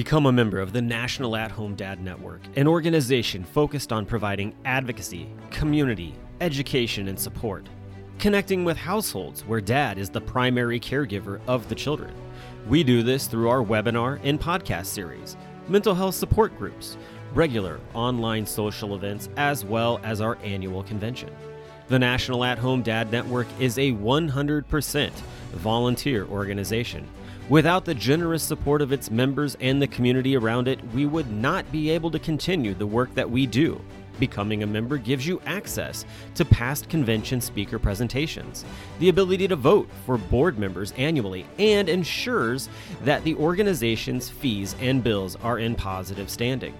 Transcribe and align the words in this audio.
Become 0.00 0.24
a 0.24 0.32
member 0.32 0.60
of 0.60 0.72
the 0.72 0.80
National 0.80 1.36
At 1.36 1.50
Home 1.50 1.74
Dad 1.74 2.02
Network, 2.02 2.40
an 2.56 2.66
organization 2.66 3.44
focused 3.44 3.92
on 3.92 4.06
providing 4.06 4.54
advocacy, 4.64 5.28
community, 5.50 6.14
education, 6.40 7.08
and 7.08 7.20
support. 7.20 7.66
Connecting 8.18 8.64
with 8.64 8.78
households 8.78 9.42
where 9.42 9.60
dad 9.60 9.98
is 9.98 10.08
the 10.08 10.18
primary 10.22 10.80
caregiver 10.80 11.38
of 11.46 11.68
the 11.68 11.74
children. 11.74 12.14
We 12.66 12.82
do 12.82 13.02
this 13.02 13.26
through 13.26 13.50
our 13.50 13.62
webinar 13.62 14.18
and 14.24 14.40
podcast 14.40 14.86
series, 14.86 15.36
mental 15.68 15.94
health 15.94 16.14
support 16.14 16.56
groups, 16.56 16.96
regular 17.34 17.78
online 17.92 18.46
social 18.46 18.94
events, 18.94 19.28
as 19.36 19.66
well 19.66 20.00
as 20.02 20.22
our 20.22 20.38
annual 20.42 20.82
convention. 20.82 21.28
The 21.88 21.98
National 21.98 22.42
At 22.42 22.56
Home 22.56 22.80
Dad 22.80 23.12
Network 23.12 23.48
is 23.58 23.76
a 23.76 23.92
100% 23.92 25.10
volunteer 25.52 26.24
organization. 26.24 27.06
Without 27.50 27.84
the 27.84 27.94
generous 27.94 28.44
support 28.44 28.80
of 28.80 28.92
its 28.92 29.10
members 29.10 29.56
and 29.58 29.82
the 29.82 29.86
community 29.88 30.36
around 30.36 30.68
it, 30.68 30.78
we 30.94 31.04
would 31.04 31.28
not 31.32 31.70
be 31.72 31.90
able 31.90 32.08
to 32.08 32.18
continue 32.20 32.74
the 32.74 32.86
work 32.86 33.12
that 33.16 33.28
we 33.28 33.44
do. 33.44 33.80
Becoming 34.20 34.62
a 34.62 34.68
member 34.68 34.96
gives 34.98 35.26
you 35.26 35.42
access 35.46 36.04
to 36.36 36.44
past 36.44 36.88
convention 36.88 37.40
speaker 37.40 37.80
presentations, 37.80 38.64
the 39.00 39.08
ability 39.08 39.48
to 39.48 39.56
vote 39.56 39.88
for 40.06 40.16
board 40.16 40.60
members 40.60 40.92
annually, 40.96 41.44
and 41.58 41.88
ensures 41.88 42.68
that 43.02 43.24
the 43.24 43.34
organization's 43.34 44.30
fees 44.30 44.76
and 44.78 45.02
bills 45.02 45.34
are 45.42 45.58
in 45.58 45.74
positive 45.74 46.30
standing. 46.30 46.74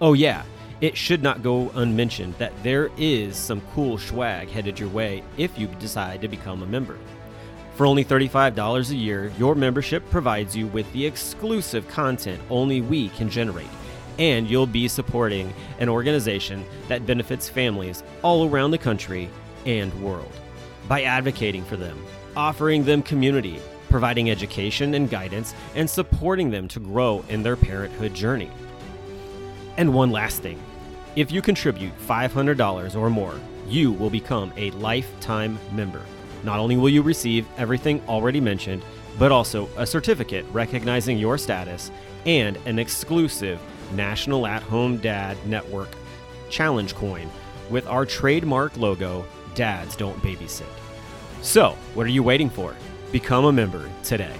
Oh, 0.00 0.14
yeah, 0.14 0.44
it 0.80 0.96
should 0.96 1.22
not 1.22 1.42
go 1.42 1.70
unmentioned 1.74 2.36
that 2.38 2.54
there 2.62 2.88
is 2.96 3.36
some 3.36 3.60
cool 3.74 3.98
swag 3.98 4.48
headed 4.48 4.80
your 4.80 4.88
way 4.88 5.22
if 5.36 5.58
you 5.58 5.66
decide 5.78 6.22
to 6.22 6.28
become 6.28 6.62
a 6.62 6.66
member. 6.66 6.96
For 7.76 7.84
only 7.84 8.06
$35 8.06 8.90
a 8.90 8.96
year, 8.96 9.30
your 9.38 9.54
membership 9.54 10.08
provides 10.08 10.56
you 10.56 10.66
with 10.68 10.90
the 10.94 11.04
exclusive 11.04 11.86
content 11.88 12.40
only 12.48 12.80
we 12.80 13.10
can 13.10 13.28
generate, 13.28 13.68
and 14.18 14.48
you'll 14.48 14.66
be 14.66 14.88
supporting 14.88 15.52
an 15.78 15.90
organization 15.90 16.64
that 16.88 17.04
benefits 17.04 17.50
families 17.50 18.02
all 18.22 18.48
around 18.48 18.70
the 18.70 18.78
country 18.78 19.28
and 19.66 19.92
world. 20.02 20.32
By 20.88 21.02
advocating 21.02 21.64
for 21.64 21.76
them, 21.76 22.02
offering 22.34 22.82
them 22.82 23.02
community, 23.02 23.60
providing 23.90 24.30
education 24.30 24.94
and 24.94 25.10
guidance, 25.10 25.54
and 25.74 25.88
supporting 25.88 26.50
them 26.50 26.68
to 26.68 26.80
grow 26.80 27.22
in 27.28 27.42
their 27.42 27.56
parenthood 27.56 28.14
journey. 28.14 28.50
And 29.76 29.92
one 29.92 30.10
last 30.10 30.40
thing 30.40 30.58
if 31.14 31.30
you 31.30 31.42
contribute 31.42 31.92
$500 32.08 32.96
or 32.96 33.10
more, 33.10 33.38
you 33.68 33.92
will 33.92 34.10
become 34.10 34.50
a 34.56 34.70
lifetime 34.70 35.58
member. 35.72 36.00
Not 36.44 36.58
only 36.58 36.76
will 36.76 36.88
you 36.88 37.02
receive 37.02 37.46
everything 37.56 38.02
already 38.08 38.40
mentioned, 38.40 38.84
but 39.18 39.32
also 39.32 39.68
a 39.76 39.86
certificate 39.86 40.44
recognizing 40.52 41.18
your 41.18 41.38
status 41.38 41.90
and 42.24 42.58
an 42.66 42.78
exclusive 42.78 43.60
National 43.94 44.46
At 44.46 44.62
Home 44.64 44.98
Dad 44.98 45.36
Network 45.46 45.88
challenge 46.50 46.94
coin 46.94 47.30
with 47.70 47.86
our 47.86 48.06
trademark 48.06 48.76
logo, 48.76 49.24
Dads 49.54 49.96
Don't 49.96 50.20
Babysit. 50.22 50.66
So, 51.42 51.76
what 51.94 52.06
are 52.06 52.10
you 52.10 52.22
waiting 52.22 52.50
for? 52.50 52.74
Become 53.12 53.46
a 53.46 53.52
member 53.52 53.88
today. 54.02 54.34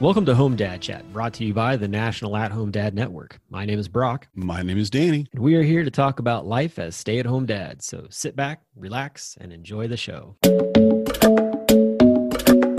Welcome 0.00 0.26
to 0.26 0.34
Home 0.34 0.56
Dad 0.56 0.80
Chat, 0.80 1.10
brought 1.12 1.34
to 1.34 1.44
you 1.44 1.54
by 1.54 1.76
the 1.76 1.86
National 1.86 2.36
At 2.36 2.50
Home 2.50 2.72
Dad 2.72 2.96
Network. 2.96 3.38
My 3.48 3.64
name 3.64 3.78
is 3.78 3.86
Brock. 3.86 4.26
My 4.34 4.60
name 4.60 4.76
is 4.76 4.90
Danny. 4.90 5.28
And 5.32 5.40
we 5.40 5.54
are 5.54 5.62
here 5.62 5.84
to 5.84 5.90
talk 5.90 6.18
about 6.18 6.46
life 6.46 6.80
as 6.80 6.96
stay 6.96 7.20
at 7.20 7.26
home 7.26 7.46
dads. 7.46 7.86
So 7.86 8.08
sit 8.10 8.34
back, 8.34 8.62
relax, 8.74 9.38
and 9.40 9.52
enjoy 9.52 9.86
the 9.86 9.96
show. 9.96 10.34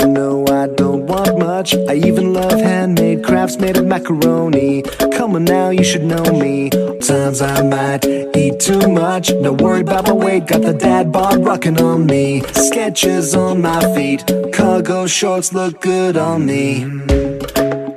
No, 0.06 0.45
I 0.66 0.68
don't 0.70 1.06
want 1.06 1.38
much. 1.38 1.76
I 1.76 1.94
even 1.94 2.34
love 2.34 2.60
handmade 2.60 3.24
crafts 3.24 3.60
made 3.60 3.78
of 3.78 3.86
macaroni. 3.86 4.82
Come 5.16 5.36
on 5.36 5.44
now, 5.44 5.70
you 5.70 5.84
should 5.84 6.04
know 6.04 6.24
me. 6.24 6.72
Times 7.02 7.40
I 7.40 7.62
might 7.62 8.04
eat 8.04 8.60
too 8.62 8.88
much. 8.88 9.32
No 9.32 9.54
worry 9.54 9.82
about 9.82 10.08
my 10.08 10.14
weight. 10.14 10.48
Got 10.48 10.64
the 10.64 10.74
dad 10.74 11.12
bod 11.12 11.46
rocking 11.46 11.80
on 11.80 12.08
me. 12.08 12.42
Skechers 12.42 13.38
on 13.38 13.62
my 13.62 13.80
feet. 13.94 14.26
Cargo 14.54 15.06
shorts 15.06 15.54
look 15.54 15.82
good 15.82 16.18
on 16.18 16.48
me. 16.48 16.86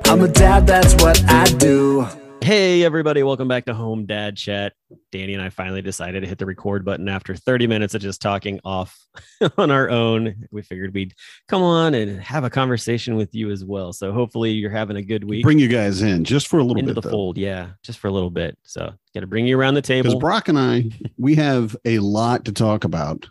I'm 0.05 0.21
a 0.21 0.29
dad, 0.29 0.67
that's 0.67 0.93
what 1.03 1.25
I 1.27 1.45
do. 1.45 2.07
Hey, 2.49 2.83
everybody, 2.83 3.23
welcome 3.23 3.47
back 3.47 3.67
to 3.67 3.75
Home 3.75 4.07
Dad 4.07 4.35
Chat. 4.39 4.73
Danny 5.13 5.35
and 5.35 5.43
I 5.43 5.51
finally 5.51 5.83
decided 5.83 6.23
to 6.23 6.27
hit 6.27 6.39
the 6.39 6.47
record 6.47 6.83
button 6.83 7.07
after 7.07 7.37
30 7.37 7.67
minutes 7.67 7.95
of 7.95 8.01
just 8.01 8.23
talking 8.23 8.59
off 8.65 8.99
on 9.59 9.71
our 9.71 9.91
own. 9.91 10.47
We 10.51 10.63
figured 10.63 10.95
we'd 10.95 11.13
come 11.47 11.63
on 11.63 11.93
and 11.93 12.19
have 12.23 12.45
a 12.45 12.49
conversation 12.49 13.17
with 13.17 13.35
you 13.35 13.51
as 13.51 13.67
well. 13.67 13.93
So 13.93 14.13
hopefully 14.13 14.53
you're 14.53 14.71
having 14.71 14.97
a 14.97 15.03
good 15.03 15.25
week. 15.25 15.43
Bring 15.43 15.59
you 15.59 15.69
guys 15.69 16.01
in 16.01 16.25
just 16.25 16.49
for 16.49 16.59
a 16.59 16.63
little 16.63 16.79
into 16.79 16.95
bit. 16.95 16.97
Into 16.97 17.01
the 17.03 17.09
though. 17.09 17.13
fold. 17.13 17.37
Yeah, 17.37 17.73
just 17.83 17.99
for 17.99 18.09
a 18.09 18.13
little 18.13 18.31
bit. 18.31 18.57
So 18.63 18.95
got 19.13 19.21
to 19.21 19.27
bring 19.27 19.47
you 19.47 19.61
around 19.61 19.75
the 19.75 19.83
table. 19.83 20.13
Because. 20.13 20.19
Brock 20.19 20.49
and 20.49 20.59
I, 20.59 20.85
we 21.19 21.35
have 21.35 21.77
a 21.85 21.99
lot 21.99 22.47
to 22.47 22.53
talk 22.53 22.85
about 22.85 23.27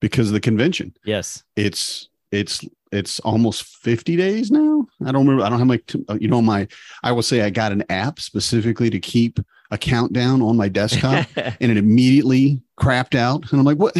because 0.00 0.28
of 0.28 0.32
the 0.32 0.40
convention. 0.40 0.94
yes. 1.04 1.42
It's 1.56 2.08
it's 2.30 2.64
it's 2.92 3.20
almost 3.20 3.62
50 3.64 4.16
days 4.16 4.50
now. 4.50 4.86
I 5.04 5.12
don't 5.12 5.26
remember. 5.26 5.44
I 5.44 5.48
don't 5.48 5.58
have 5.58 5.68
my 5.68 6.16
you 6.18 6.28
know 6.28 6.42
my 6.42 6.66
I 7.02 7.12
will 7.12 7.22
say 7.22 7.42
I 7.42 7.50
got 7.50 7.72
an 7.72 7.84
app 7.90 8.20
specifically 8.20 8.90
to 8.90 8.98
keep 9.00 9.38
a 9.70 9.78
countdown 9.78 10.42
on 10.42 10.56
my 10.56 10.68
desktop 10.68 11.26
and 11.36 11.70
it 11.70 11.76
immediately 11.76 12.62
crapped 12.78 13.14
out. 13.14 13.50
And 13.50 13.60
I'm 13.60 13.64
like, 13.66 13.78
what? 13.78 13.96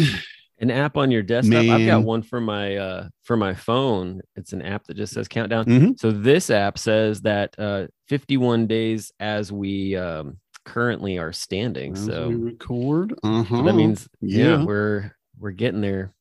an 0.59 0.69
app 0.69 0.95
on 0.95 1.09
your 1.09 1.23
desktop. 1.23 1.65
I've 1.65 1.87
got 1.87 2.03
one 2.03 2.21
for 2.21 2.39
my 2.39 2.75
uh 2.75 3.09
for 3.23 3.35
my 3.35 3.53
phone. 3.53 4.21
It's 4.35 4.53
an 4.53 4.61
app 4.61 4.85
that 4.87 4.95
just 4.97 5.13
says 5.13 5.27
countdown. 5.27 5.65
Mhm. 5.65 5.99
So 5.99 6.11
this 6.11 6.49
app 6.49 6.77
says 6.77 7.21
that 7.21 7.55
uh 7.57 7.87
51 8.09 8.67
days 8.67 9.11
as 9.19 9.51
we 9.51 9.95
um 9.95 10.37
currently 10.63 11.17
are 11.17 11.33
standing. 11.33 11.93
As 11.93 12.05
So, 12.05 12.29
record. 12.29 13.13
Uh-huh. 13.23 13.57
so 13.57 13.63
that 13.63 13.73
means 13.73 14.07
yeah. 14.21 14.57
yeah. 14.57 14.63
we're 14.65 15.15
we're 15.39 15.51
getting 15.51 15.81
there. 15.81 16.11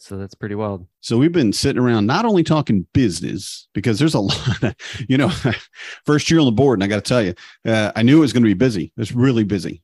So 0.00 0.16
that's 0.16 0.34
pretty 0.34 0.54
wild. 0.54 0.86
So 1.02 1.18
we've 1.18 1.30
been 1.30 1.52
sitting 1.52 1.80
around 1.80 2.06
not 2.06 2.24
only 2.24 2.42
talking 2.42 2.86
business 2.94 3.68
because 3.74 3.98
there's 3.98 4.14
a 4.14 4.20
lot 4.20 4.62
of, 4.62 4.74
you 5.08 5.18
know, 5.18 5.28
first 6.06 6.30
year 6.30 6.40
on 6.40 6.46
the 6.46 6.52
board, 6.52 6.78
and 6.78 6.84
I 6.84 6.86
got 6.86 7.04
to 7.04 7.08
tell 7.08 7.22
you, 7.22 7.34
uh, 7.66 7.92
I 7.94 8.02
knew 8.02 8.16
it 8.16 8.20
was 8.20 8.32
going 8.32 8.42
to 8.42 8.48
be 8.48 8.54
busy. 8.54 8.94
It's 8.96 9.12
really 9.12 9.44
busy. 9.44 9.82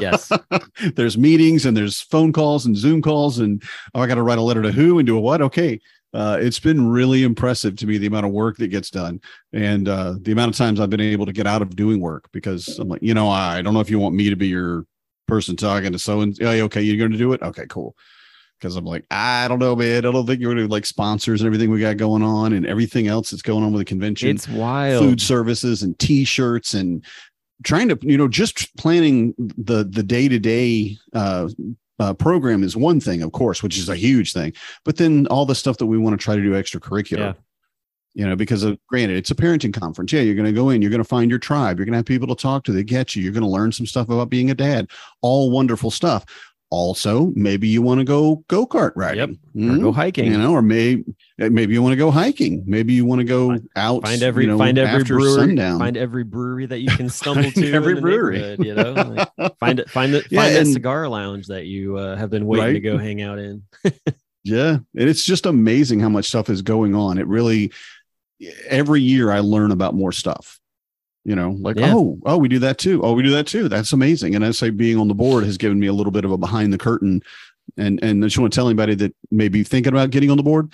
Yes. 0.00 0.32
there's 0.96 1.18
meetings 1.18 1.66
and 1.66 1.76
there's 1.76 2.00
phone 2.00 2.32
calls 2.32 2.64
and 2.64 2.74
Zoom 2.74 3.02
calls, 3.02 3.38
and 3.38 3.62
oh, 3.94 4.00
I 4.00 4.06
got 4.06 4.14
to 4.14 4.22
write 4.22 4.38
a 4.38 4.42
letter 4.42 4.62
to 4.62 4.72
who 4.72 4.98
and 4.98 5.06
do 5.06 5.18
a 5.18 5.20
what? 5.20 5.42
Okay. 5.42 5.78
Uh, 6.14 6.38
it's 6.40 6.58
been 6.58 6.88
really 6.88 7.22
impressive 7.22 7.76
to 7.76 7.86
me 7.86 7.98
the 7.98 8.06
amount 8.06 8.24
of 8.24 8.32
work 8.32 8.56
that 8.56 8.68
gets 8.68 8.88
done 8.88 9.20
and 9.52 9.90
uh, 9.90 10.14
the 10.22 10.32
amount 10.32 10.50
of 10.50 10.56
times 10.56 10.80
I've 10.80 10.88
been 10.88 11.02
able 11.02 11.26
to 11.26 11.34
get 11.34 11.46
out 11.46 11.60
of 11.60 11.76
doing 11.76 12.00
work 12.00 12.30
because 12.32 12.78
I'm 12.78 12.88
like, 12.88 13.02
you 13.02 13.12
know, 13.12 13.28
I 13.28 13.60
don't 13.60 13.74
know 13.74 13.80
if 13.80 13.90
you 13.90 13.98
want 13.98 14.14
me 14.14 14.30
to 14.30 14.36
be 14.36 14.48
your 14.48 14.86
person 15.26 15.54
talking 15.54 15.92
to 15.92 15.98
so 15.98 16.22
and 16.22 16.34
yeah, 16.38 16.62
okay, 16.62 16.80
you're 16.80 16.96
going 16.96 17.12
to 17.12 17.18
do 17.18 17.34
it. 17.34 17.42
Okay, 17.42 17.66
cool 17.68 17.94
because 18.58 18.76
I'm 18.76 18.84
like, 18.84 19.04
I 19.10 19.46
don't 19.48 19.58
know, 19.58 19.76
man. 19.76 19.98
I 19.98 20.10
don't 20.12 20.26
think 20.26 20.40
you're 20.40 20.54
going 20.54 20.66
to 20.66 20.72
like 20.72 20.86
sponsors 20.86 21.40
and 21.40 21.46
everything 21.46 21.70
we 21.70 21.80
got 21.80 21.96
going 21.96 22.22
on 22.22 22.52
and 22.52 22.66
everything 22.66 23.06
else 23.06 23.30
that's 23.30 23.42
going 23.42 23.64
on 23.64 23.72
with 23.72 23.80
the 23.80 23.84
convention, 23.84 24.30
it's 24.30 24.48
wild. 24.48 25.02
food 25.02 25.20
services 25.20 25.82
and 25.82 25.98
t-shirts 25.98 26.74
and 26.74 27.04
trying 27.64 27.88
to, 27.88 27.98
you 28.02 28.16
know, 28.16 28.28
just 28.28 28.76
planning 28.76 29.34
the 29.38 29.84
the 29.84 30.02
day 30.02 30.28
to 30.28 30.38
day 30.38 30.96
uh, 31.12 31.48
uh, 31.98 32.14
program 32.14 32.62
is 32.62 32.76
one 32.76 33.00
thing, 33.00 33.22
of 33.22 33.32
course, 33.32 33.62
which 33.62 33.78
is 33.78 33.88
a 33.88 33.96
huge 33.96 34.32
thing. 34.32 34.52
But 34.84 34.96
then 34.96 35.26
all 35.28 35.46
the 35.46 35.54
stuff 35.54 35.78
that 35.78 35.86
we 35.86 35.98
want 35.98 36.18
to 36.18 36.22
try 36.22 36.36
to 36.36 36.42
do 36.42 36.52
extracurricular. 36.52 37.18
Yeah. 37.18 37.32
You 38.14 38.26
know, 38.26 38.34
because 38.34 38.64
of 38.64 38.76
granted, 38.88 39.16
it's 39.16 39.30
a 39.30 39.34
parenting 39.34 39.72
conference. 39.72 40.12
Yeah, 40.12 40.22
you're 40.22 40.34
going 40.34 40.46
to 40.46 40.52
go 40.52 40.70
in, 40.70 40.82
you're 40.82 40.90
going 40.90 41.02
to 41.02 41.08
find 41.08 41.30
your 41.30 41.38
tribe, 41.38 41.78
you're 41.78 41.84
going 41.84 41.92
to 41.92 41.98
have 41.98 42.06
people 42.06 42.26
to 42.26 42.34
talk 42.34 42.64
to 42.64 42.72
that 42.72 42.84
get 42.84 43.14
you, 43.14 43.22
you're 43.22 43.32
going 43.32 43.44
to 43.44 43.48
learn 43.48 43.70
some 43.70 43.86
stuff 43.86 44.08
about 44.08 44.28
being 44.28 44.50
a 44.50 44.54
dad, 44.54 44.90
all 45.20 45.52
wonderful 45.52 45.90
stuff. 45.90 46.24
Also, 46.70 47.32
maybe 47.34 47.66
you 47.66 47.80
want 47.80 47.98
to 47.98 48.04
go 48.04 48.44
go 48.48 48.66
kart 48.66 48.92
riding, 48.94 49.38
Yep. 49.54 49.70
Or 49.70 49.78
go 49.78 49.92
hiking. 49.92 50.26
you 50.30 50.36
know, 50.36 50.52
or 50.52 50.60
maybe 50.60 51.02
maybe 51.38 51.72
you 51.72 51.80
want 51.82 51.92
to 51.92 51.96
go 51.96 52.10
hiking, 52.10 52.62
maybe 52.66 52.92
you 52.92 53.06
want 53.06 53.20
to 53.20 53.24
go 53.24 53.58
out, 53.74 54.02
find 54.02 54.22
every 54.22 54.44
you 54.44 54.50
know, 54.50 54.58
find 54.58 54.76
every 54.76 55.02
brewery 55.02 55.32
sundown. 55.34 55.78
find 55.78 55.96
every 55.96 56.24
brewery 56.24 56.66
that 56.66 56.80
you 56.80 56.90
can 56.90 57.08
stumble 57.20 57.50
to 57.50 57.72
every 57.72 57.98
brewery. 58.00 58.56
you 58.60 58.74
know 58.74 58.92
Like, 59.38 59.56
find 59.60 59.80
it 59.80 59.88
find 59.88 60.14
it 60.14 60.26
Yeah, 60.30 60.42
find 60.42 60.56
that 60.56 60.66
cigar 60.66 61.08
lounge 61.08 61.46
that 61.46 61.64
you 61.64 61.96
uh, 61.96 62.16
have 62.16 62.28
been 62.28 62.44
waiting 62.44 62.74
to 62.74 62.80
go 62.80 62.98
hang 62.98 63.22
out 63.22 63.38
in 63.38 63.62
Yeah. 64.44 64.70
And 64.96 65.08
it's 65.08 65.24
just 65.24 65.46
amazing 65.46 66.00
how 66.00 66.08
much 66.08 66.26
stuff 66.26 66.48
is 66.48 66.62
going 66.62 66.94
on. 66.94 67.18
It 67.18 67.26
really, 67.26 67.72
every 68.68 69.02
year 69.02 69.30
I 69.30 69.40
learn 69.40 69.72
about 69.72 69.94
more 69.94 70.12
stuff. 70.12 70.57
You 71.28 71.36
know, 71.36 71.50
like, 71.60 71.78
Yeah. 71.78 71.92
oh, 71.94 72.18
oh, 72.24 72.38
we 72.38 72.48
do 72.48 72.58
that 72.60 72.78
too. 72.78 73.02
Oh, 73.02 73.12
we 73.12 73.22
do 73.22 73.28
that 73.32 73.46
too. 73.46 73.68
That's 73.68 73.92
amazing. 73.92 74.34
And 74.34 74.44
I 74.46 74.50
say 74.52 74.70
being 74.70 74.96
on 74.96 75.08
the 75.08 75.14
board 75.14 75.44
has 75.44 75.58
given 75.58 75.78
me 75.78 75.86
a 75.86 75.92
little 75.92 76.10
bit 76.10 76.24
of 76.24 76.30
a 76.32 76.38
behind 76.38 76.72
the 76.72 76.78
curtain. 76.78 77.20
And 77.76 78.02
and 78.02 78.24
I 78.24 78.28
just 78.28 78.38
want 78.38 78.50
to 78.50 78.56
tell 78.56 78.66
anybody 78.66 78.94
that 78.94 79.14
may 79.30 79.48
be 79.48 79.62
thinking 79.62 79.92
about 79.92 80.08
getting 80.08 80.30
on 80.30 80.38
the 80.38 80.42
board, 80.42 80.72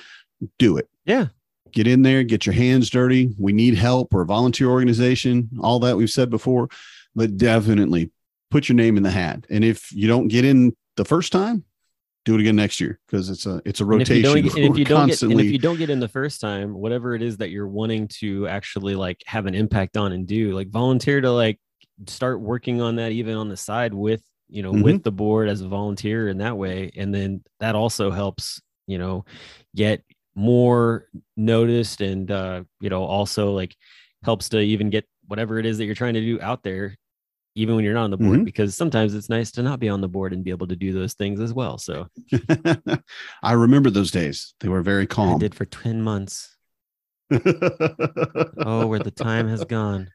do 0.60 0.76
it. 0.76 0.88
yeah 1.06 1.26
Get 1.72 1.88
in 1.88 2.02
there, 2.02 2.22
get 2.22 2.46
your 2.46 2.52
hands 2.54 2.88
dirty. 2.88 3.34
We 3.36 3.52
need 3.52 3.74
help. 3.74 4.12
We're 4.12 4.22
a 4.22 4.26
volunteer 4.26 4.68
organization, 4.68 5.50
all 5.60 5.80
that 5.80 5.96
we've 5.96 6.08
said 6.08 6.30
before, 6.30 6.68
but 7.16 7.36
definitely 7.36 8.12
put 8.52 8.68
your 8.68 8.76
name 8.76 8.96
in 8.96 9.02
the 9.02 9.10
hat. 9.10 9.44
And 9.50 9.64
if 9.64 9.90
you 9.90 10.06
don't 10.06 10.28
get 10.28 10.44
in 10.44 10.76
the 10.96 11.04
first 11.04 11.32
time, 11.32 11.64
do 12.24 12.34
it 12.34 12.40
again 12.40 12.56
next 12.56 12.80
year 12.80 12.98
because 13.06 13.28
it's 13.30 13.46
a 13.46 13.60
it's 13.64 13.80
a 13.80 13.84
And 13.84 14.00
if 14.02 14.08
you 14.10 14.22
rotation. 14.22 14.42
don't 14.42 14.42
get, 14.42 14.56
if 14.72 14.78
you 14.78 14.84
don't 14.84 15.06
get, 15.08 15.22
and 15.22 15.40
if 15.40 15.50
you 15.50 15.58
don't 15.58 15.76
get 15.76 15.90
in 15.90 16.00
the 16.00 16.08
first 16.08 16.40
time, 16.40 16.74
whatever 16.74 17.14
it 17.14 17.22
is 17.22 17.36
that 17.38 17.50
you're 17.50 17.68
wanting 17.68 18.08
to 18.20 18.48
actually 18.48 18.94
like 18.94 19.22
have 19.26 19.46
an 19.46 19.54
impact 19.54 19.96
on 19.96 20.12
and 20.12 20.26
do, 20.26 20.52
like 20.52 20.68
volunteer 20.70 21.20
to 21.20 21.30
like 21.30 21.58
start 22.08 22.40
working 22.40 22.80
on 22.80 22.96
that 22.96 23.12
even 23.12 23.36
on 23.36 23.48
the 23.48 23.56
side 23.56 23.92
with 23.94 24.22
you 24.48 24.62
know 24.62 24.72
Mhm. 24.72 24.82
with 24.82 25.02
the 25.02 25.12
board 25.12 25.48
as 25.48 25.60
a 25.60 25.68
volunteer 25.68 26.28
in 26.28 26.38
that 26.38 26.56
way, 26.56 26.90
and 26.96 27.14
then 27.14 27.42
that 27.60 27.74
also 27.74 28.10
helps 28.10 28.60
you 28.86 28.98
know 28.98 29.24
get 29.76 30.02
more 30.34 31.06
noticed 31.36 32.00
and 32.00 32.30
uh 32.30 32.64
you 32.80 32.90
know 32.90 33.04
also 33.04 33.52
like 33.52 33.76
helps 34.24 34.48
to 34.48 34.58
even 34.58 34.90
get 34.90 35.06
whatever 35.26 35.58
it 35.58 35.66
is 35.66 35.78
that 35.78 35.84
you're 35.84 35.94
trying 35.94 36.14
to 36.14 36.20
do 36.20 36.40
out 36.40 36.62
there 36.62 36.96
even 37.54 37.76
when 37.76 37.84
you're 37.84 37.94
not 37.94 38.04
on 38.04 38.10
the 38.10 38.16
board 38.16 38.40
Mhm. 38.40 38.44
because 38.44 38.74
sometimes 38.74 39.14
it's 39.14 39.28
nice 39.28 39.52
to 39.52 39.62
not 39.62 39.78
be 39.78 39.88
on 39.88 40.00
the 40.00 40.08
board 40.08 40.32
and 40.32 40.42
be 40.42 40.50
able 40.50 40.66
to 40.66 40.76
do 40.76 40.92
those 40.92 41.14
things 41.14 41.38
as 41.40 41.52
well 41.54 41.78
so 41.78 42.08
I 43.42 43.52
remember 43.52 43.90
those 43.90 44.10
days. 44.10 44.54
They 44.60 44.68
were 44.68 44.82
very 44.82 45.04
i 45.04 45.06
calm. 45.06 45.38
did 45.38 45.54
for 45.54 45.64
10 45.64 46.02
months 46.02 46.56
oh 47.30 48.86
where 48.86 48.98
the 48.98 49.10
time 49.14 49.48
has 49.48 49.64
gone 49.64 50.08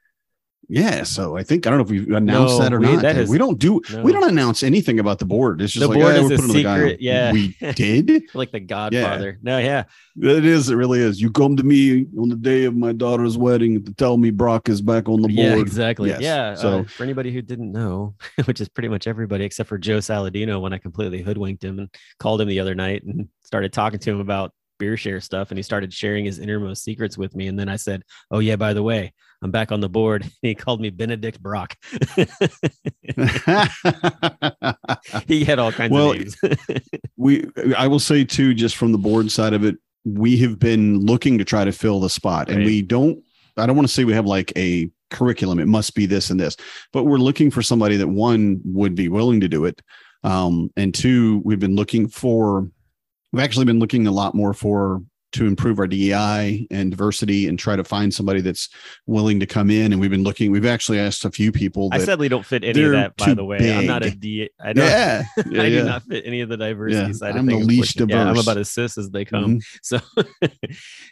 yeah. 0.69 1.03
So 1.03 1.35
I 1.35 1.43
think 1.43 1.65
I 1.65 1.71
don't 1.71 1.79
know 1.79 1.83
if 1.85 1.89
we 1.89 2.15
announced 2.15 2.57
No, 2.57 2.63
that 2.63 2.73
or 2.73 2.79
we- 2.79 2.93
not. 2.93 3.01
that 3.01 3.27
we 3.27 3.37
don't 3.37 3.57
do 3.59 3.81
no. 3.91 4.03
we 4.03 4.11
don't 4.11 4.29
announce 4.29 4.61
anything 4.63 4.99
about 4.99 5.19
the 5.19 5.25
board. 5.25 5.61
It's 5.61 5.73
just 5.73 5.81
The 5.81 5.87
like 5.87 5.99
board 5.99 6.15
"Yeah, 6.15 6.21
is 6.21 6.31
a 6.31 6.47
secret, 6.49 7.01
yeah. 7.01 7.31
We 7.33 7.55
did. 7.75 8.23
like 8.35 8.51
the 8.51 8.59
godfather 8.59 9.39
no 9.41 9.57
yeah 9.57 9.83
It 10.21 10.45
is. 10.45 10.69
It 10.69 10.75
really 10.75 10.99
is. 10.99 11.19
You 11.21 11.31
come 11.31 11.55
to 11.57 11.63
me 11.63 12.05
on 12.17 12.29
the 12.29 12.35
day 12.35 12.65
of 12.65 12.75
my 12.75 12.91
daughter's 12.93 13.37
wedding 13.37 13.83
to 13.83 13.93
tell 13.93 14.17
me 14.17 14.29
Brock 14.29 14.69
is 14.69 14.81
back 14.81 15.09
on 15.09 15.21
the 15.21 15.27
board. 15.27 15.37
yeah 15.37 15.55
exactly 15.57 16.09
Yes. 16.09 16.21
yeah 16.21 16.53
So- 16.55 16.79
uh, 16.79 16.83
for 16.83 17.03
anybody 17.03 17.31
who 17.31 17.41
didn't 17.41 17.71
know 17.71 18.15
which 18.45 18.61
is 18.61 18.69
pretty 18.69 18.89
much 18.89 19.07
everybody 19.07 19.45
except 19.45 19.67
for 19.69 19.77
joe 19.77 19.97
saladino 19.97 20.61
when 20.61 20.71
i 20.73 20.77
completely 20.77 21.21
hoodwinked 21.21 21.63
him 21.63 21.79
and 21.79 21.89
called 22.19 22.41
him 22.41 22.47
the 22.47 22.59
other 22.59 22.75
night 22.75 23.03
and 23.03 23.27
started 23.41 23.73
talking 23.73 23.99
to 23.99 24.11
him 24.11 24.19
about 24.19 24.51
beer 24.77 24.95
share 24.95 25.19
stuff 25.19 25.49
and 25.51 25.57
he 25.57 25.63
started 25.63 25.91
sharing 25.93 26.23
his 26.25 26.39
innermost 26.39 26.83
secrets 26.83 27.17
with 27.17 27.35
me 27.35 27.47
and 27.47 27.59
then 27.59 27.67
i 27.67 27.75
said 27.75 28.01
oh 28.31 28.39
yeah 28.39 28.55
by 28.55 28.73
the 28.73 28.83
way 28.83 29.11
i'm 29.41 29.51
back 29.51 29.71
on 29.71 29.79
the 29.79 29.89
board. 29.89 30.29
He 30.41 30.55
called 30.55 30.81
me 30.81 30.89
benedict 30.89 31.41
brock. 31.41 31.75
He 35.27 35.43
had 35.43 35.59
all 35.59 35.71
kinds 35.71 35.91
Well, 35.91 36.11
of 36.11 36.17
names. 36.17 36.37
we 37.17 37.45
i 37.77 37.87
will 37.87 37.99
say 37.99 38.23
too 38.23 38.53
just 38.53 38.75
from 38.77 38.91
the 38.91 38.97
board 38.97 39.31
side 39.31 39.53
of 39.53 39.63
it 39.63 39.75
we 40.05 40.37
have 40.37 40.59
been 40.59 40.99
looking 40.99 41.37
to 41.37 41.45
try 41.45 41.65
to 41.65 41.71
fill 41.71 41.99
the 41.99 42.09
spot 42.09 42.49
and 42.49 42.63
we 42.63 42.81
don't 42.81 43.21
i 43.57 43.65
don't 43.65 43.75
want 43.75 43.87
to 43.87 43.93
say 43.93 44.03
we 44.05 44.13
have 44.13 44.25
like 44.25 44.51
a 44.57 44.89
curriculum 45.11 45.59
it 45.59 45.67
must 45.67 45.95
be 45.95 46.05
this 46.05 46.29
and 46.29 46.39
this 46.39 46.55
but 46.93 47.03
we're 47.03 47.17
looking 47.17 47.49
for 47.51 47.61
somebody 47.61 47.97
that 47.97 48.07
one 48.07 48.61
would 48.63 48.95
be 48.95 49.09
willing 49.09 49.39
to 49.39 49.47
do 49.47 49.65
it 49.65 49.81
um, 50.23 50.69
and 50.75 50.93
two 50.93 51.41
we've 51.45 51.59
been 51.59 51.75
looking 51.75 52.07
for 52.07 52.69
we've 53.31 53.43
actually 53.43 53.65
been 53.65 53.79
looking 53.79 54.05
a 54.07 54.11
lot 54.11 54.35
more 54.35 54.53
for 54.53 55.01
to 55.31 55.45
improve 55.45 55.79
our 55.79 55.87
DEI 55.87 56.67
and 56.71 56.91
diversity 56.91 57.47
and 57.47 57.57
try 57.59 57.75
to 57.75 57.83
find 57.83 58.13
somebody 58.13 58.41
that's 58.41 58.69
willing 59.05 59.39
to 59.39 59.45
come 59.45 59.69
in 59.69 59.91
and 59.91 60.01
we've 60.01 60.09
been 60.09 60.23
looking 60.23 60.51
we've 60.51 60.65
actually 60.65 60.99
asked 60.99 61.23
a 61.25 61.29
few 61.31 61.51
people 61.51 61.89
i 61.91 61.99
sadly 61.99 62.27
don't 62.27 62.45
fit 62.45 62.63
any 62.63 62.81
of 62.83 62.91
that 62.91 63.15
by 63.15 63.33
the 63.33 63.45
way 63.45 63.71
i'm 63.77 63.85
not 63.85 64.03
a 64.03 64.15
big. 64.15 64.49
don't 64.59 64.77
yeah, 64.77 65.23
yeah, 65.49 65.61
I 65.61 65.65
yeah. 65.65 65.79
do 65.81 65.83
not 65.85 66.03
fit 66.03 66.23
any 66.25 66.41
of 66.41 66.49
the 66.49 66.57
diversity 66.57 67.07
Yeah, 67.07 67.13
side 67.13 67.35
I'm 67.35 67.47
of 67.47 67.59
the 67.59 67.65
least 67.65 67.99
unfortunately. 67.99 68.15
Yeah, 68.15 68.29
I'm 68.31 68.37
about 68.39 68.57
as 68.57 68.71
cis 68.71 68.97
as 68.97 69.09
they 69.11 69.25
come. 69.25 69.59
Mhm. 69.59 69.63
So 69.83 69.99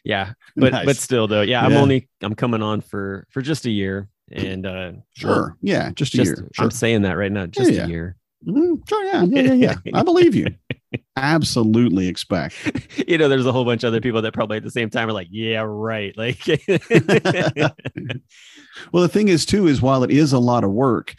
yeah, 0.04 0.34
but 0.56 0.72
but 0.86 0.98
still 0.98 1.28
though, 1.28 1.42
yeah, 1.42 1.64
I'm 1.64 1.74
only 1.74 2.10
I'm 2.22 2.36
coming 2.36 2.62
on 2.62 2.82
for 2.82 3.26
for 3.30 3.42
just 3.42 3.66
a 3.66 3.72
year. 3.72 4.10
And 4.32 4.66
uh 4.66 4.92
sure 5.16 5.56
yeah 5.62 5.92
just 5.92 6.14
a 6.14 6.18
just 6.18 6.28
year 6.28 6.50
sure. 6.54 6.66
I'm 6.66 6.72
saying 6.72 7.04
that 7.04 7.14
right 7.14 7.32
now, 7.32 7.46
just 7.46 7.70
a 7.70 7.88
year. 7.88 8.16
Mhm. 8.46 8.88
Sure, 8.88 9.04
yeah, 9.06 9.24
yeah, 9.24 9.54
yeah, 9.54 9.76
yeah. 9.86 9.98
I 10.00 10.04
believe 10.04 10.36
you. 10.36 10.48
Absolutely 11.16 12.08
expect. 12.08 12.56
you 13.08 13.18
know, 13.18 13.28
there's 13.30 13.46
a 13.46 13.52
whole 13.52 13.66
bunch 13.66 13.84
of 13.84 13.90
other 13.90 14.02
people 14.02 14.22
that 14.22 14.34
probably 14.34 14.58
at 14.58 14.64
the 14.64 14.72
same 14.72 14.90
time 14.90 15.10
are 15.10 15.14
like, 15.14 15.28
yeah, 15.32 15.64
right. 15.68 16.16
Like 16.18 16.40
Well, 18.92 19.02
the 19.04 19.10
thing 19.10 19.28
is, 19.28 19.46
too, 19.46 19.68
is 19.68 19.82
while 19.82 20.04
it 20.04 20.12
is 20.12 20.34
a 20.34 20.40
lot 20.40 20.64
of 20.64 20.72
work, 20.72 21.16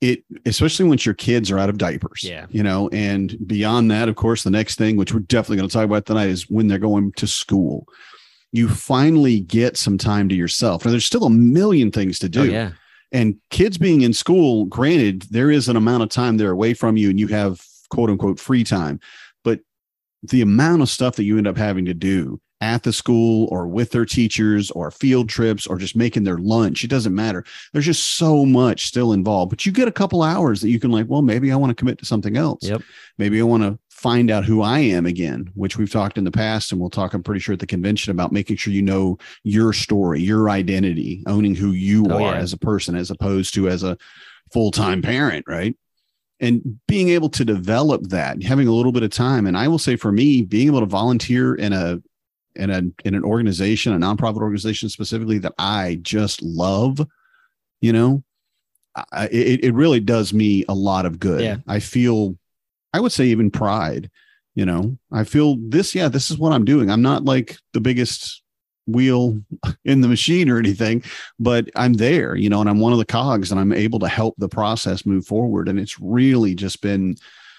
it 0.00 0.24
especially 0.46 0.88
once 0.88 1.04
your 1.06 1.14
kids 1.14 1.50
are 1.50 1.58
out 1.58 1.68
of 1.68 1.78
diapers, 1.78 2.22
Yeah. 2.24 2.46
you 2.50 2.62
know, 2.62 2.88
and 2.92 3.36
beyond 3.46 3.90
that, 3.90 4.08
of 4.08 4.16
course, 4.16 4.42
the 4.42 4.50
next 4.50 4.76
thing, 4.76 4.96
which 4.96 5.12
we're 5.12 5.20
definitely 5.20 5.56
going 5.58 5.68
to 5.68 5.72
talk 5.72 5.84
about 5.84 6.06
tonight, 6.06 6.28
is 6.28 6.48
when 6.50 6.68
they're 6.68 6.78
going 6.78 7.12
to 7.12 7.26
school. 7.26 7.86
You 8.52 8.68
finally 8.68 9.40
get 9.40 9.76
some 9.76 9.98
time 9.98 10.28
to 10.28 10.34
yourself. 10.34 10.84
Now, 10.84 10.90
there's 10.90 11.04
still 11.04 11.24
a 11.24 11.30
million 11.30 11.90
things 11.90 12.18
to 12.20 12.28
do. 12.28 12.40
oh, 12.42 12.44
yeah. 12.44 12.70
And 13.12 13.36
kids 13.50 13.78
being 13.78 14.02
in 14.02 14.12
school, 14.12 14.66
granted, 14.66 15.22
there 15.30 15.50
is 15.50 15.68
an 15.68 15.76
amount 15.76 16.02
of 16.02 16.10
time 16.10 16.36
they're 16.36 16.50
away 16.50 16.74
from 16.74 16.96
you 16.96 17.08
and 17.10 17.18
you 17.18 17.26
have 17.28 17.60
quote 17.90 18.10
unquote 18.10 18.38
free 18.40 18.64
time. 18.64 19.00
But 19.44 19.60
the 20.22 20.42
amount 20.42 20.82
of 20.82 20.88
stuff 20.88 21.16
that 21.16 21.24
you 21.24 21.38
end 21.38 21.46
up 21.46 21.56
having 21.56 21.84
to 21.86 21.94
do 21.94 22.40
at 22.60 22.82
the 22.82 22.92
school 22.92 23.46
or 23.52 23.68
with 23.68 23.92
their 23.92 24.04
teachers 24.04 24.68
or 24.72 24.90
field 24.90 25.28
trips 25.28 25.64
or 25.64 25.78
just 25.78 25.94
making 25.94 26.24
their 26.24 26.38
lunch, 26.38 26.82
it 26.82 26.90
doesn't 26.90 27.14
matter. 27.14 27.44
There's 27.72 27.86
just 27.86 28.16
so 28.16 28.44
much 28.44 28.86
still 28.86 29.12
involved. 29.12 29.50
But 29.50 29.64
you 29.64 29.70
get 29.70 29.86
a 29.86 29.92
couple 29.92 30.24
hours 30.24 30.60
that 30.60 30.70
you 30.70 30.80
can, 30.80 30.90
like, 30.90 31.06
well, 31.08 31.22
maybe 31.22 31.52
I 31.52 31.56
want 31.56 31.70
to 31.70 31.74
commit 31.76 31.98
to 31.98 32.04
something 32.04 32.36
else. 32.36 32.64
Yep. 32.64 32.82
Maybe 33.16 33.38
I 33.40 33.44
want 33.44 33.62
to 33.62 33.78
find 33.90 34.28
out 34.28 34.44
who 34.44 34.60
I 34.62 34.80
am 34.80 35.06
again, 35.06 35.50
which 35.54 35.76
we've 35.78 35.90
talked 35.90 36.18
in 36.18 36.24
the 36.24 36.32
past. 36.32 36.72
And 36.72 36.80
we'll 36.80 36.90
talk, 36.90 37.14
I'm 37.14 37.22
pretty 37.22 37.40
sure, 37.40 37.52
at 37.52 37.60
the 37.60 37.66
convention 37.66 38.10
about 38.10 38.32
making 38.32 38.56
sure 38.56 38.72
you 38.72 38.82
know 38.82 39.18
your 39.44 39.72
story, 39.72 40.20
your 40.20 40.50
identity, 40.50 41.22
owning 41.28 41.54
who 41.54 41.70
you 41.70 42.06
Oh, 42.10 42.16
are 42.24 42.34
yeah. 42.34 42.38
as 42.38 42.52
a 42.52 42.58
person, 42.58 42.96
as 42.96 43.12
opposed 43.12 43.54
to 43.54 43.68
as 43.68 43.84
a 43.84 43.96
full 44.52 44.72
time 44.72 45.00
parent, 45.00 45.44
right? 45.46 45.76
And 46.40 46.78
being 46.86 47.08
able 47.08 47.28
to 47.30 47.44
develop 47.44 48.08
that, 48.10 48.42
having 48.44 48.68
a 48.68 48.72
little 48.72 48.92
bit 48.92 49.02
of 49.02 49.10
time. 49.10 49.46
And 49.46 49.56
I 49.56 49.66
will 49.66 49.78
say 49.78 49.96
for 49.96 50.12
me, 50.12 50.42
being 50.42 50.68
able 50.68 50.80
to 50.80 50.86
volunteer 50.86 51.54
in 51.54 51.72
a 51.72 52.00
in 52.54 52.70
a 52.70 52.82
in 53.04 53.14
an 53.14 53.24
organization, 53.24 53.92
a 53.92 53.98
nonprofit 53.98 54.40
organization 54.40 54.88
specifically 54.88 55.38
that 55.38 55.54
I 55.58 55.98
just 56.02 56.40
love, 56.42 57.04
you 57.80 57.92
know, 57.92 58.22
I, 59.12 59.26
it, 59.26 59.64
it 59.64 59.74
really 59.74 60.00
does 60.00 60.32
me 60.32 60.64
a 60.68 60.74
lot 60.74 61.06
of 61.06 61.18
good. 61.18 61.40
Yeah. 61.40 61.56
I 61.66 61.80
feel, 61.80 62.36
I 62.92 63.00
would 63.00 63.12
say 63.12 63.26
even 63.26 63.50
pride, 63.50 64.10
you 64.54 64.66
know, 64.66 64.96
I 65.12 65.24
feel 65.24 65.56
this, 65.60 65.94
yeah, 65.94 66.08
this 66.08 66.30
is 66.30 66.38
what 66.38 66.52
I'm 66.52 66.64
doing. 66.64 66.90
I'm 66.90 67.02
not 67.02 67.24
like 67.24 67.56
the 67.72 67.80
biggest 67.80 68.42
wheel 68.88 69.40
in 69.84 70.00
the 70.00 70.08
machine 70.08 70.48
or 70.48 70.58
anything, 70.58 71.02
but 71.38 71.68
I'm 71.76 71.94
there, 71.94 72.34
you 72.34 72.48
know, 72.48 72.60
and 72.60 72.68
I'm 72.68 72.80
one 72.80 72.92
of 72.92 72.98
the 72.98 73.04
cogs 73.04 73.50
and 73.52 73.60
I'm 73.60 73.72
able 73.72 73.98
to 74.00 74.08
help 74.08 74.34
the 74.38 74.48
process 74.48 75.06
move 75.06 75.26
forward. 75.26 75.68
And 75.68 75.78
it's 75.78 76.00
really 76.00 76.54
just 76.54 76.80
been, 76.82 77.16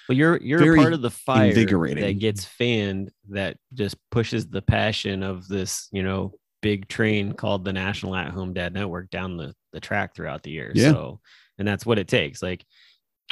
Well, 0.09 0.17
you're 0.17 0.37
you're 0.41 0.75
part 0.75 0.93
of 0.93 1.01
the 1.01 1.11
fire 1.11 1.49
invigorating. 1.49 2.03
that 2.03 2.19
gets 2.19 2.43
fanned 2.43 3.11
that 3.29 3.57
just 3.73 3.95
pushes 4.09 4.47
the 4.47 4.61
passion 4.61 5.23
of 5.23 5.47
this, 5.47 5.87
you 5.91 6.03
know, 6.03 6.33
big 6.61 6.87
train 6.87 7.33
called 7.33 7.63
the 7.63 7.73
National 7.73 8.15
At 8.15 8.31
Home 8.31 8.53
Dad 8.53 8.73
Network 8.73 9.09
down 9.09 9.37
the 9.37 9.53
the 9.71 9.79
track 9.79 10.15
throughout 10.15 10.43
the 10.43 10.51
year. 10.51 10.71
Yeah. 10.73 10.91
So, 10.91 11.19
and 11.57 11.67
that's 11.67 11.85
what 11.85 11.99
it 11.99 12.07
takes. 12.07 12.41
Like, 12.41 12.65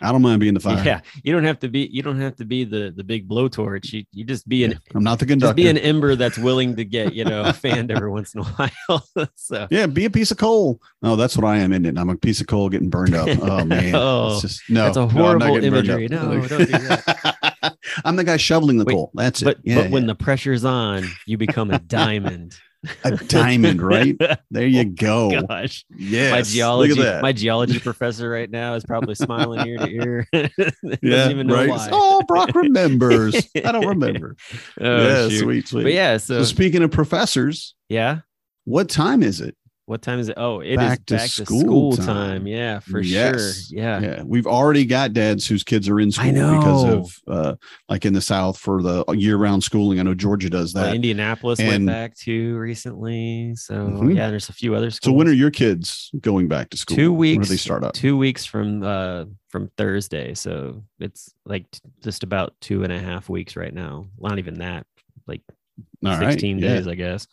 I 0.01 0.11
don't 0.11 0.21
mind 0.21 0.39
being 0.39 0.53
the 0.53 0.59
fire. 0.59 0.83
yeah, 0.85 1.01
you 1.23 1.33
don't 1.33 1.43
have 1.43 1.59
to 1.59 1.69
be 1.69 1.89
you 1.91 2.03
don't 2.03 2.19
have 2.19 2.35
to 2.37 2.45
be 2.45 2.63
the 2.65 2.93
the 2.95 3.03
big 3.03 3.27
blowtorch. 3.27 3.91
You 3.93 4.03
you 4.11 4.23
just 4.25 4.47
be 4.47 4.63
an 4.63 4.71
Yeah. 4.71 4.77
I'm 4.93 5.03
not 5.03 5.17
the 5.19 5.25
conductor. 5.25 5.55
be 5.55 5.67
an 5.67 5.77
ember 5.77 6.15
that's 6.15 6.37
willing 6.37 6.75
to 6.75 6.85
get 6.85 7.13
you 7.13 7.25
know 7.25 7.51
fanned 7.53 7.89
every 7.91 8.09
once 8.11 8.35
in 8.35 8.41
a 8.41 8.43
while. 8.43 9.29
so 9.35 9.67
yeah, 9.71 9.87
be 9.87 10.05
a 10.05 10.09
piece 10.09 10.29
of 10.31 10.37
coal. 10.37 10.79
Oh, 11.01 11.15
that's 11.15 11.35
what 11.35 11.45
I 11.45 11.57
am 11.57 11.73
in 11.73 11.85
it. 11.85 11.97
I'm 11.97 12.09
a 12.09 12.15
piece 12.15 12.41
of 12.41 12.47
coal 12.47 12.69
getting 12.69 12.89
burned 12.89 13.15
up. 13.15 13.27
Oh 13.41 13.65
man, 13.65 13.95
Oh, 13.95 14.33
it's 14.33 14.41
just 14.41 14.61
no. 14.69 14.83
that's 14.83 14.97
a 14.97 15.01
no, 15.01 15.07
horrible 15.07 15.47
burned 15.47 15.65
imagery. 15.65 16.07
No, 16.07 16.41
don't 16.47 16.57
do 16.59 16.65
that. 16.65 17.77
I'm 18.05 18.15
the 18.17 18.23
guy 18.23 18.37
shoveling 18.37 18.77
the 18.77 18.85
Wait, 18.85 18.93
coal. 18.93 19.11
That's 19.15 19.41
but 19.41 19.57
it. 19.57 19.61
Yeah, 19.65 19.81
but 19.83 19.91
when 19.91 20.05
the 20.05 20.15
pressure's 20.15 20.63
on, 20.63 21.05
you 21.25 21.37
become 21.37 21.71
a 21.71 21.79
diamond. 21.79 22.55
A 23.03 23.11
diamond, 23.17 23.81
right? 23.81 24.15
There 24.51 24.65
you 24.67 24.81
oh 24.81 25.29
go. 25.29 25.41
Gosh. 25.47 25.85
Yes. 25.95 26.31
my 26.31 26.41
geology 26.41 26.93
Look 26.93 26.99
at 27.05 27.11
that. 27.15 27.21
my 27.21 27.33
geology 27.33 27.79
professor 27.79 28.29
right 28.29 28.49
now 28.49 28.75
is 28.75 28.85
probably 28.85 29.15
smiling 29.15 29.67
ear 29.67 29.77
to 29.77 29.89
ear. 29.89 30.27
Yeah, 31.01 31.29
even 31.29 31.47
know 31.47 31.55
right. 31.55 31.69
why. 31.69 31.89
Oh, 31.91 32.21
Brock 32.27 32.55
remembers. 32.55 33.35
I 33.55 33.71
don't 33.71 33.85
remember. 33.87 34.35
Oh, 34.79 35.07
yeah, 35.07 35.29
shoot. 35.29 35.39
sweet, 35.39 35.67
sweet. 35.67 35.83
But 35.83 35.93
yeah, 35.93 36.17
So 36.17 36.39
so 36.39 36.43
speaking 36.45 36.81
of 36.83 36.91
professors, 36.91 37.75
yeah. 37.89 38.19
what 38.65 38.89
time 38.89 39.21
is 39.23 39.41
it? 39.41 39.55
What 39.87 40.01
time 40.01 40.19
is 40.19 40.27
it? 40.27 40.33
Oh, 40.35 40.59
it 40.59 40.71
is 40.71 40.75
Back 40.75 41.05
to 41.05 41.13
back 41.15 41.29
to 41.29 41.45
school 41.45 41.61
school, 41.61 41.91
time. 41.95 42.05
time. 42.05 42.47
Yeah, 42.47 42.79
for 42.79 42.99
Yes. 42.99 43.67
sure. 43.69 43.79
Yeah. 43.79 43.99
Yeah, 44.01 44.23
we've 44.23 44.45
already 44.45 44.83
got 44.83 45.13
dads 45.13 45.47
whose 45.47 45.63
kids 45.63 45.87
are 45.87 45.97
in 45.97 46.11
school 46.11 46.29
because 46.33 46.83
of 46.83 47.19
uh 47.25 47.55
like 47.87 48.03
in 48.05 48.11
the 48.11 48.19
South 48.19 48.57
for 48.57 48.81
the 48.83 49.05
year-round 49.13 49.63
schooling. 49.63 49.97
I 49.97 50.03
know 50.03 50.13
Georgia 50.13 50.49
does 50.49 50.73
Well, 50.73 50.83
that. 50.83 50.93
Indianapolis 50.95 51.61
And- 51.61 51.69
went 51.69 51.85
back 51.85 52.17
too 52.17 52.57
recently. 52.57 53.55
So 53.55 53.75
Mhm. 53.87 54.13
yeah, 54.13 54.29
there's 54.29 54.49
a 54.49 54.53
few 54.53 54.75
other 54.75 54.91
schools. 54.91 55.13
so 55.13 55.17
when 55.17 55.29
are 55.29 55.31
your 55.31 55.51
kids 55.51 56.11
going 56.19 56.49
back 56.49 56.69
to 56.71 56.77
school? 56.77 56.97
two 56.97 57.11
When 57.13 57.19
weeks 57.19 57.47
do 57.47 57.53
they 57.53 57.57
start 57.57 57.85
up? 57.85 57.93
Two 57.93 58.17
weeks 58.17 58.43
from 58.45 58.83
uh 58.83 59.23
from 59.47 59.69
Thursday. 59.77 60.33
So 60.33 60.83
it's 60.99 61.33
like 61.45 61.65
just 62.03 62.23
about 62.23 62.53
two 62.59 62.83
and 62.83 62.91
a 62.91 62.99
half 62.99 63.29
weeks 63.29 63.55
right 63.55 63.73
now. 63.73 64.07
Not 64.19 64.37
even 64.37 64.55
that. 64.55 64.85
Like 65.27 65.43
All 66.05 66.11
right, 66.17 66.31
16 66.33 66.59
yeah. 66.59 66.73
days, 66.75 66.87
I 66.89 66.95
guess. 66.95 67.25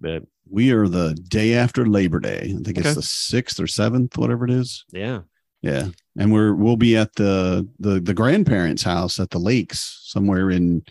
But 0.00 0.22
We 0.48 0.72
are 0.72 0.88
the 0.88 1.14
day 1.14 1.54
after 1.54 1.86
Labor 1.86 2.20
Day. 2.20 2.54
I 2.58 2.62
think 2.62 2.78
Okay. 2.78 2.88
it's 2.88 2.94
the 2.94 3.02
sixth 3.02 3.58
or 3.60 3.66
seventh, 3.66 4.16
whatever 4.18 4.44
it 4.44 4.50
is. 4.50 4.84
yeah. 4.92 5.20
Yeah. 5.62 5.88
and 6.18 6.30
we're 6.30 6.52
we'll 6.54 6.76
be 6.76 6.94
at 6.94 7.14
the 7.14 7.66
the 7.78 7.98
the 7.98 8.12
grandparents' 8.12 8.82
house 8.82 9.18
at 9.18 9.30
the 9.30 9.38
lakes 9.38 10.02
somewhere 10.04 10.50
in 10.50 10.82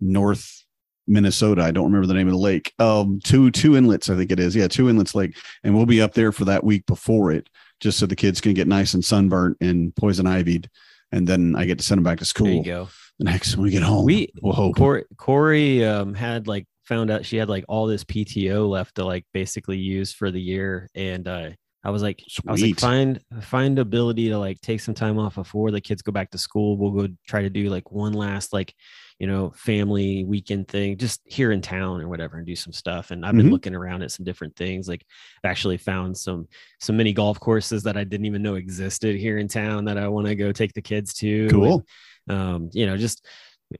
North 0.00 0.64
Minnesota. 1.06 1.62
I 1.62 1.70
don't 1.70 1.84
remember 1.84 2.06
the 2.06 2.14
name 2.14 2.26
of 2.26 2.32
the 2.32 2.38
lake. 2.38 2.72
Um, 2.78 3.20
two 3.22 3.50
two 3.50 3.76
inlets, 3.76 4.08
I 4.08 4.16
think 4.16 4.32
it 4.32 4.40
is. 4.40 4.56
Yeah, 4.56 4.68
two 4.68 4.88
inlets 4.88 5.14
lake, 5.14 5.36
and 5.62 5.76
we'll 5.76 5.84
be 5.86 6.00
up 6.00 6.14
there 6.14 6.32
for 6.32 6.46
that 6.46 6.64
week 6.64 6.86
before 6.86 7.30
it, 7.30 7.48
just 7.80 7.98
so 7.98 8.06
the 8.06 8.16
kids 8.16 8.40
can 8.40 8.54
get 8.54 8.66
nice 8.66 8.94
and 8.94 9.04
sunburnt 9.04 9.58
and 9.60 9.94
poison 9.96 10.26
ivied, 10.26 10.68
and 11.12 11.26
then 11.28 11.54
I 11.54 11.66
get 11.66 11.76
to 11.78 11.84
send 11.84 11.98
them 11.98 12.04
back 12.04 12.18
to 12.20 12.24
There 12.42 12.46
you 12.52 12.62
school 12.62 12.64
go. 12.64 12.88
the 13.18 13.24
next 13.26 13.54
when 13.56 13.64
we 13.64 13.70
get 13.70 13.82
home. 13.82 14.06
We 14.06 14.30
we'll 14.40 14.54
hope. 14.54 14.76
Corey, 14.76 15.04
Corey 15.18 15.84
um, 15.84 16.14
had 16.14 16.48
like 16.48 16.66
found 16.86 17.10
out 17.10 17.24
she 17.26 17.36
had 17.36 17.48
like 17.48 17.64
all 17.68 17.86
this 17.86 18.04
PTO 18.04 18.68
left 18.68 18.94
to 18.96 19.04
like 19.04 19.24
basically 19.32 19.78
use 19.78 20.12
for 20.12 20.30
the 20.30 20.40
year, 20.40 20.88
and 20.94 21.26
uh, 21.28 21.50
I 21.84 21.90
was 21.90 22.02
like, 22.02 22.22
I 22.48 22.52
was 22.52 22.62
like, 22.62 22.80
find 22.80 23.20
find 23.42 23.78
ability 23.78 24.28
to 24.30 24.38
like 24.38 24.60
take 24.60 24.80
some 24.80 24.94
time 24.94 25.18
off 25.18 25.36
before 25.36 25.70
the 25.70 25.80
kids 25.80 26.02
go 26.02 26.10
back 26.12 26.30
to 26.30 26.38
school. 26.38 26.76
We'll 26.76 26.90
go 27.06 27.12
try 27.28 27.42
to 27.42 27.50
do 27.50 27.68
like 27.68 27.92
one 27.92 28.12
last 28.12 28.52
like 28.52 28.74
you 29.18 29.26
know 29.26 29.50
family 29.56 30.24
weekend 30.24 30.68
thing 30.68 30.96
just 30.98 31.20
here 31.24 31.52
in 31.52 31.60
town 31.62 32.02
or 32.02 32.08
whatever 32.08 32.36
and 32.38 32.46
do 32.46 32.56
some 32.56 32.72
stuff. 32.72 33.12
And 33.12 33.24
I've 33.24 33.36
been 33.36 33.46
Mhm. 33.46 33.52
looking 33.52 33.74
around 33.74 34.02
at 34.02 34.10
some 34.10 34.24
different 34.24 34.54
things. 34.56 34.88
Like 34.88 35.04
I've 35.44 35.50
actually 35.50 35.76
found 35.78 36.16
some 36.16 36.48
some 36.80 36.96
mini 36.96 37.12
golf 37.12 37.38
courses 37.40 37.82
that 37.84 37.96
I 37.96 38.04
didn't 38.04 38.26
even 38.26 38.42
know 38.42 38.56
existed 38.56 39.16
here 39.16 39.38
in 39.38 39.48
town 39.48 39.84
that 39.86 39.96
I 39.96 40.08
want 40.08 40.26
to 40.26 40.34
go 40.34 40.52
take 40.52 40.72
the 40.74 40.82
kids 40.82 41.14
to. 41.14 41.42
and, 41.42 41.50
Cool. 41.50 41.84
um, 42.28 42.68
you 42.72 42.84
know, 42.86 42.96
just 42.96 43.24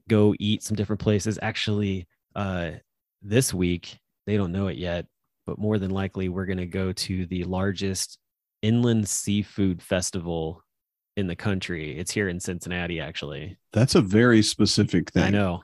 go 0.09 0.35
eat 0.39 0.63
some 0.63 0.77
different 0.77 1.01
places. 1.01 1.39
Actually, 1.43 2.07
uh, 2.35 2.71
this 3.23 3.53
week, 3.53 3.99
they 4.27 4.37
don't 4.37 4.53
know 4.53 4.69
it 4.69 4.77
yet, 4.77 5.07
but 5.47 5.59
more 5.59 5.79
than 5.79 5.91
likely, 5.91 6.29
we're 6.29 6.47
going 6.47 6.59
to 6.59 6.67
go 6.67 6.93
to 6.93 7.27
the 7.27 7.45
largest 7.45 8.19
inland 8.63 9.09
seafood 9.09 9.83
festival 9.83 10.63
in 11.17 11.27
the 11.27 11.37
country. 11.37 11.99
It's 11.99 12.11
here 12.11 12.29
in 12.29 12.41
Cincinnati, 12.41 13.01
actually. 13.01 13.57
That's 13.73 13.95
a 13.95 14.01
very 14.01 14.43
specific 14.43 15.11
thing. 15.11 15.23
I 15.23 15.31
know. 15.31 15.63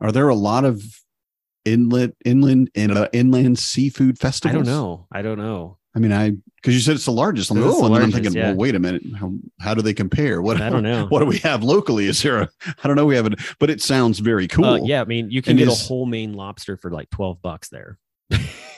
Are 0.00 0.12
there 0.12 0.28
a 0.28 0.34
lot 0.34 0.64
of 0.64 0.82
inlet, 1.64 2.14
inland, 2.24 2.70
and 2.74 2.96
uh, 2.96 3.08
inland 3.12 3.58
seafood 3.58 4.18
festival? 4.18 4.56
I 4.56 4.62
don't 4.62 4.66
know. 4.66 5.06
I 5.12 5.22
don't 5.22 5.38
know. 5.38 5.78
I 5.94 5.98
mean, 5.98 6.12
I 6.12 6.32
because 6.68 6.74
you 6.74 6.80
said 6.82 6.96
it's 6.96 7.06
the 7.06 7.12
largest. 7.12 7.50
I'm 7.50 7.56
It 7.56 7.60
like, 7.62 7.70
is 7.70 7.76
the 7.78 7.82
oh, 7.82 7.86
and 7.86 7.94
then 7.94 8.02
I'm 8.02 8.12
thinking, 8.12 8.32
yeah. 8.34 8.48
well, 8.48 8.56
wait 8.56 8.74
a 8.74 8.78
minute. 8.78 9.02
How, 9.18 9.32
how 9.58 9.72
do 9.74 9.80
they 9.80 9.94
compare? 9.94 10.42
What 10.42 10.60
I 10.60 10.68
don't 10.68 10.82
know. 10.82 11.06
What 11.10 11.20
do 11.20 11.24
we 11.26 11.38
have 11.38 11.62
locally? 11.62 12.06
Is 12.06 12.22
there 12.22 12.42
a? 12.42 12.48
I 12.84 12.86
don't 12.86 12.96
know. 12.96 13.06
We 13.06 13.16
have 13.16 13.26
it, 13.26 13.40
but 13.58 13.70
it 13.70 13.80
sounds 13.80 14.18
very 14.18 14.46
cool. 14.48 14.64
Uh, 14.66 14.76
yeah, 14.82 15.00
I 15.00 15.04
mean, 15.06 15.30
you 15.30 15.40
can 15.40 15.52
And 15.52 15.60
get 15.60 15.68
is- 15.68 15.82
a 15.82 15.86
whole 15.88 16.04
Maine 16.04 16.34
lobster 16.34 16.76
for 16.76 16.90
like 16.90 17.08
12 17.10 17.40
bucks 17.40 17.70
there. 17.70 17.96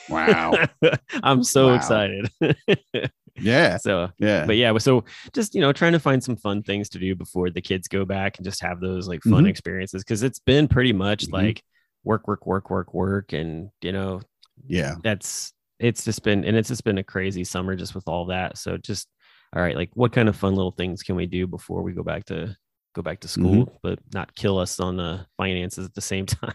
Wow. 0.09 0.53
I'm 1.23 1.43
so 1.43 1.69
Wow. 1.69 1.75
excited. 1.75 2.31
Yeah. 3.37 3.79
so 3.79 4.11
Yeah. 4.19 4.45
but 4.45 4.57
yeah 4.57 4.77
so 4.79 5.05
just 5.33 5.55
you 5.55 5.61
know 5.63 5.73
trying 5.73 5.93
to 5.93 6.01
find 6.01 6.23
some 6.23 6.37
fun 6.37 6.63
things 6.63 6.91
to 6.91 6.99
do 6.99 7.15
before 7.15 7.49
the 7.49 7.63
kids 7.63 7.89
go 7.89 8.05
back 8.05 8.37
and 8.37 8.45
just 8.45 8.61
have 8.61 8.81
those 8.81 9.09
like 9.09 9.23
fun 9.23 9.45
Mhm. 9.45 9.49
experiences 9.49 10.03
because 10.05 10.23
it's 10.23 10.41
been 10.41 10.69
pretty 10.69 10.93
much 10.93 11.27
Mhm. 11.27 11.33
like 11.33 11.63
work 12.05 12.27
work 12.29 12.45
work 12.45 12.69
work 12.69 12.93
work 12.93 13.33
and 13.33 13.71
you 13.81 13.93
know 13.93 14.21
yeah. 14.67 14.97
that's 15.03 15.55
it's 15.81 16.05
just 16.05 16.23
been 16.23 16.45
and 16.45 16.57
it's 16.57 16.69
just 16.69 16.85
been 16.85 16.99
a 16.99 17.03
crazy 17.05 17.43
summer 17.45 17.75
just 17.75 17.95
with 17.95 18.07
all 18.07 18.27
that 18.27 18.57
so 18.59 18.77
just 18.77 19.09
all 19.57 19.63
right 19.63 19.77
like 19.77 19.91
what 19.95 20.13
kind 20.13 20.29
of 20.29 20.37
fun 20.37 20.55
little 20.55 20.71
things 20.73 21.03
can 21.03 21.17
we 21.17 21.27
do 21.27 21.47
before 21.47 21.83
we 21.83 21.93
go 21.93 22.03
back 22.03 22.25
to 22.25 22.55
go 22.95 23.03
back 23.03 23.21
to 23.21 23.29
school 23.29 23.79
but 23.83 23.99
not 24.13 24.35
kill 24.35 24.59
us 24.59 24.79
on 24.81 24.97
the 24.97 25.25
finances 25.37 25.87
at 25.87 25.95
the 25.95 26.01
same 26.01 26.27
time 26.43 26.55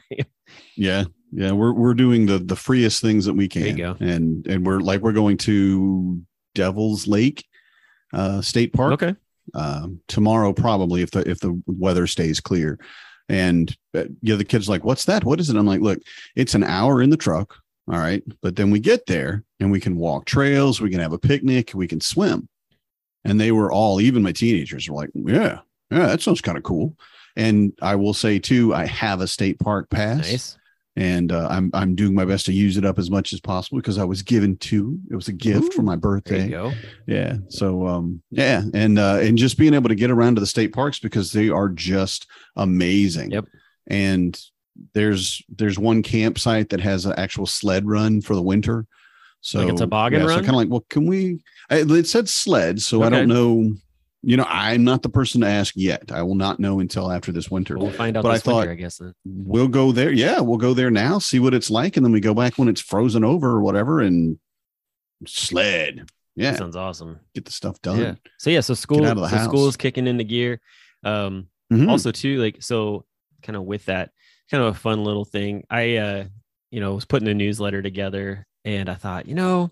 Yeah. 0.76 1.06
Yeah. 1.32 1.52
We're 1.54 1.74
we're 1.74 1.94
doing 1.96 2.26
the 2.28 2.38
the 2.40 2.56
freest 2.56 3.02
things 3.02 3.26
that 3.26 3.34
we 3.34 3.48
There 3.48 3.68
you 3.68 3.74
can. 3.74 3.78
go. 3.78 4.06
And 4.06 4.46
and 4.48 4.66
we're 4.66 4.80
like 4.80 5.02
we're 5.02 5.12
going 5.12 5.38
to 5.38 6.22
Devil's 6.54 7.08
Lake 7.08 7.44
uh 8.14 8.42
State 8.42 8.74
Park. 8.74 8.94
okay 8.94 9.16
um, 9.54 10.02
tomorrow 10.08 10.54
probably 10.54 11.02
if 11.02 11.12
the 11.12 11.28
if 11.30 11.40
the 11.40 11.62
weather 11.68 12.08
stays 12.08 12.40
clear 12.40 12.80
and 13.30 13.76
uh, 13.96 14.06
yeah 14.22 14.36
the 14.36 14.44
kids 14.46 14.68
like 14.68 14.84
what's 14.84 15.06
that 15.06 15.24
what 15.24 15.40
is 15.40 15.50
it 15.52 15.56
i'm 15.56 15.66
like 15.68 15.82
look 15.82 16.00
it's 16.36 16.56
an 16.56 16.64
hour 16.64 17.00
in 17.02 17.10
the 17.12 17.18
truck 17.18 17.56
all 17.88 18.00
right 18.00 18.24
but 18.42 18.56
then 18.56 18.72
we 18.72 18.80
get 18.80 19.06
there 19.06 19.44
and 19.60 19.72
we 19.72 19.80
can 19.80 19.96
walk 19.96 20.26
trails 20.26 20.82
we 20.82 20.90
can 20.90 21.00
have 21.00 21.14
a 21.14 21.20
picnic 21.20 21.72
we 21.74 21.88
can 21.88 22.02
swim 22.02 22.48
and 23.24 23.40
they 23.40 23.52
were 23.52 23.72
all 23.72 24.02
even 24.02 24.24
my 24.24 24.32
teenagers 24.32 24.90
were 24.90 24.96
like 24.96 25.10
yeah 25.14 25.60
yeah 25.92 26.08
that 26.08 26.22
sounds 26.22 26.42
kind 26.42 26.58
of 26.58 26.64
cool 26.64 26.96
and 27.36 27.74
i 27.82 27.96
will 27.96 28.14
say 28.14 28.40
too 28.40 28.74
i 28.74 28.86
have 28.86 29.22
a 29.22 29.28
state 29.28 29.60
park 29.60 29.90
pass 29.90 30.18
nice 30.18 30.58
and 30.98 31.32
uh, 31.34 31.48
I'm 31.52 31.70
I'm 31.74 31.94
doing 31.96 32.14
my 32.16 32.24
best 32.24 32.46
to 32.46 32.54
use 32.54 32.78
it 32.78 32.86
up 32.86 32.98
as 32.98 33.12
much 33.12 33.34
as 33.34 33.42
possible 33.42 33.80
because 33.80 33.98
I 33.98 34.06
was 34.06 34.22
given 34.22 34.56
two. 34.56 34.98
It 35.12 35.16
was 35.16 35.28
a 35.28 35.34
gift 35.34 35.74
for 35.74 35.82
Ooh, 35.82 35.84
my 35.84 35.96
there 35.96 36.00
birthday. 36.00 36.46
you 36.46 36.52
go 36.52 36.72
Yeah. 37.06 37.36
So 37.50 37.86
um 37.86 38.22
yeah, 38.32 38.64
and 38.74 38.98
uh 38.98 39.20
and 39.22 39.38
just 39.38 39.58
being 39.58 39.74
able 39.74 39.90
to 39.90 39.96
get 39.96 40.10
around 40.10 40.36
to 40.36 40.40
the 40.40 40.48
state 40.48 40.72
parks 40.74 41.00
because 41.00 41.34
they 41.34 41.50
are 41.50 41.68
just 41.68 42.28
amazing. 42.56 43.32
Yep. 43.32 43.46
And 43.88 44.40
there's 44.94 45.42
there's 45.50 45.78
one 45.80 46.02
campsite 46.04 46.70
that 46.70 46.82
has 46.82 47.06
an 47.06 47.14
actual 47.18 47.46
sled 47.46 47.88
run 47.88 48.22
for 48.22 48.36
the 48.36 48.42
winter. 48.42 48.86
So 49.42 49.60
Like 49.64 49.74
a 49.74 49.78
toboggan 49.78 50.22
yeah, 50.22 50.26
So 50.28 50.36
run? 50.36 50.40
kind 50.40 50.50
of 50.50 50.56
like, 50.56 50.70
well, 50.70 50.86
can 50.90 51.06
we 51.06 51.40
I, 51.70 51.78
it 51.88 52.08
said 52.08 52.28
sled, 52.30 52.82
so 52.82 53.04
I 53.04 53.10
don't 53.10 53.28
know. 53.28 53.74
You 54.28 54.38
know, 54.38 54.46
I'm 54.50 54.84
not 54.84 55.04
the 55.04 55.10
person 55.10 55.42
to 55.42 55.48
ask 55.48 55.76
yet. 55.78 56.12
I 56.12 56.24
will 56.24 56.34
not 56.34 56.60
know 56.60 56.80
until 56.80 57.12
after 57.12 57.32
this 57.32 57.52
winter. 57.52 57.78
we'll 57.78 57.92
find 57.92 58.18
out 58.18 58.24
But 58.24 58.30
I 58.30 58.34
this 58.38 58.46
winter, 58.48 58.62
thought- 58.64 58.70
i 58.72 58.74
guess 58.76 58.98
then. 58.98 59.14
We'll 59.24 59.68
go 59.68 59.92
there. 59.92 60.12
Yeah, 60.12 60.40
we'll 60.40 60.58
go 60.58 60.74
there 60.74 60.90
now, 60.90 61.20
see 61.20 61.40
what 61.40 61.54
it's 61.54 61.70
like, 61.70 61.96
and 61.96 62.04
then 62.04 62.12
we 62.12 62.20
go 62.22 62.34
back 62.34 62.58
when 62.58 62.68
it's 62.68 62.82
frozen 62.82 63.24
over 63.24 63.52
or 63.52 63.62
whatever 63.62 64.02
and 64.02 64.40
sled. 65.28 66.10
Yeah, 66.36 66.56
sounds 66.56 66.76
awesome 66.76 67.20
get 67.34 67.46
the 67.46 67.52
stuff 67.52 67.82
done. 67.82 68.00
Yeah. 68.00 68.16
So 68.40 68.50
yeah, 68.50 68.60
so 68.60 68.74
school, 68.74 69.06
out 69.06 69.12
of 69.16 69.24
the 69.24 69.30
so 69.30 69.38
house. 69.38 69.46
school's 69.46 69.78
kicking 69.78 70.06
into 70.08 70.24
gear. 70.26 70.60
Um, 71.04 71.48
Mhm. 71.72 71.90
also 71.90 72.12
too, 72.12 72.42
like 72.42 72.62
so, 72.62 73.06
kind 73.42 73.56
of 73.56 73.64
with 73.64 73.86
that, 73.86 74.12
kind 74.50 74.64
of 74.64 74.76
a 74.76 74.80
fun 74.80 75.04
little 75.04 75.26
thing. 75.26 75.64
I, 75.70 75.98
uh, 75.98 76.26
you 76.72 76.80
know, 76.80 76.96
was 76.96 77.06
putting 77.06 77.28
a 77.28 77.34
newsletter 77.34 77.82
together, 77.82 78.46
and 78.64 78.90
I 78.90 78.96
thought, 78.96 79.28
you 79.28 79.36
know, 79.36 79.72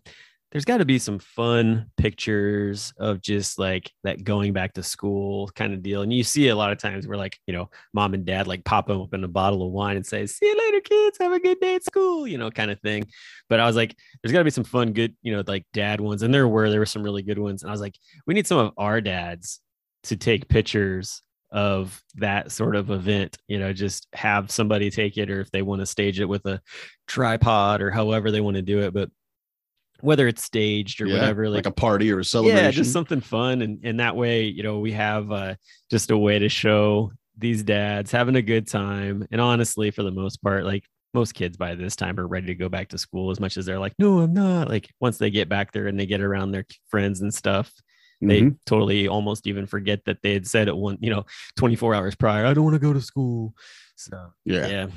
there's 0.54 0.66
got 0.66 0.78
to 0.78 0.86
be 0.86 1.00
some 1.00 1.18
fun 1.18 1.90
pictures 1.98 2.94
of 2.98 3.22
just 3.22 3.58
like 3.58 3.92
that 4.04 4.24
going 4.24 4.54
back 4.54 4.74
to 4.74 4.84
school 4.84 5.50
kind 5.56 5.74
of 5.74 5.82
deal. 5.82 6.04
And 6.04 6.14
you 6.14 6.24
see 6.24 6.50
a 6.50 6.56
lot 6.56 6.72
of 6.72 6.78
times 6.78 7.08
where 7.08 7.18
like, 7.18 7.40
you 7.48 7.54
know, 7.56 7.72
mom 7.92 8.14
and 8.14 8.24
dad 8.24 8.46
like 8.46 8.64
pop 8.64 8.88
open 8.92 9.24
a 9.24 9.28
bottle 9.28 9.66
of 9.66 9.72
wine 9.72 9.96
and 9.96 10.06
say, 10.06 10.28
"See 10.28 10.46
you 10.46 10.56
later, 10.56 10.80
kids. 10.82 11.18
Have 11.20 11.32
a 11.32 11.40
good 11.40 11.60
day 11.60 11.74
at 11.74 11.84
school," 11.84 12.28
you 12.28 12.38
know, 12.38 12.52
kind 12.52 12.70
of 12.70 12.80
thing. 12.82 13.08
But 13.50 13.60
I 13.60 13.66
was 13.66 13.76
like, 13.76 13.96
there's 14.22 14.32
got 14.32 14.40
to 14.40 14.44
be 14.44 14.52
some 14.52 14.64
fun, 14.64 14.94
good, 14.94 15.16
you 15.24 15.36
know, 15.36 15.44
like 15.48 15.66
dad 15.74 16.00
ones. 16.00 16.22
And 16.22 16.32
there 16.32 16.48
were, 16.48 16.70
there 16.70 16.80
were 16.80 16.86
some 16.86 17.04
really 17.04 17.24
good 17.24 17.40
ones. 17.40 17.64
And 17.64 17.72
I 17.72 17.74
was 17.74 17.82
like, 17.82 17.96
we 18.28 18.36
need 18.36 18.46
some 18.46 18.60
of 18.60 18.74
our 18.78 19.02
dads 19.02 19.60
to 20.04 20.16
take 20.16 20.48
pictures 20.50 21.24
of 21.54 22.02
that 22.16 22.52
sort 22.52 22.76
of 22.76 22.90
event, 22.90 23.38
you 23.48 23.60
know, 23.60 23.72
just 23.72 24.08
have 24.14 24.52
somebody 24.52 24.90
take 24.90 25.18
it, 25.18 25.30
or 25.30 25.40
if 25.40 25.52
they 25.52 25.62
want 25.62 25.82
to 25.82 25.86
stage 25.86 26.20
it 26.20 26.26
with 26.26 26.46
a 26.48 26.60
tripod 27.08 27.82
or 27.82 27.92
however 27.92 28.32
they 28.32 28.42
want 28.42 28.56
to 28.56 28.62
do 28.64 28.80
it. 28.80 28.94
But 28.94 29.10
whether 30.02 30.28
it's 30.28 30.44
staged 30.44 31.00
or 31.00 31.08
Yeah, 31.08 31.14
whatever, 31.14 31.48
like, 31.48 31.60
like, 31.60 31.66
a 31.68 31.72
party 31.72 32.12
or 32.12 32.20
a 32.20 32.26
celebration. 32.26 32.66
yeah, 32.66 32.72
just 32.72 32.92
something 32.92 33.22
fun. 33.22 33.62
And, 33.62 33.80
and 33.84 34.00
that 34.00 34.16
way, 34.16 34.46
you 34.46 34.64
know, 34.64 34.80
we 34.80 34.92
have 34.94 35.32
uh, 35.32 35.56
just 35.90 36.12
a 36.12 36.18
way 36.18 36.40
to 36.40 36.50
show 36.50 37.12
these 37.38 37.64
dads 37.64 38.12
having 38.12 38.36
a 38.36 38.42
good 38.42 38.68
time. 38.68 39.26
And 39.32 39.40
honestly, 39.40 39.92
for 39.92 40.04
the 40.04 40.12
most 40.12 40.42
part, 40.42 40.66
like 40.66 40.84
most 41.14 41.36
kids 41.36 41.56
by 41.56 41.76
this 41.76 41.96
time 41.96 42.20
are 42.20 42.28
ready 42.28 42.48
to 42.48 42.56
go 42.56 42.68
back 42.68 42.90
to 42.90 42.98
school 42.98 43.30
as 43.30 43.40
much 43.40 43.56
as 43.58 43.66
they're 43.68 43.80
like, 43.80 43.94
no, 44.00 44.20
I'm 44.20 44.34
not. 44.34 44.70
Like 44.70 44.90
once 45.00 45.20
they 45.20 45.30
get 45.30 45.48
back 45.48 45.72
there 45.72 45.86
and 45.86 46.00
they 46.00 46.08
get 46.08 46.22
around 46.22 46.52
their 46.52 46.66
friends 46.90 47.22
and 47.22 47.34
stuff, 47.34 47.72
they 48.28 48.42
Mhm. 48.42 48.58
totally 48.66 49.08
almost 49.08 49.48
even 49.48 49.66
forget 49.66 50.06
that 50.06 50.22
they 50.24 50.34
had 50.34 50.48
said 50.48 50.68
it 50.68 50.76
one, 50.78 50.98
you 51.02 51.10
know, 51.10 51.26
24 51.58 51.94
hours 51.96 52.16
prior, 52.16 52.46
I 52.46 52.54
don't 52.54 52.64
want 52.64 52.76
to 52.76 52.80
go 52.80 52.94
to 52.94 53.02
school. 53.02 53.54
So 53.96 54.18
yeah. 54.46 54.68
yeah. 54.68 54.88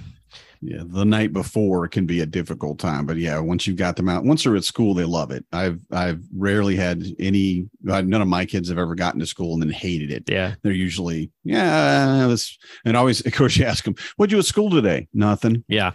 Yeah, 0.62 0.82
the 0.86 1.04
night 1.04 1.32
before 1.34 1.86
can 1.86 2.06
be 2.06 2.20
a 2.22 2.26
difficult 2.26 2.78
time, 2.78 3.04
but 3.06 3.18
yeah, 3.18 3.38
once 3.38 3.66
you've 3.66 3.76
got 3.76 3.94
them 3.94 4.08
out, 4.08 4.24
once 4.24 4.42
they're 4.42 4.56
at 4.56 4.64
school, 4.64 4.94
they 4.94 5.04
love 5.04 5.30
it. 5.30 5.44
I've 5.52 5.80
I've 5.92 6.22
rarely 6.34 6.76
had 6.76 7.04
any. 7.18 7.68
uh, 7.88 8.00
None 8.00 8.22
of 8.22 8.26
my 8.28 8.46
kids 8.46 8.68
have 8.70 8.78
ever 8.78 8.94
gotten 8.94 9.20
to 9.20 9.26
school 9.26 9.52
and 9.52 9.62
then 9.62 9.70
hated 9.70 10.10
it. 10.10 10.24
Yeah. 10.28 10.54
They're 10.62 10.72
usually 10.72 11.30
yeah, 11.44 12.26
this 12.26 12.56
and 12.86 12.96
always. 12.96 13.20
Of 13.26 13.34
course, 13.34 13.56
you 13.58 13.66
ask 13.66 13.84
them, 13.84 13.94
"What'd 14.16 14.32
you 14.32 14.38
at 14.38 14.46
school 14.46 14.70
today?" 14.70 15.08
Nothing. 15.12 15.62
Yeah. 15.68 15.92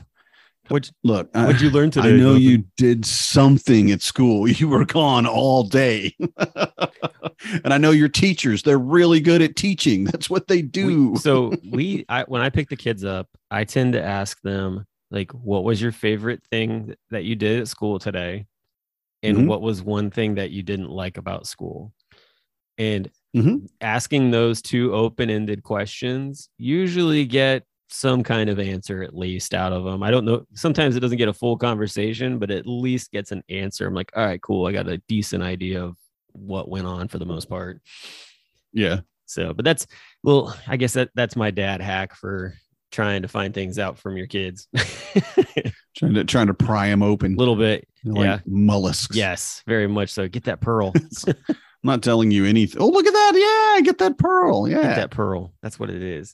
What'd, 0.71 0.91
Look, 1.03 1.29
I- 1.33 1.45
what'd 1.45 1.61
you 1.61 1.69
learn 1.69 1.91
today? 1.91 2.09
I 2.09 2.17
know 2.17 2.33
Nothing. 2.33 2.41
you 2.43 2.63
did 2.77 3.05
something 3.05 3.91
at 3.91 4.01
school. 4.01 4.47
You 4.61 4.67
were 4.69 4.85
gone 4.85 5.25
all 5.25 5.63
day. 5.63 6.15
and 7.63 7.73
I 7.73 7.77
know 7.77 7.91
your 7.91 8.09
teachers, 8.09 8.63
they're 8.63 8.77
really 8.77 9.19
good 9.19 9.41
at 9.41 9.55
teaching. 9.55 10.03
That's 10.05 10.29
what 10.29 10.47
they 10.47 10.61
do. 10.61 11.11
We- 11.11 11.17
so 11.19 11.53
we 11.69 12.05
I 12.09 12.23
when 12.23 12.41
I 12.41 12.49
pick 12.49 12.69
the 12.69 12.75
kids 12.75 13.03
up, 13.03 13.27
I 13.49 13.63
tend 13.63 13.93
to 13.93 14.03
ask 14.03 14.39
them 14.41 14.85
like 15.09 15.31
what 15.33 15.63
was 15.63 15.81
your 15.81 15.91
favorite 15.91 16.41
thing 16.51 16.95
that 17.09 17.23
you 17.25 17.35
did 17.35 17.59
at 17.59 17.67
school 17.67 17.99
today? 17.99 18.45
And 19.23 19.39
Mhm. 19.39 19.47
what 19.47 19.61
was 19.61 19.83
one 19.83 20.09
thing 20.09 20.35
that 20.35 20.51
you 20.51 20.63
didn't 20.63 20.89
like 20.89 21.17
about 21.17 21.45
school? 21.47 21.93
And 22.77 23.09
Mhm. 23.35 23.67
asking 23.81 24.31
those 24.31 24.61
two 24.61 24.93
open-ended 24.93 25.63
questions 25.63 26.49
usually 26.57 27.25
get 27.25 27.65
some 27.93 28.23
kind 28.23 28.49
of 28.49 28.59
answer 28.59 29.03
at 29.03 29.15
least 29.15 29.53
out 29.53 29.73
of 29.73 29.83
them. 29.83 30.01
I 30.01 30.11
don't 30.11 30.25
know. 30.25 30.45
Sometimes 30.53 30.95
it 30.95 31.01
doesn't 31.01 31.17
get 31.17 31.27
a 31.27 31.33
full 31.33 31.57
conversation, 31.57 32.39
but 32.39 32.49
at 32.49 32.65
least 32.65 33.11
gets 33.11 33.31
an 33.31 33.43
answer. 33.49 33.85
I'm 33.87 33.93
like, 33.93 34.11
all 34.15 34.25
right, 34.25 34.41
cool. 34.41 34.65
I 34.65 34.71
got 34.71 34.87
a 34.87 34.97
decent 35.07 35.43
idea 35.43 35.83
of 35.83 35.95
what 36.31 36.69
went 36.69 36.87
on 36.87 37.07
for 37.09 37.19
the 37.19 37.25
most 37.25 37.49
part. 37.49 37.81
Yeah. 38.73 39.01
So, 39.25 39.53
but 39.53 39.65
that's 39.65 39.87
well, 40.23 40.57
I 40.67 40.77
guess 40.77 40.93
that 40.93 41.09
that's 41.15 41.35
my 41.35 41.51
dad 41.51 41.81
hack 41.81 42.15
for 42.15 42.53
trying 42.91 43.21
to 43.21 43.27
find 43.27 43.53
things 43.53 43.79
out 43.79 43.97
from 43.97 44.17
your 44.17 44.27
kids. 44.27 44.67
Trying 45.93 46.13
to 46.13 46.23
trying 46.23 46.47
to 46.47 46.53
pry 46.53 46.87
them 46.87 47.03
open. 47.03 47.33
A 47.35 47.37
little 47.37 47.57
bit. 47.57 47.85
like 48.05 48.25
yeah. 48.25 48.39
mollusks. 48.45 49.15
Yes, 49.15 49.61
very 49.67 49.87
much 49.87 50.09
so. 50.09 50.27
Get 50.27 50.45
that 50.45 50.61
pearl. 50.61 50.93
I'm 51.27 51.35
not 51.83 52.01
telling 52.01 52.31
you 52.31 52.45
anything. 52.45 52.81
Oh, 52.81 52.87
look 52.87 53.05
at 53.05 53.11
that. 53.13 53.73
Yeah, 53.75 53.81
get 53.81 53.97
that 53.97 54.17
pearl. 54.17 54.65
Get 54.67 54.81
Yeah. 54.83 54.95
that 54.95 55.11
pearl. 55.11 55.53
That's 55.61 55.77
what 55.77 55.89
it 55.89 56.01
is. 56.01 56.33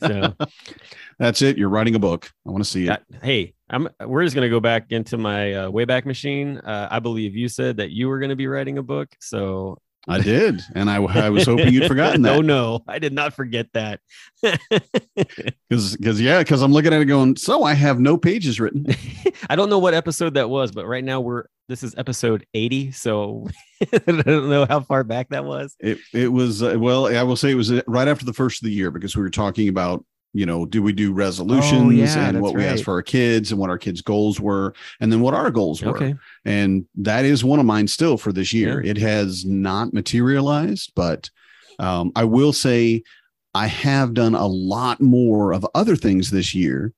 So 0.00 0.34
That's 1.18 1.42
it. 1.42 1.56
You're 1.58 1.68
writing 1.68 1.94
a 1.94 1.98
book. 1.98 2.30
I 2.46 2.50
want 2.50 2.64
to 2.64 2.70
see 2.70 2.84
it. 2.84 2.86
that- 2.86 3.04
hey, 3.22 3.54
I'm 3.70 3.88
we're 4.04 4.24
just 4.24 4.34
gonna 4.34 4.48
go 4.50 4.60
back 4.60 4.86
into 4.90 5.16
my 5.18 5.52
uh, 5.54 5.70
Wayback 5.70 6.04
Machine. 6.04 6.58
Uh, 6.58 6.88
I 6.90 6.98
believe 6.98 7.34
you 7.36 7.48
said 7.48 7.76
that 7.78 7.90
you 7.90 8.08
were 8.08 8.18
gonna 8.18 8.36
be 8.36 8.46
writing 8.46 8.78
a 8.78 8.82
book. 8.82 9.08
So 9.20 9.78
I 10.08 10.20
did. 10.20 10.60
And 10.74 10.90
I, 10.90 10.96
I 10.96 11.30
was 11.30 11.46
hoping 11.46 11.72
you'd 11.72 11.86
forgotten 11.86 12.22
that. 12.22 12.34
no, 12.34 12.40
no, 12.40 12.80
I 12.88 12.98
did 12.98 13.12
not 13.12 13.34
forget 13.34 13.68
that. 13.74 14.00
Because, 15.68 15.96
because, 15.96 16.20
yeah, 16.20 16.40
because 16.40 16.60
I'm 16.60 16.72
looking 16.72 16.92
at 16.92 17.00
it 17.00 17.06
going, 17.06 17.36
so 17.36 17.64
I 17.64 17.72
have 17.72 17.98
no 17.98 18.18
pages 18.18 18.60
written. 18.60 18.86
I 19.48 19.56
don't 19.56 19.70
know 19.70 19.78
what 19.78 19.94
episode 19.94 20.34
that 20.34 20.50
was, 20.50 20.70
but 20.70 20.86
right 20.86 21.02
now 21.02 21.22
we're 21.22 21.44
this 21.66 21.82
is 21.82 21.94
episode 21.96 22.44
80. 22.52 22.92
So 22.92 23.48
I 23.92 23.98
don't 23.98 24.50
know 24.50 24.66
how 24.68 24.80
far 24.80 25.04
back 25.04 25.30
that 25.30 25.46
was. 25.46 25.74
It, 25.80 25.98
it 26.12 26.28
was, 26.28 26.62
uh, 26.62 26.76
well, 26.78 27.06
I 27.06 27.22
will 27.22 27.36
say 27.36 27.52
it 27.52 27.54
was 27.54 27.72
uh, 27.72 27.80
right 27.86 28.08
after 28.08 28.26
the 28.26 28.34
first 28.34 28.62
of 28.62 28.66
the 28.66 28.72
year 28.72 28.90
because 28.90 29.16
we 29.16 29.22
were 29.22 29.30
talking 29.30 29.68
about, 29.68 30.04
you 30.32 30.46
know, 30.46 30.64
do 30.64 30.82
we 30.82 30.92
do 30.92 31.12
resolutions 31.12 31.82
Oh, 31.82 31.90
yeah, 31.90 32.28
and 32.28 32.40
what 32.40 32.54
we 32.54 32.64
asked 32.64 32.84
for 32.84 32.94
our 32.94 33.02
kids 33.02 33.50
and 33.52 33.60
what 33.60 33.70
our 33.70 33.78
kids' 33.78 34.00
goals 34.00 34.40
were, 34.40 34.74
and 35.00 35.12
then 35.12 35.20
what 35.20 35.34
our 35.34 35.50
goals 35.50 35.82
were. 35.82 35.96
Okay. 35.96 36.14
and 36.44 36.86
that 36.96 37.24
is 37.24 37.44
one 37.44 37.60
of 37.60 37.66
mine 37.66 37.86
still 37.86 38.16
for 38.16 38.32
this 38.32 38.52
year. 38.52 38.82
Yeah. 38.82 38.90
It 38.92 38.96
has 38.98 39.44
not 39.44 39.92
materialized, 39.92 40.92
but 40.94 41.28
um, 41.78 42.12
I 42.16 42.24
will 42.24 42.52
say 42.52 43.02
I 43.54 43.66
have 43.66 44.14
done 44.14 44.34
a 44.34 44.46
lot 44.46 45.00
more 45.00 45.52
of 45.52 45.66
other 45.74 45.96
things 45.96 46.30
this 46.30 46.54
year 46.54 46.92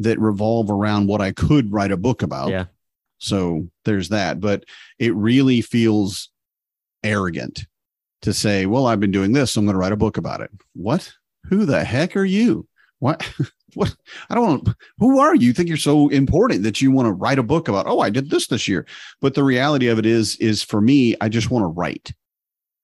that 0.00 0.18
revolve 0.18 0.70
around 0.70 1.06
what 1.06 1.20
I 1.20 1.30
could 1.30 1.72
write 1.72 1.92
a 1.92 1.96
book 1.96 2.22
about. 2.22 2.50
Yeah. 2.50 2.64
So 3.18 3.68
there's 3.84 4.08
that, 4.08 4.40
but 4.40 4.64
it 4.98 5.14
really 5.14 5.60
feels 5.60 6.30
arrogant 7.04 7.66
to 8.22 8.32
say, 8.32 8.66
"Well, 8.66 8.86
I've 8.86 9.00
been 9.00 9.10
doing 9.10 9.32
this, 9.32 9.52
so 9.52 9.60
I'm 9.60 9.66
going 9.66 9.74
to 9.74 9.78
write 9.78 9.92
a 9.92 9.96
book 9.96 10.16
about 10.16 10.40
it." 10.40 10.50
What? 10.74 11.12
Who 11.44 11.66
the 11.66 11.84
heck 11.84 12.16
are 12.16 12.24
you? 12.24 12.66
What? 13.00 13.28
what? 13.74 13.94
I 14.28 14.34
don't 14.34 14.46
want. 14.46 14.68
Who 14.98 15.18
are 15.18 15.34
you? 15.34 15.48
You 15.48 15.52
think 15.52 15.68
you're 15.68 15.76
so 15.78 16.08
important 16.08 16.62
that 16.62 16.80
you 16.80 16.90
want 16.92 17.06
to 17.06 17.12
write 17.12 17.38
a 17.38 17.42
book 17.42 17.66
about? 17.68 17.86
Oh, 17.86 18.00
I 18.00 18.10
did 18.10 18.30
this 18.30 18.46
this 18.46 18.68
year. 18.68 18.86
But 19.20 19.34
the 19.34 19.42
reality 19.44 19.88
of 19.88 19.98
it 19.98 20.06
is, 20.06 20.36
is 20.36 20.62
for 20.62 20.80
me, 20.80 21.16
I 21.20 21.28
just 21.28 21.50
want 21.50 21.64
to 21.64 21.68
write. 21.68 22.12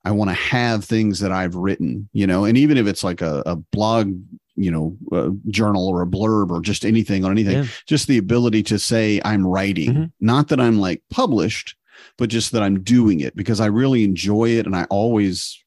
I 0.04 0.10
want 0.12 0.30
to 0.30 0.34
have 0.34 0.84
things 0.84 1.18
that 1.20 1.32
I've 1.32 1.54
written, 1.56 2.08
you 2.12 2.26
know, 2.26 2.44
and 2.44 2.56
even 2.56 2.76
if 2.76 2.86
it's 2.86 3.02
like 3.02 3.20
a, 3.22 3.42
a 3.44 3.56
blog, 3.56 4.12
you 4.54 4.70
know, 4.70 4.96
a 5.12 5.32
journal 5.50 5.88
or 5.88 6.00
a 6.00 6.06
blurb 6.06 6.50
or 6.50 6.60
just 6.60 6.84
anything 6.84 7.24
on 7.24 7.32
anything, 7.32 7.56
Yeah. 7.58 7.66
just 7.88 8.06
the 8.06 8.16
ability 8.18 8.62
to 8.64 8.78
say 8.78 9.20
I'm 9.24 9.44
writing, 9.46 9.92
Mhm. 9.92 10.12
not 10.20 10.48
that 10.48 10.60
I'm 10.60 10.78
like 10.78 11.02
published, 11.10 11.74
but 12.18 12.30
just 12.30 12.52
that 12.52 12.62
I'm 12.62 12.82
doing 12.82 13.18
it 13.20 13.34
because 13.34 13.60
I 13.60 13.66
really 13.66 14.04
enjoy 14.04 14.50
it. 14.50 14.64
And 14.64 14.76
I 14.76 14.84
always 14.84 15.62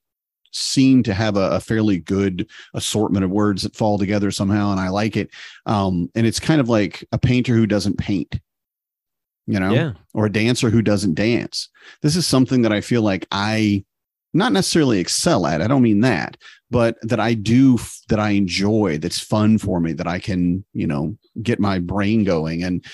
seem 0.51 1.03
to 1.03 1.13
have 1.13 1.37
a, 1.37 1.51
a 1.51 1.59
fairly 1.59 1.99
good 1.99 2.49
assortment 2.73 3.25
of 3.25 3.31
words 3.31 3.63
that 3.63 3.75
fall 3.75 3.97
together 3.97 4.31
somehow. 4.31 4.71
And 4.71 4.79
I 4.79 4.89
like 4.89 5.17
it. 5.17 5.29
Um, 5.65 6.09
and 6.15 6.25
it's 6.25 6.39
kind 6.39 6.61
of 6.61 6.69
like 6.69 7.05
a 7.11 7.17
painter 7.17 7.53
who 7.53 7.67
doesn't 7.67 7.97
paint, 7.97 8.39
you 9.47 9.59
know? 9.59 9.73
Yeah. 9.73 9.91
or 10.13 10.25
a 10.25 10.31
dancer 10.31 10.69
who 10.69 10.81
doesn't 10.81 11.15
dance. 11.15 11.69
This 12.01 12.15
is 12.15 12.27
something 12.27 12.61
that 12.63 12.73
I 12.73 12.81
feel 12.81 13.01
like 13.01 13.27
I 13.31 13.85
not 14.33 14.53
necessarily 14.53 14.99
excel 14.99 15.45
at. 15.47 15.61
I 15.61 15.67
don't 15.67 15.81
mean 15.81 16.01
that, 16.01 16.37
but 16.69 16.97
that 17.01 17.19
I 17.19 17.33
do 17.33 17.79
that 18.09 18.19
I 18.19 18.31
enjoy, 18.31 18.97
that's 18.99 19.19
fun 19.19 19.57
for 19.57 19.79
me, 19.79 19.93
that 19.93 20.07
I 20.07 20.19
can, 20.19 20.65
you 20.73 20.85
know, 20.85 21.17
get 21.41 21.59
my 21.59 21.79
brain 21.79 22.23
going. 22.23 22.63
And 22.63 22.85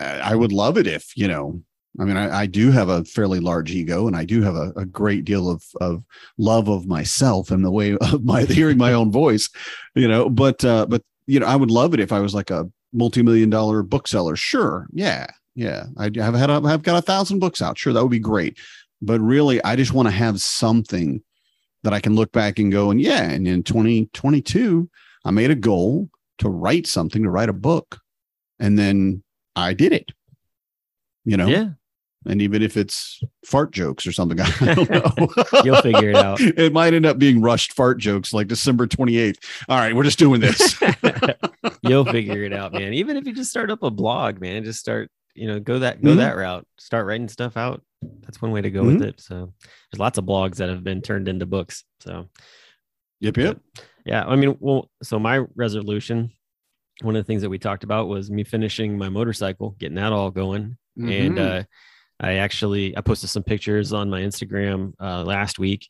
uh, 0.00 0.20
I 0.22 0.34
would 0.34 0.52
love 0.52 0.78
it 0.78 0.86
if, 0.86 1.16
you 1.16 1.26
know, 1.26 1.60
I 2.00 2.04
mean, 2.04 2.16
I, 2.16 2.40
I 2.40 2.46
do 2.46 2.70
have 2.72 2.88
a 2.88 3.04
fairly 3.04 3.38
large 3.40 3.70
ego 3.70 4.06
and 4.06 4.16
I 4.16 4.24
do 4.24 4.42
have 4.42 4.56
a, 4.56 4.72
a 4.76 4.84
great 4.84 5.24
deal 5.24 5.48
of, 5.48 5.64
of 5.80 6.02
love 6.38 6.68
of 6.68 6.86
myself 6.86 7.50
and 7.50 7.64
the 7.64 7.70
way 7.70 7.96
of 8.00 8.24
my 8.24 8.42
hearing 8.42 8.78
my 8.78 8.92
own 8.92 9.12
voice, 9.12 9.48
you 9.94 10.08
know, 10.08 10.28
but, 10.28 10.64
uh, 10.64 10.86
but, 10.86 11.02
you 11.26 11.40
know, 11.40 11.46
I 11.46 11.56
would 11.56 11.70
love 11.70 11.94
it 11.94 12.00
if 12.00 12.12
I 12.12 12.20
was 12.20 12.34
like 12.34 12.50
a 12.50 12.68
multi-million 12.92 13.50
dollar 13.50 13.82
bookseller. 13.82 14.36
Sure. 14.36 14.86
Yeah. 14.92 15.26
Yeah. 15.54 15.84
I 15.96 16.10
have 16.16 16.34
had, 16.34 16.50
I've 16.50 16.82
got 16.82 16.98
a 16.98 17.02
thousand 17.02 17.38
books 17.38 17.62
out. 17.62 17.78
Sure. 17.78 17.92
That 17.92 18.02
would 18.02 18.10
be 18.10 18.18
great. 18.18 18.58
But 19.00 19.20
really, 19.20 19.62
I 19.62 19.76
just 19.76 19.92
want 19.92 20.06
to 20.06 20.12
have 20.12 20.40
something 20.40 21.22
that 21.82 21.92
I 21.92 22.00
can 22.00 22.14
look 22.14 22.32
back 22.32 22.58
and 22.58 22.72
go, 22.72 22.90
and 22.90 23.00
yeah. 23.00 23.22
And 23.22 23.46
in 23.46 23.62
2022, 23.62 24.88
I 25.24 25.30
made 25.30 25.50
a 25.50 25.54
goal 25.54 26.08
to 26.38 26.48
write 26.48 26.86
something, 26.86 27.22
to 27.22 27.30
write 27.30 27.50
a 27.50 27.54
book. 27.54 28.00
And 28.58 28.78
then 28.78 29.22
I 29.54 29.74
did 29.74 29.92
it, 29.92 30.10
you 31.24 31.36
know? 31.36 31.46
Yeah. 31.46 31.70
And 32.26 32.40
even 32.40 32.62
if 32.62 32.76
it's 32.76 33.20
fart 33.44 33.70
jokes 33.72 34.06
or 34.06 34.12
something, 34.12 34.40
I 34.60 34.74
don't 34.74 34.90
know. 34.90 35.28
You'll 35.62 35.82
figure 35.82 36.10
it 36.10 36.16
out. 36.16 36.40
It 36.40 36.72
might 36.72 36.94
end 36.94 37.04
up 37.06 37.18
being 37.18 37.40
rushed 37.42 37.72
fart 37.74 37.98
jokes 37.98 38.32
like 38.32 38.48
December 38.48 38.86
28th. 38.86 39.36
All 39.68 39.78
right, 39.78 39.94
we're 39.94 40.04
just 40.04 40.18
doing 40.18 40.40
this. 40.40 40.80
You'll 41.82 42.04
figure 42.04 42.42
it 42.44 42.52
out, 42.52 42.72
man. 42.72 42.94
Even 42.94 43.16
if 43.16 43.26
you 43.26 43.34
just 43.34 43.50
start 43.50 43.70
up 43.70 43.82
a 43.82 43.90
blog, 43.90 44.40
man, 44.40 44.64
just 44.64 44.80
start, 44.80 45.10
you 45.34 45.46
know, 45.46 45.60
go 45.60 45.78
that 45.80 46.02
go 46.02 46.10
Mhm. 46.12 46.16
that 46.18 46.36
route. 46.36 46.66
Start 46.78 47.06
writing 47.06 47.28
stuff 47.28 47.56
out. 47.56 47.82
That's 48.22 48.40
one 48.40 48.52
way 48.52 48.60
to 48.62 48.70
go 48.70 48.82
Mm-hmm. 48.82 48.98
with 48.98 49.02
it. 49.02 49.20
So 49.20 49.52
there's 49.92 49.98
lots 50.00 50.18
of 50.18 50.24
blogs 50.24 50.56
that 50.56 50.68
have 50.68 50.84
been 50.84 51.02
turned 51.02 51.28
into 51.28 51.46
books. 51.46 51.84
So 52.00 52.28
yep, 53.20 53.36
yep. 53.36 53.60
yeah, 54.06 54.24
I 54.26 54.36
mean, 54.36 54.56
well, 54.60 54.90
so 55.02 55.18
my 55.18 55.44
resolution, 55.56 56.30
one 57.02 57.16
of 57.16 57.20
the 57.22 57.26
things 57.26 57.42
that 57.42 57.50
we 57.50 57.58
talked 57.58 57.84
about 57.84 58.08
was 58.08 58.30
me 58.30 58.44
finishing 58.44 58.96
my 58.96 59.08
motorcycle, 59.08 59.74
getting 59.78 59.96
that 59.96 60.12
all 60.12 60.30
going. 60.30 60.76
And 60.96 61.36
Mhm. 61.36 61.60
uh 61.60 61.64
I 62.20 62.34
actually 62.34 62.96
I 62.96 63.00
posted 63.00 63.30
some 63.30 63.42
pictures 63.42 63.92
on 63.92 64.10
my 64.10 64.20
Instagram 64.20 64.92
uh 65.00 65.24
last 65.24 65.58
week. 65.58 65.88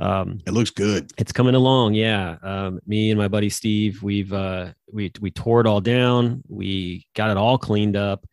Um 0.00 0.40
it 0.46 0.52
looks 0.52 0.70
good. 0.70 1.10
it's 1.18 1.32
coming 1.32 1.54
along 1.54 1.94
yeah. 1.94 2.36
Um, 2.42 2.80
me 2.86 3.10
and 3.10 3.18
my 3.18 3.28
buddy 3.28 3.50
steve 3.50 4.02
we've 4.02 4.32
uh 4.32 4.72
we 4.92 5.12
we 5.20 5.30
tore 5.30 5.60
it 5.60 5.66
all 5.66 5.80
down. 5.80 6.42
We 6.48 7.06
got 7.14 7.30
it 7.30 7.36
all 7.36 7.58
cleaned 7.58 7.96
up. 7.96 8.26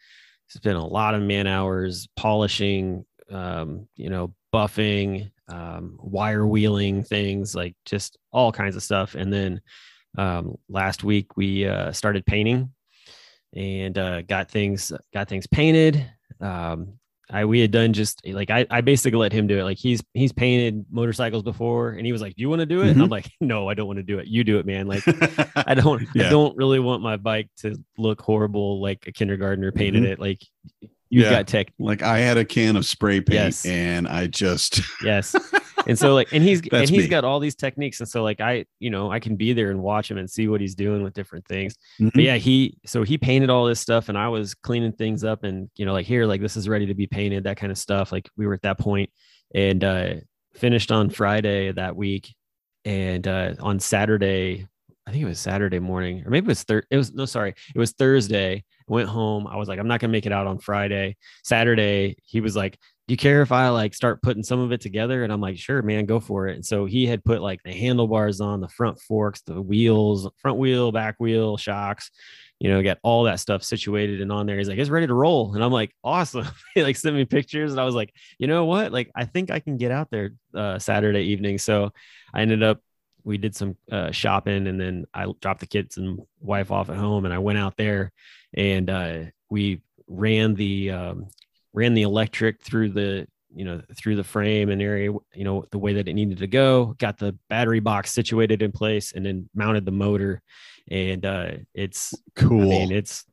It's 0.48 0.60
been 0.60 0.76
a 0.76 0.86
lot 0.86 1.16
of 1.16 1.22
man 1.22 1.48
hours 1.48 2.08
polishing 2.16 3.06
um 3.30 3.88
you 3.96 4.10
know 4.10 4.34
buffing 4.54 5.32
um 5.48 5.98
wire 6.02 6.46
wheeling 6.46 7.04
things 7.04 7.56
like 7.56 7.76
just 7.86 8.18
all 8.32 8.52
kinds 8.52 8.76
of 8.76 8.84
stuff. 8.84 9.16
And 9.16 9.32
then 9.32 9.62
um 10.18 10.58
last 10.70 11.04
week 11.04 11.38
we 11.38 11.66
uh 11.66 11.92
started 11.92 12.26
painting 12.26 12.72
and 13.54 13.98
uh 13.98 14.22
got 14.22 14.52
things 14.52 14.92
got 15.14 15.28
things 15.28 15.48
painted. 15.48 16.06
Um 16.40 17.00
I 17.32 17.46
we 17.46 17.60
had 17.60 17.72
done 17.72 17.94
just 17.94 18.22
eh, 18.26 18.34
like 18.34 18.50
I, 18.50 18.66
I 18.70 18.82
basically 18.82 19.18
let 19.20 19.32
him 19.32 19.48
do 19.48 19.58
it. 19.58 19.64
Like 19.64 19.78
he's 19.78 20.04
he's 20.14 20.34
painted 20.34 20.86
motorcycles 20.92 21.44
before, 21.44 21.92
and 21.92 22.06
he 22.06 22.12
was 22.12 22.22
like, 22.22 22.36
"Do 22.36 22.42
you 22.42 22.50
want 22.50 22.60
to 22.60 22.66
do 22.66 22.82
it?" 22.82 22.90
And 22.90 22.98
I'm 22.98 23.04
mm-hmm. 23.04 23.12
like, 23.12 23.32
"No, 23.40 23.70
I 23.70 23.74
don't 23.74 23.88
want 23.88 23.98
to 23.98 24.04
do 24.04 24.20
it. 24.20 24.28
You 24.28 24.44
do 24.44 24.60
it, 24.60 24.66
man." 24.66 24.88
Like 24.88 25.04
I 25.56 25.74
don't 25.74 26.06
I 26.18 26.30
don't 26.30 26.56
really 26.58 26.80
want 26.80 27.02
my 27.02 27.18
bike 27.18 27.50
to 27.60 27.76
look 27.98 28.22
horrible 28.22 28.82
like 28.82 29.08
a 29.08 29.12
kindergartner 29.12 29.72
painted 29.72 30.04
mm-hmm. 30.04 30.12
it. 30.14 30.20
Like 30.20 30.42
you've 31.12 31.26
Yeah. 31.26 31.30
got 31.32 31.48
tech, 31.48 31.68
like 31.78 32.02
I 32.02 32.18
had 32.18 32.38
a 32.38 32.46
can 32.46 32.76
of 32.76 32.86
spray 32.88 33.22
paint 33.22 33.34
Yes. 33.36 33.66
and 33.68 34.08
I 34.08 34.26
just 34.28 34.82
yes. 35.04 35.36
and 35.86 35.98
so 36.00 36.14
like, 36.16 36.32
and 36.34 36.44
he's 36.44 36.62
and 36.72 36.90
he's 36.90 37.04
me. 37.04 37.08
got 37.08 37.24
all 37.24 37.40
these 37.40 37.54
techniques, 37.56 38.00
and 38.00 38.10
so 38.10 38.24
like 38.24 38.42
I, 38.42 38.66
you 38.80 38.90
know, 38.90 39.12
I 39.12 39.20
can 39.20 39.36
be 39.36 39.54
there 39.54 39.70
and 39.70 39.82
watch 39.84 40.10
him 40.10 40.18
and 40.18 40.28
see 40.30 40.48
what 40.48 40.62
he's 40.62 40.74
doing 40.74 41.04
with 41.04 41.14
different 41.14 41.46
things. 41.48 41.76
Mhm. 42.00 42.14
But 42.14 42.24
yeah, 42.24 42.38
he 42.38 42.78
so 42.86 43.04
he 43.04 43.18
painted 43.20 43.50
all 43.52 43.66
this 43.66 43.80
stuff, 43.80 44.10
and 44.10 44.18
I 44.18 44.30
was 44.30 44.56
cleaning 44.56 44.94
things 44.94 45.24
up, 45.24 45.44
and 45.44 45.70
you 45.76 45.86
know, 45.86 45.94
like 45.94 46.06
here, 46.08 46.26
like 46.26 46.42
this 46.42 46.58
is 46.58 46.68
ready 46.68 46.88
to 46.88 46.96
be 46.96 47.06
painted, 47.08 47.44
that 47.44 47.58
kind 47.58 47.72
of 47.72 47.78
stuff. 47.78 48.12
Like 48.12 48.28
we 48.38 48.48
were 48.48 48.54
at 48.56 48.62
that 48.64 48.80
point, 48.80 49.10
and 49.54 49.84
uh 49.84 50.14
finished 50.56 50.92
on 50.92 51.10
Friday 51.10 51.72
that 51.72 51.96
week, 51.96 52.34
and 52.86 53.28
uh 53.28 53.54
on 53.60 53.80
Saturday, 53.80 54.68
I 55.08 55.12
think 55.12 55.24
it 55.24 55.28
was 55.28 55.40
Saturday 55.40 55.80
morning, 55.80 56.24
or 56.26 56.30
maybe 56.30 56.46
it 56.46 56.48
was 56.48 56.64
third. 56.64 56.86
It 56.92 56.98
was 56.98 57.14
no, 57.14 57.26
sorry, 57.26 57.56
it 57.74 57.80
was 57.80 57.92
Thursday. 57.94 58.58
I 58.58 58.64
went 58.88 59.10
home. 59.10 59.48
I 59.48 59.58
was 59.58 59.68
like, 59.68 59.80
I'm 59.80 59.88
not 59.88 60.00
gonna 60.00 60.12
make 60.12 60.26
it 60.26 60.32
out 60.32 60.48
on 60.48 60.60
Friday. 60.60 61.18
Saturday, 61.44 62.18
he 62.24 62.40
was 62.40 62.56
like, 62.56 62.78
Do 63.08 63.14
you 63.14 63.18
care 63.18 63.42
if 63.42 63.52
I 63.52 63.70
like 63.70 63.96
start 63.96 64.22
putting 64.22 64.44
some 64.44 64.60
of 64.60 64.72
it 64.72 64.80
together? 64.80 65.24
And 65.24 65.34
I'm 65.34 65.42
like, 65.42 65.58
Sure, 65.58 65.82
man, 65.82 66.06
go 66.06 66.20
for 66.20 66.48
it. 66.48 66.56
And 66.56 66.66
so 66.66 66.86
he 66.86 67.08
had 67.08 67.24
put 67.24 67.42
like 67.42 67.62
the 67.64 67.74
handlebars 67.74 68.42
on, 68.42 68.62
the 68.62 68.70
front 68.70 69.00
forks, 69.02 69.42
the 69.42 69.60
wheels, 69.62 70.30
front 70.38 70.58
wheel, 70.58 70.92
back 70.92 71.16
wheel, 71.20 71.58
shocks, 71.58 72.12
you 72.60 72.70
know, 72.70 72.84
got 72.84 73.00
all 73.02 73.24
that 73.24 73.40
stuff 73.40 73.64
situated 73.64 74.22
and 74.22 74.32
on 74.32 74.46
there. 74.46 74.60
He's 74.60 74.70
like, 74.70 74.78
It's 74.78 74.92
ready 74.92 75.08
to 75.08 75.16
roll. 75.16 75.56
And 75.56 75.64
I'm 75.64 75.72
like, 75.72 75.96
Awesome. 76.04 76.48
he 76.76 76.84
like 76.84 76.96
sent 76.96 77.16
me 77.16 77.26
pictures, 77.26 77.72
and 77.72 77.82
I 77.82 77.86
was 77.86 77.96
like, 77.96 78.14
You 78.38 78.46
know 78.46 78.66
what? 78.66 78.92
Like, 78.92 79.10
I 79.16 79.26
think 79.26 79.50
I 79.50 79.60
can 79.60 79.78
get 79.78 79.92
out 79.92 80.12
there 80.12 80.36
uh, 80.54 80.78
Saturday 80.78 81.22
evening. 81.22 81.58
So 81.58 81.92
I 82.34 82.42
ended 82.44 82.62
up 82.62 82.82
we 83.24 83.38
did 83.38 83.56
some 83.56 83.78
uh, 83.92 84.12
shopping 84.12 84.68
and 84.68 84.80
then 84.80 85.06
I 85.14 85.28
dropped 85.42 85.60
the 85.60 85.68
kids 85.68 85.98
and 85.98 86.20
wife 86.40 86.72
off 86.72 86.90
at 86.90 86.98
home 86.98 87.26
and 87.26 87.34
I 87.34 87.40
went 87.40 87.60
out 87.60 87.78
there 87.78 88.12
and 88.54 88.90
uh, 88.90 89.20
we 89.50 89.82
ran 90.08 90.56
the 90.56 90.92
um, 90.92 91.28
ran 91.74 91.94
the 91.94 92.02
electric 92.04 92.62
through 92.62 92.90
the 92.90 93.28
you 93.54 93.66
know 93.66 93.82
through 93.98 94.16
the 94.16 94.24
frame 94.24 94.70
and 94.70 94.82
area 94.82 95.12
you 95.34 95.44
know 95.44 95.66
the 95.72 95.78
way 95.78 95.94
that 95.94 96.08
it 96.08 96.14
needed 96.14 96.38
to 96.38 96.48
go 96.48 96.96
got 97.00 97.18
the 97.18 97.38
battery 97.50 97.82
box 97.82 98.14
situated 98.14 98.62
in 98.62 98.72
place 98.72 99.12
and 99.12 99.26
then 99.26 99.50
mounted 99.54 99.86
the 99.86 99.92
motor 99.92 100.42
and 100.90 101.26
uh 101.26 101.52
it's 101.74 102.14
Cool. 102.36 102.62
I 102.62 102.66
mean, 102.66 102.92
it's 102.92 103.26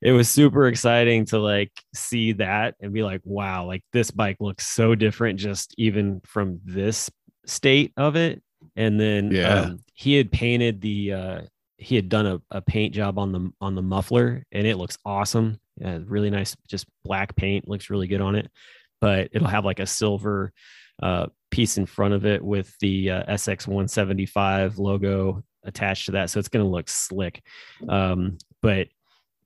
it 0.00 0.12
was 0.12 0.28
super 0.28 0.66
exciting 0.66 1.24
to 1.26 1.38
like 1.38 1.72
see 1.94 2.32
that 2.32 2.74
and 2.80 2.92
be 2.92 3.02
like, 3.02 3.22
wow, 3.24 3.66
like 3.66 3.82
this 3.92 4.10
bike 4.10 4.36
looks 4.40 4.66
so 4.66 4.94
different 4.94 5.38
just 5.38 5.74
even 5.78 6.20
from 6.26 6.60
this 6.64 7.10
state 7.46 7.92
of 7.96 8.16
it. 8.16 8.42
And 8.76 8.98
then 8.98 9.30
Yeah. 9.30 9.60
um, 9.60 9.80
he 9.94 10.14
had 10.16 10.30
painted 10.32 10.80
the 10.80 11.12
uh 11.12 11.40
he 11.76 11.96
had 11.96 12.08
done 12.08 12.26
a, 12.26 12.40
a 12.50 12.60
paint 12.62 12.94
job 12.94 13.18
on 13.18 13.32
the 13.32 13.50
on 13.60 13.74
the 13.74 13.82
muffler 13.82 14.44
and 14.52 14.66
it 14.66 14.76
looks 14.76 14.96
awesome. 15.04 15.58
Yeah, 15.76 15.98
really 16.06 16.30
nice, 16.30 16.56
just 16.68 16.86
black 17.04 17.34
paint 17.36 17.68
looks 17.68 17.90
really 17.90 18.06
good 18.06 18.20
on 18.20 18.34
it. 18.36 18.50
But 19.00 19.28
it'll 19.32 19.48
have 19.48 19.64
like 19.64 19.80
a 19.80 19.86
silver 19.86 20.52
uh 21.02 21.26
piece 21.50 21.76
in 21.78 21.86
front 21.86 22.14
of 22.14 22.24
it 22.26 22.42
with 22.42 22.76
the 22.80 23.10
uh, 23.10 23.32
SX 23.34 23.66
175 23.66 24.78
logo 24.78 25.44
attached 25.64 26.06
to 26.06 26.12
that. 26.12 26.30
So 26.30 26.38
it's 26.38 26.48
gonna 26.48 26.64
look 26.68 26.88
slick. 26.88 27.42
Um, 27.88 28.38
but 28.62 28.88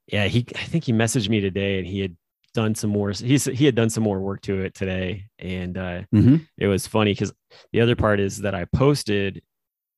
yeah, 0.07 0.27
he 0.27 0.47
I 0.55 0.65
think 0.65 0.85
he 0.85 0.93
messaged 0.93 1.29
me 1.29 1.41
today 1.41 1.79
and 1.79 1.87
he 1.87 2.01
had 2.01 2.17
done 2.59 2.75
some 2.75 2.91
more. 2.91 3.11
He's 3.13 3.45
he 3.45 3.65
had 3.67 3.77
done 3.77 3.89
some 3.89 4.03
more 4.03 4.21
work 4.21 4.41
to 4.43 4.61
it 4.63 4.75
today, 4.75 5.27
and 5.39 5.79
uh, 5.79 6.03
Mhm. 6.13 6.47
it 6.57 6.67
was 6.67 6.87
funny 6.89 7.13
because 7.13 7.33
the 7.73 7.81
other 7.81 7.95
part 7.95 8.19
is 8.19 8.39
that 8.39 8.55
I 8.55 8.65
posted 8.65 9.43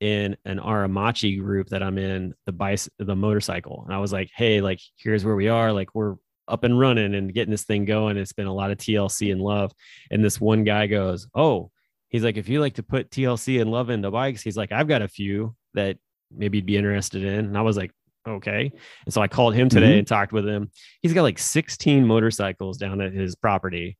in 0.00 0.36
an 0.44 0.58
Aermacchi 0.58 1.38
group 1.40 1.68
that 1.68 1.82
I'm 1.82 1.96
in 1.96 2.34
the 2.44 2.52
bice 2.52 2.86
the 2.98 3.16
motorcycle, 3.16 3.82
and 3.86 3.94
I 3.94 3.98
was 3.98 4.12
like, 4.12 4.30
hey, 4.34 4.60
like 4.60 4.80
here's 4.96 5.24
where 5.24 5.36
we 5.36 5.48
are, 5.48 5.72
like 5.72 5.94
we're 5.94 6.16
up 6.48 6.64
and 6.64 6.78
running 6.78 7.14
and 7.14 7.32
getting 7.32 7.50
this 7.50 7.64
thing 7.64 7.86
going. 7.86 8.18
It's 8.18 8.32
been 8.34 8.46
a 8.46 8.52
lot 8.54 8.70
of 8.70 8.76
TLC 8.78 9.32
and 9.32 9.40
love, 9.40 9.72
and 10.10 10.22
this 10.22 10.38
one 10.40 10.64
guy 10.64 10.86
goes, 10.86 11.26
oh, 11.34 11.70
he's 12.10 12.24
like, 12.24 12.36
if 12.36 12.46
you 12.48 12.60
like 12.60 12.74
to 12.74 12.82
put 12.82 13.10
TLC 13.10 13.60
and 13.60 13.70
love 13.70 13.88
into 13.88 14.10
bikes, 14.10 14.42
he's 14.42 14.56
like, 14.56 14.70
I've 14.72 14.88
got 14.88 15.00
a 15.02 15.08
few 15.08 15.54
that 15.74 15.96
maybe 16.30 16.58
you'd 16.58 16.66
be 16.66 16.76
interested 16.76 17.24
in, 17.24 17.46
and 17.46 17.56
I 17.56 17.62
was 17.62 17.76
like. 17.78 17.92
Okay. 18.36 18.70
And 19.04 19.12
so 19.14 19.20
I 19.20 19.28
called 19.28 19.54
him 19.54 19.68
today 19.68 19.94
Mhm. 19.94 19.98
and 19.98 20.06
talked 20.06 20.32
with 20.32 20.46
him. 20.46 20.70
He's 21.02 21.12
got 21.12 21.22
like 21.22 21.38
16 21.38 22.06
motorcycles 22.06 22.78
down 22.78 23.00
at 23.00 23.12
his 23.12 23.34
property. 23.34 23.96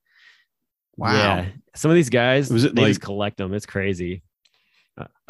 Wow. 0.96 1.14
Yeah. 1.14 1.46
Some 1.74 1.90
of 1.90 1.94
these 1.94 2.10
guys, 2.10 2.50
Was 2.52 2.64
it 2.64 2.74
they 2.74 2.86
just 2.88 3.00
collect 3.00 3.36
them. 3.38 3.54
It's 3.54 3.66
crazy. 3.66 4.22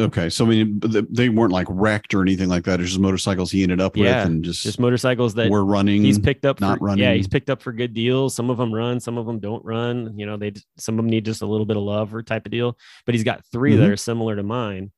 Okay. 0.01 0.29
So 0.31 0.45
I 0.45 0.49
mean, 0.49 0.81
they 1.11 1.29
weren't 1.29 1.53
like 1.53 1.67
wrecked 1.71 2.13
or 2.13 2.23
anything 2.23 2.49
like 2.49 2.65
that. 2.65 2.81
It's 2.81 2.89
just 2.89 3.01
motorcycles 3.01 3.53
he 3.53 3.63
ended 3.63 3.81
up 3.81 3.97
Yeah, 3.97 4.25
with 4.25 4.33
and 4.33 4.45
just, 4.45 4.65
Just 4.65 4.81
motorcycles 4.81 5.35
that 5.35 5.49
were 5.49 5.65
running. 5.65 6.03
he's 6.03 6.19
picked 6.19 6.45
up 6.45 6.61
not 6.61 6.79
for, 6.79 6.87
running. 6.87 7.05
Yeah, 7.05 7.15
he's 7.15 7.29
picked 7.29 7.51
up 7.51 7.63
for 7.63 7.73
good 7.73 7.95
deals. 7.95 8.35
Some 8.35 8.51
of 8.51 8.57
them 8.59 8.75
run, 8.75 8.99
some 8.99 9.17
of 9.17 9.27
them 9.27 9.39
don't 9.39 9.65
run. 9.65 10.19
You 10.19 10.27
know, 10.27 10.37
they 10.37 10.55
some 10.77 10.95
of 10.95 11.05
them 11.05 11.09
need 11.09 11.25
just 11.25 11.43
a 11.43 11.47
little 11.47 11.67
bit 11.67 11.77
of 11.77 11.85
love 11.85 12.13
or 12.13 12.23
type 12.25 12.47
of 12.47 12.51
deal. 12.51 12.77
But 13.07 13.15
he's 13.15 13.23
got 13.23 13.45
3 13.53 13.77
that 13.77 13.85
Mhm. 13.85 13.93
are 13.93 13.97
similar 13.97 14.35
to 14.35 14.43
mine, 14.43 14.91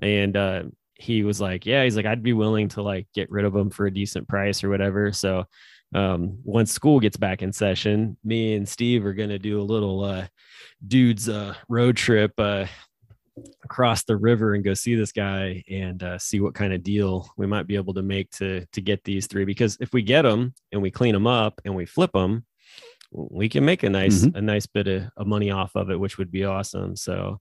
and 0.00 0.34
uh, 0.38 0.62
he 0.94 1.22
was 1.24 1.40
like, 1.40 1.66
"Yeah, 1.66 1.84
he's 1.84 1.96
like, 1.96 2.06
I'd 2.06 2.22
be 2.22 2.32
willing 2.32 2.68
to 2.70 2.82
like 2.82 3.06
get 3.14 3.30
rid 3.30 3.44
of 3.44 3.52
them 3.52 3.70
for 3.70 3.86
a 3.86 3.92
decent 3.92 4.28
price 4.28 4.62
or 4.64 4.68
whatever." 4.70 5.12
So 5.12 5.44
um, 5.94 6.38
once 6.44 6.72
school 6.72 7.00
gets 7.00 7.16
back 7.16 7.42
in 7.42 7.52
session, 7.52 8.16
me 8.24 8.54
and 8.54 8.68
Steve 8.68 9.04
are 9.06 9.14
gonna 9.14 9.38
do 9.38 9.60
a 9.60 9.62
little 9.62 10.04
uh, 10.04 10.26
dudes 10.86 11.28
uh, 11.28 11.54
road 11.68 11.96
trip. 11.96 12.32
Uh, 12.38 12.66
across 13.64 14.04
the 14.04 14.16
river 14.16 14.54
and 14.54 14.62
go 14.62 14.74
see 14.74 14.94
this 14.94 15.10
guy 15.10 15.60
and 15.68 16.04
uh, 16.04 16.16
see 16.18 16.38
what 16.38 16.54
kind 16.54 16.72
of 16.72 16.84
deal 16.84 17.28
we 17.36 17.48
might 17.48 17.66
be 17.66 17.74
able 17.74 17.92
to 17.92 18.00
make 18.02 18.30
to 18.30 18.64
to 18.66 18.80
get 18.80 19.02
these 19.02 19.26
three 19.26 19.44
because 19.44 19.76
if 19.80 19.92
we 19.92 20.02
get 20.02 20.22
them 20.22 20.54
and 20.70 20.80
we 20.80 20.88
clean 20.88 21.12
them 21.12 21.26
up 21.26 21.60
and 21.64 21.74
we 21.74 21.84
flip 21.84 22.12
them 22.12 22.44
we 23.10 23.48
can 23.48 23.64
make 23.64 23.82
a 23.82 23.90
nice 23.90 24.24
Mhm. 24.24 24.36
a 24.36 24.40
nice 24.40 24.66
bit 24.66 24.86
of, 24.86 25.04
of 25.16 25.26
money 25.26 25.50
off 25.50 25.74
of 25.74 25.90
it 25.90 25.98
which 25.98 26.16
would 26.16 26.30
be 26.30 26.44
awesome 26.44 26.94
so 26.94 27.40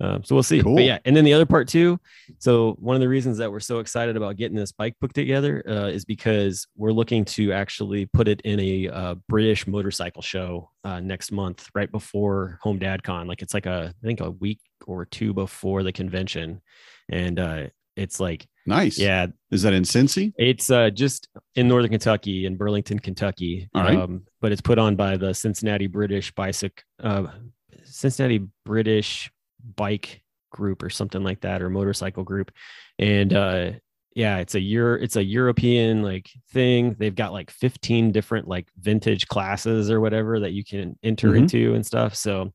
um, 0.00 0.22
so 0.24 0.34
we'll 0.34 0.42
see 0.42 0.62
Cool. 0.62 0.74
but 0.76 0.84
yeah 0.84 0.98
and 1.04 1.16
then 1.16 1.24
the 1.24 1.32
other 1.32 1.46
part 1.46 1.68
too 1.68 1.98
so 2.38 2.72
one 2.78 2.94
of 2.96 3.00
the 3.00 3.08
reasons 3.08 3.38
that 3.38 3.50
we're 3.50 3.60
so 3.60 3.78
excited 3.78 4.16
about 4.16 4.36
getting 4.36 4.56
this 4.56 4.72
bike 4.72 4.94
book 5.00 5.12
together 5.12 5.62
uh, 5.68 5.86
is 5.88 6.04
because 6.04 6.66
we're 6.76 6.92
looking 6.92 7.24
to 7.24 7.52
actually 7.52 8.06
put 8.06 8.28
it 8.28 8.40
in 8.42 8.60
a 8.60 8.88
uh, 8.88 9.14
british 9.28 9.66
motorcycle 9.66 10.22
show 10.22 10.70
uh, 10.84 11.00
next 11.00 11.32
month 11.32 11.68
right 11.74 11.90
before 11.90 12.58
home 12.62 12.78
dad 12.78 13.02
con 13.02 13.26
like 13.26 13.42
it's 13.42 13.54
like 13.54 13.66
a 13.66 13.92
i 14.02 14.06
think 14.06 14.20
a 14.20 14.30
week 14.30 14.60
or 14.86 15.04
two 15.06 15.32
before 15.32 15.82
the 15.82 15.92
convention 15.92 16.60
and 17.10 17.38
uh 17.38 17.64
it's 17.96 18.20
like 18.20 18.46
nice. 18.66 18.98
yeah 18.98 19.26
Is 19.50 19.62
that 19.62 19.72
in 19.72 19.82
Cincy? 19.84 20.34
it's 20.36 20.70
uh 20.70 20.90
just 20.90 21.28
in 21.54 21.66
northern 21.68 21.90
kentucky 21.90 22.44
in 22.44 22.56
burlington 22.56 22.98
kentucky 22.98 23.70
All 23.74 23.82
right. 23.82 23.96
um 23.96 24.24
but 24.42 24.52
it's 24.52 24.60
put 24.60 24.78
on 24.78 24.96
by 24.96 25.16
the 25.16 25.32
cincinnati 25.32 25.86
british 25.86 26.30
bicycle 26.34 26.82
uh 27.02 27.28
cincinnati 27.84 28.46
british 28.66 29.30
bike 29.74 30.22
group 30.50 30.82
or 30.82 30.90
something 30.90 31.22
like 31.22 31.40
that 31.40 31.60
or 31.62 31.68
motorcycle 31.70 32.22
group. 32.24 32.50
And 32.98 33.32
uh 33.32 33.70
yeah 34.14 34.38
it's 34.38 34.54
a 34.54 34.60
year 34.60 34.96
it's 34.96 35.16
a 35.16 35.24
european 35.24 36.02
like 36.02 36.30
thing. 36.52 36.94
They've 36.98 37.14
got 37.14 37.32
like 37.32 37.50
15 37.50 38.12
different 38.12 38.48
like 38.48 38.68
vintage 38.80 39.26
classes 39.28 39.90
or 39.90 40.00
whatever 40.00 40.40
that 40.40 40.52
you 40.52 40.64
can 40.64 40.98
enter 41.02 41.32
Mhm. 41.32 41.38
into 41.38 41.74
and 41.74 41.84
stuff. 41.84 42.14
So 42.14 42.52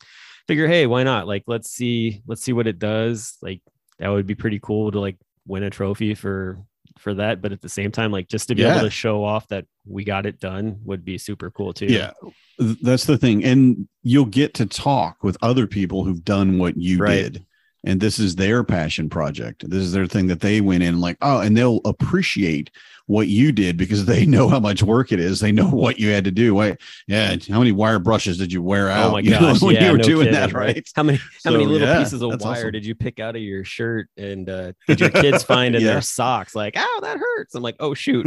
figure 0.48 0.68
hey 0.68 0.88
why 0.88 1.04
not? 1.04 1.28
Like 1.28 1.44
let's 1.48 1.70
see 1.70 2.22
let's 2.28 2.42
see 2.42 2.54
what 2.54 2.68
it 2.68 2.80
does. 2.80 3.38
Like 3.42 3.62
that 4.00 4.10
would 4.10 4.26
be 4.26 4.36
pretty 4.36 4.60
cool 4.60 4.92
to 4.92 5.00
like 5.00 5.18
win 5.46 5.64
a 5.64 5.70
trophy 5.70 6.16
for 6.16 6.64
for 7.02 7.14
that 7.16 7.42
but 7.42 7.52
at 7.52 7.62
the 7.62 7.70
same 7.70 7.92
time 7.92 8.12
like 8.12 8.28
just 8.28 8.48
to 8.48 8.56
be 8.56 8.62
Yeah. 8.62 8.74
able 8.76 8.86
to 8.86 8.90
show 8.90 9.24
off 9.24 9.48
that 9.50 9.66
we 9.86 10.04
got 10.04 10.26
it 10.26 10.40
done 10.40 10.80
would 10.86 11.04
be 11.04 11.18
super 11.18 11.50
cool 11.52 11.74
too 11.74 11.88
Yeah. 11.88 12.12
That's 12.60 13.06
the 13.06 13.18
thing. 13.18 13.44
And 13.44 13.88
you'll 14.04 14.26
get 14.26 14.54
to 14.56 14.68
talk 14.68 15.24
with 15.24 15.36
other 15.42 15.66
people 15.66 16.04
who've 16.06 16.24
done 16.24 16.60
what 16.60 16.78
you 16.78 17.00
Right. 17.00 17.34
did. 17.34 17.46
And 17.84 18.00
this 18.00 18.20
is 18.20 18.36
their 18.36 18.64
passion 18.64 19.10
project. 19.10 19.68
This 19.68 19.82
is 19.82 19.92
their 19.92 20.06
thing 20.06 20.28
that 20.28 20.40
they 20.40 20.62
went 20.62 20.84
in 20.84 21.00
like, 21.00 21.18
oh, 21.22 21.40
and 21.40 21.58
they'll 21.58 21.82
appreciate 21.86 22.70
what 23.08 23.28
you 23.28 23.52
did 23.52 23.76
because 23.76 24.06
they 24.06 24.26
know 24.28 24.48
how 24.48 24.60
much 24.60 24.84
work 24.84 25.12
it 25.12 25.20
is. 25.20 25.40
They 25.40 25.52
know 25.52 25.68
what 25.68 26.00
you 26.00 26.10
had 26.10 26.24
to 26.26 26.32
do. 26.32 26.56
Why, 26.56 26.78
yeah. 27.08 27.36
How 27.50 27.60
many 27.60 27.72
wire 27.72 28.00
brushes 28.00 28.38
did 28.38 28.54
you 28.54 28.62
wear 28.62 28.90
out? 28.90 29.10
Oh 29.10 29.12
my 29.14 29.20
you 29.24 29.32
know, 29.32 29.54
when 29.60 29.76
yeah, 29.76 29.86
you 29.86 29.92
were 29.92 29.98
no 29.98 30.04
doing 30.04 30.28
kidding, 30.28 30.40
that, 30.40 30.54
right? 30.54 30.88
How 30.96 31.04
many 31.04 31.20
how 31.44 31.52
many 31.52 31.66
little 31.66 31.88
yeah, 31.88 32.00
pieces 32.00 32.22
of 32.22 32.30
wire 32.42 32.60
awesome. 32.60 32.72
did 32.72 32.86
you 32.86 32.96
pick 32.96 33.20
out 33.20 33.36
of 33.36 33.42
your 33.42 33.66
shirt 33.66 34.08
and 34.16 34.50
uh, 34.50 34.72
did 34.88 35.00
your 35.00 35.10
kids 35.10 35.44
find 35.44 35.76
in 35.76 35.82
Yeah. 35.82 35.94
their 35.94 36.02
socks? 36.02 36.56
Like, 36.56 36.76
oh, 36.78 37.00
that 37.04 37.18
hurts. 37.18 37.56
I'm 37.56 37.64
like, 37.64 37.76
oh 37.80 37.94
shoot. 37.94 38.26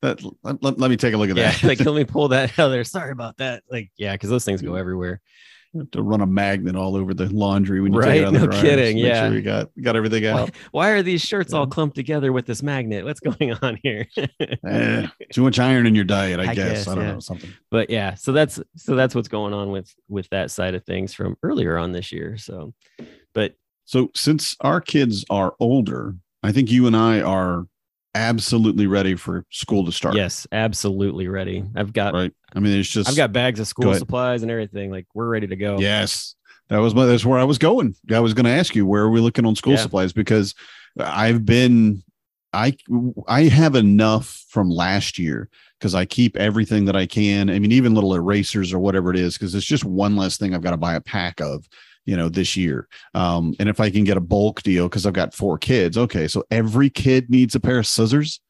That, 0.00 0.22
let, 0.42 0.78
let- 0.78 0.90
me 0.90 0.96
take 0.96 1.14
a 1.14 1.16
look 1.16 1.30
at 1.30 1.36
that. 1.36 1.62
like 1.64 1.80
let 1.80 1.94
me 1.94 2.04
pull 2.04 2.28
that 2.28 2.56
out 2.58 2.68
there. 2.68 2.84
Sorry 2.84 3.10
about 3.10 3.38
that. 3.38 3.62
Like, 3.70 3.90
yeah, 3.96 4.12
because 4.12 4.30
those 4.30 4.44
things 4.44 4.62
go 4.62 4.74
everywhere. 4.76 5.20
To 5.92 6.02
run 6.02 6.20
a 6.20 6.26
magnet 6.26 6.74
all 6.76 6.96
over 6.96 7.14
the 7.14 7.26
laundry 7.26 7.80
when 7.80 7.92
you 7.92 8.00
take 8.00 8.08
Right? 8.08 8.16
it 8.18 8.24
out 8.24 8.34
of 8.34 8.40
the 8.40 8.46
No 8.46 8.52
dryer. 8.52 8.62
kidding, 8.62 8.96
make 8.96 9.04
yeah. 9.04 9.26
Sure 9.28 9.34
you 9.36 9.42
got 9.42 9.70
got 9.82 9.96
everything 9.96 10.26
out. 10.26 10.50
why 10.72 10.90
are 10.90 11.02
these 11.02 11.20
shirts 11.22 11.52
all 11.52 11.66
clumped 11.66 11.96
together 11.96 12.32
with 12.32 12.46
this 12.46 12.62
magnet? 12.62 13.04
What's 13.04 13.20
going 13.20 13.52
on 13.62 13.78
here? 13.82 14.06
Eh, 14.64 15.06
too 15.32 15.42
much 15.42 15.58
iron 15.58 15.86
in 15.86 15.94
your 15.94 16.04
diet, 16.04 16.40
I, 16.40 16.50
I 16.50 16.54
guess. 16.54 16.68
guess, 16.84 16.88
I 16.88 16.94
don't 16.94 17.04
yeah. 17.04 17.12
know 17.12 17.20
something. 17.20 17.50
but 17.70 17.90
yeah, 17.90 18.14
so 18.14 18.32
that's 18.32 18.60
so 18.76 18.94
that's 18.94 19.14
what's 19.14 19.28
going 19.28 19.52
on 19.54 19.70
with 19.70 19.94
with 20.08 20.28
that 20.30 20.50
side 20.50 20.74
of 20.74 20.84
things 20.84 21.14
from 21.14 21.36
earlier 21.42 21.76
on 21.78 21.92
this 21.92 22.12
year. 22.12 22.36
So, 22.36 22.74
but 23.34 23.54
So 23.84 24.10
since 24.14 24.56
our 24.60 24.80
kids 24.80 25.24
are 25.30 25.54
older, 25.60 26.14
I 26.42 26.52
think 26.52 26.70
you 26.70 26.86
and 26.86 26.96
I 26.96 27.20
are 27.20 27.66
absolutely 28.18 28.86
ready 28.86 29.14
for 29.14 29.44
school 29.50 29.84
to 29.86 29.92
start. 29.92 30.14
yes, 30.16 30.46
absolutely 30.52 31.28
ready. 31.28 31.64
I've 31.76 31.92
got 31.92 32.14
Right. 32.14 32.32
I 32.54 32.60
mean, 32.60 32.78
it's 32.78 32.88
just 32.88 33.08
I've 33.08 33.16
got 33.16 33.32
bags 33.32 33.60
of 33.60 33.66
school 33.66 33.94
supplies 33.94 34.42
and 34.42 34.50
everything. 34.50 34.90
Like 34.90 35.06
we're 35.14 35.28
ready 35.28 35.46
to 35.46 35.56
go. 35.56 35.78
Yes. 35.78 36.34
That 36.68 36.78
was 36.78 36.94
my 36.94 37.06
that's 37.06 37.24
where 37.24 37.38
I 37.38 37.44
was 37.44 37.58
going. 37.58 37.94
I 38.12 38.20
was 38.20 38.34
going 38.34 38.44
to 38.44 38.50
ask 38.50 38.74
you 38.74 38.84
where 38.86 39.02
are 39.04 39.10
we 39.10 39.20
looking 39.20 39.46
on 39.46 39.54
school 39.56 39.72
Yeah. 39.74 39.78
supplies 39.80 40.12
because 40.12 40.54
I've 40.98 41.44
been 41.46 42.02
I 42.52 42.76
I 43.26 43.42
have 43.44 43.74
enough 43.74 44.44
from 44.48 44.68
last 44.70 45.18
year 45.18 45.48
because 45.78 45.94
I 45.94 46.04
keep 46.04 46.36
everything 46.36 46.86
that 46.86 46.96
I 46.96 47.06
can. 47.06 47.50
I 47.50 47.58
mean, 47.58 47.72
even 47.72 47.94
little 47.94 48.14
erasers 48.14 48.72
or 48.72 48.78
whatever 48.80 49.10
it 49.10 49.18
is, 49.18 49.34
because 49.34 49.54
it's 49.54 49.64
just 49.66 49.84
one 49.84 50.16
less 50.16 50.36
thing 50.38 50.54
I've 50.54 50.62
got 50.62 50.72
to 50.72 50.76
buy 50.76 50.94
a 50.94 51.00
pack 51.00 51.40
of, 51.40 51.68
you 52.08 52.16
know, 52.16 52.30
this 52.30 52.56
year. 52.56 52.88
Um, 53.12 53.54
and 53.60 53.68
if 53.68 53.80
I 53.80 53.90
can 53.90 54.04
get 54.04 54.16
a 54.16 54.20
bulk 54.20 54.62
deal 54.62 54.88
because 54.88 55.04
I've 55.04 55.12
got 55.12 55.34
four 55.34 55.58
kids, 55.58 55.98
okay, 55.98 56.26
so 56.26 56.42
every 56.50 56.88
kid 56.88 57.28
needs 57.28 57.54
a 57.54 57.60
pair 57.60 57.78
of 57.78 57.86
scissors. 57.86 58.40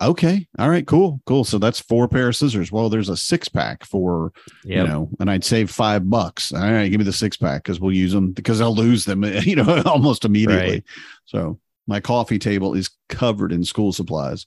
Okay, 0.00 0.48
all 0.58 0.68
right, 0.68 0.84
cool, 0.84 1.20
cool. 1.24 1.44
So 1.44 1.58
that's 1.58 1.78
four 1.80 2.08
pair 2.08 2.28
of 2.28 2.34
scissors. 2.36 2.72
Well, 2.72 2.88
there's 2.88 3.08
a 3.08 3.16
six 3.16 3.48
pack 3.48 3.84
for 3.84 4.32
Yeah. 4.64 4.82
you 4.82 4.88
know, 4.88 5.10
and 5.20 5.30
I'd 5.30 5.44
save 5.44 5.70
five 5.70 6.10
bucks. 6.10 6.52
All 6.52 6.60
right, 6.60 6.88
give 6.88 6.98
me 6.98 7.04
the 7.04 7.12
six 7.12 7.36
pack 7.36 7.62
because 7.62 7.78
we'll 7.78 7.94
use 7.94 8.12
them 8.12 8.32
because 8.32 8.60
I'll 8.60 8.74
lose 8.74 9.04
them, 9.04 9.22
you 9.42 9.54
know, 9.56 9.82
almost 9.86 10.24
immediately. 10.24 10.70
Right. 10.70 10.84
So 11.24 11.60
my 11.86 12.00
coffee 12.00 12.38
table 12.40 12.74
is 12.74 12.90
covered 13.08 13.52
in 13.52 13.62
school 13.64 13.92
supplies. 13.92 14.46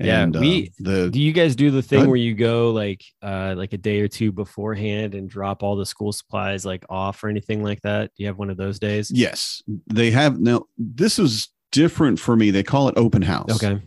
Yeah, 0.00 0.22
and 0.22 0.36
uh, 0.36 0.40
we- 0.40 0.72
the 0.78 1.10
Do 1.10 1.20
you 1.20 1.32
guys 1.32 1.56
do 1.56 1.70
the 1.70 1.82
thing 1.82 2.06
where 2.06 2.16
you 2.16 2.34
go 2.34 2.70
like 2.70 3.02
uh 3.22 3.54
like 3.56 3.72
a 3.72 3.78
day 3.78 4.00
or 4.00 4.08
two 4.08 4.32
beforehand 4.32 5.14
and 5.14 5.28
drop 5.28 5.62
all 5.62 5.76
the 5.76 5.86
school 5.86 6.12
supplies 6.12 6.64
like 6.64 6.84
off 6.88 7.22
or 7.24 7.28
anything 7.28 7.62
like 7.62 7.80
that? 7.82 8.10
Do 8.16 8.22
you 8.22 8.26
have 8.26 8.38
one 8.38 8.50
of 8.50 8.56
those 8.56 8.78
days? 8.78 9.10
yes, 9.10 9.62
they 9.86 10.10
have 10.10 10.38
now. 10.40 10.64
This 10.76 11.18
is 11.18 11.48
different 11.72 12.18
for 12.18 12.34
me. 12.36 12.50
They 12.50 12.62
call 12.62 12.88
it 12.88 12.94
open 12.96 13.22
house. 13.22 13.62
Okay. 13.62 13.80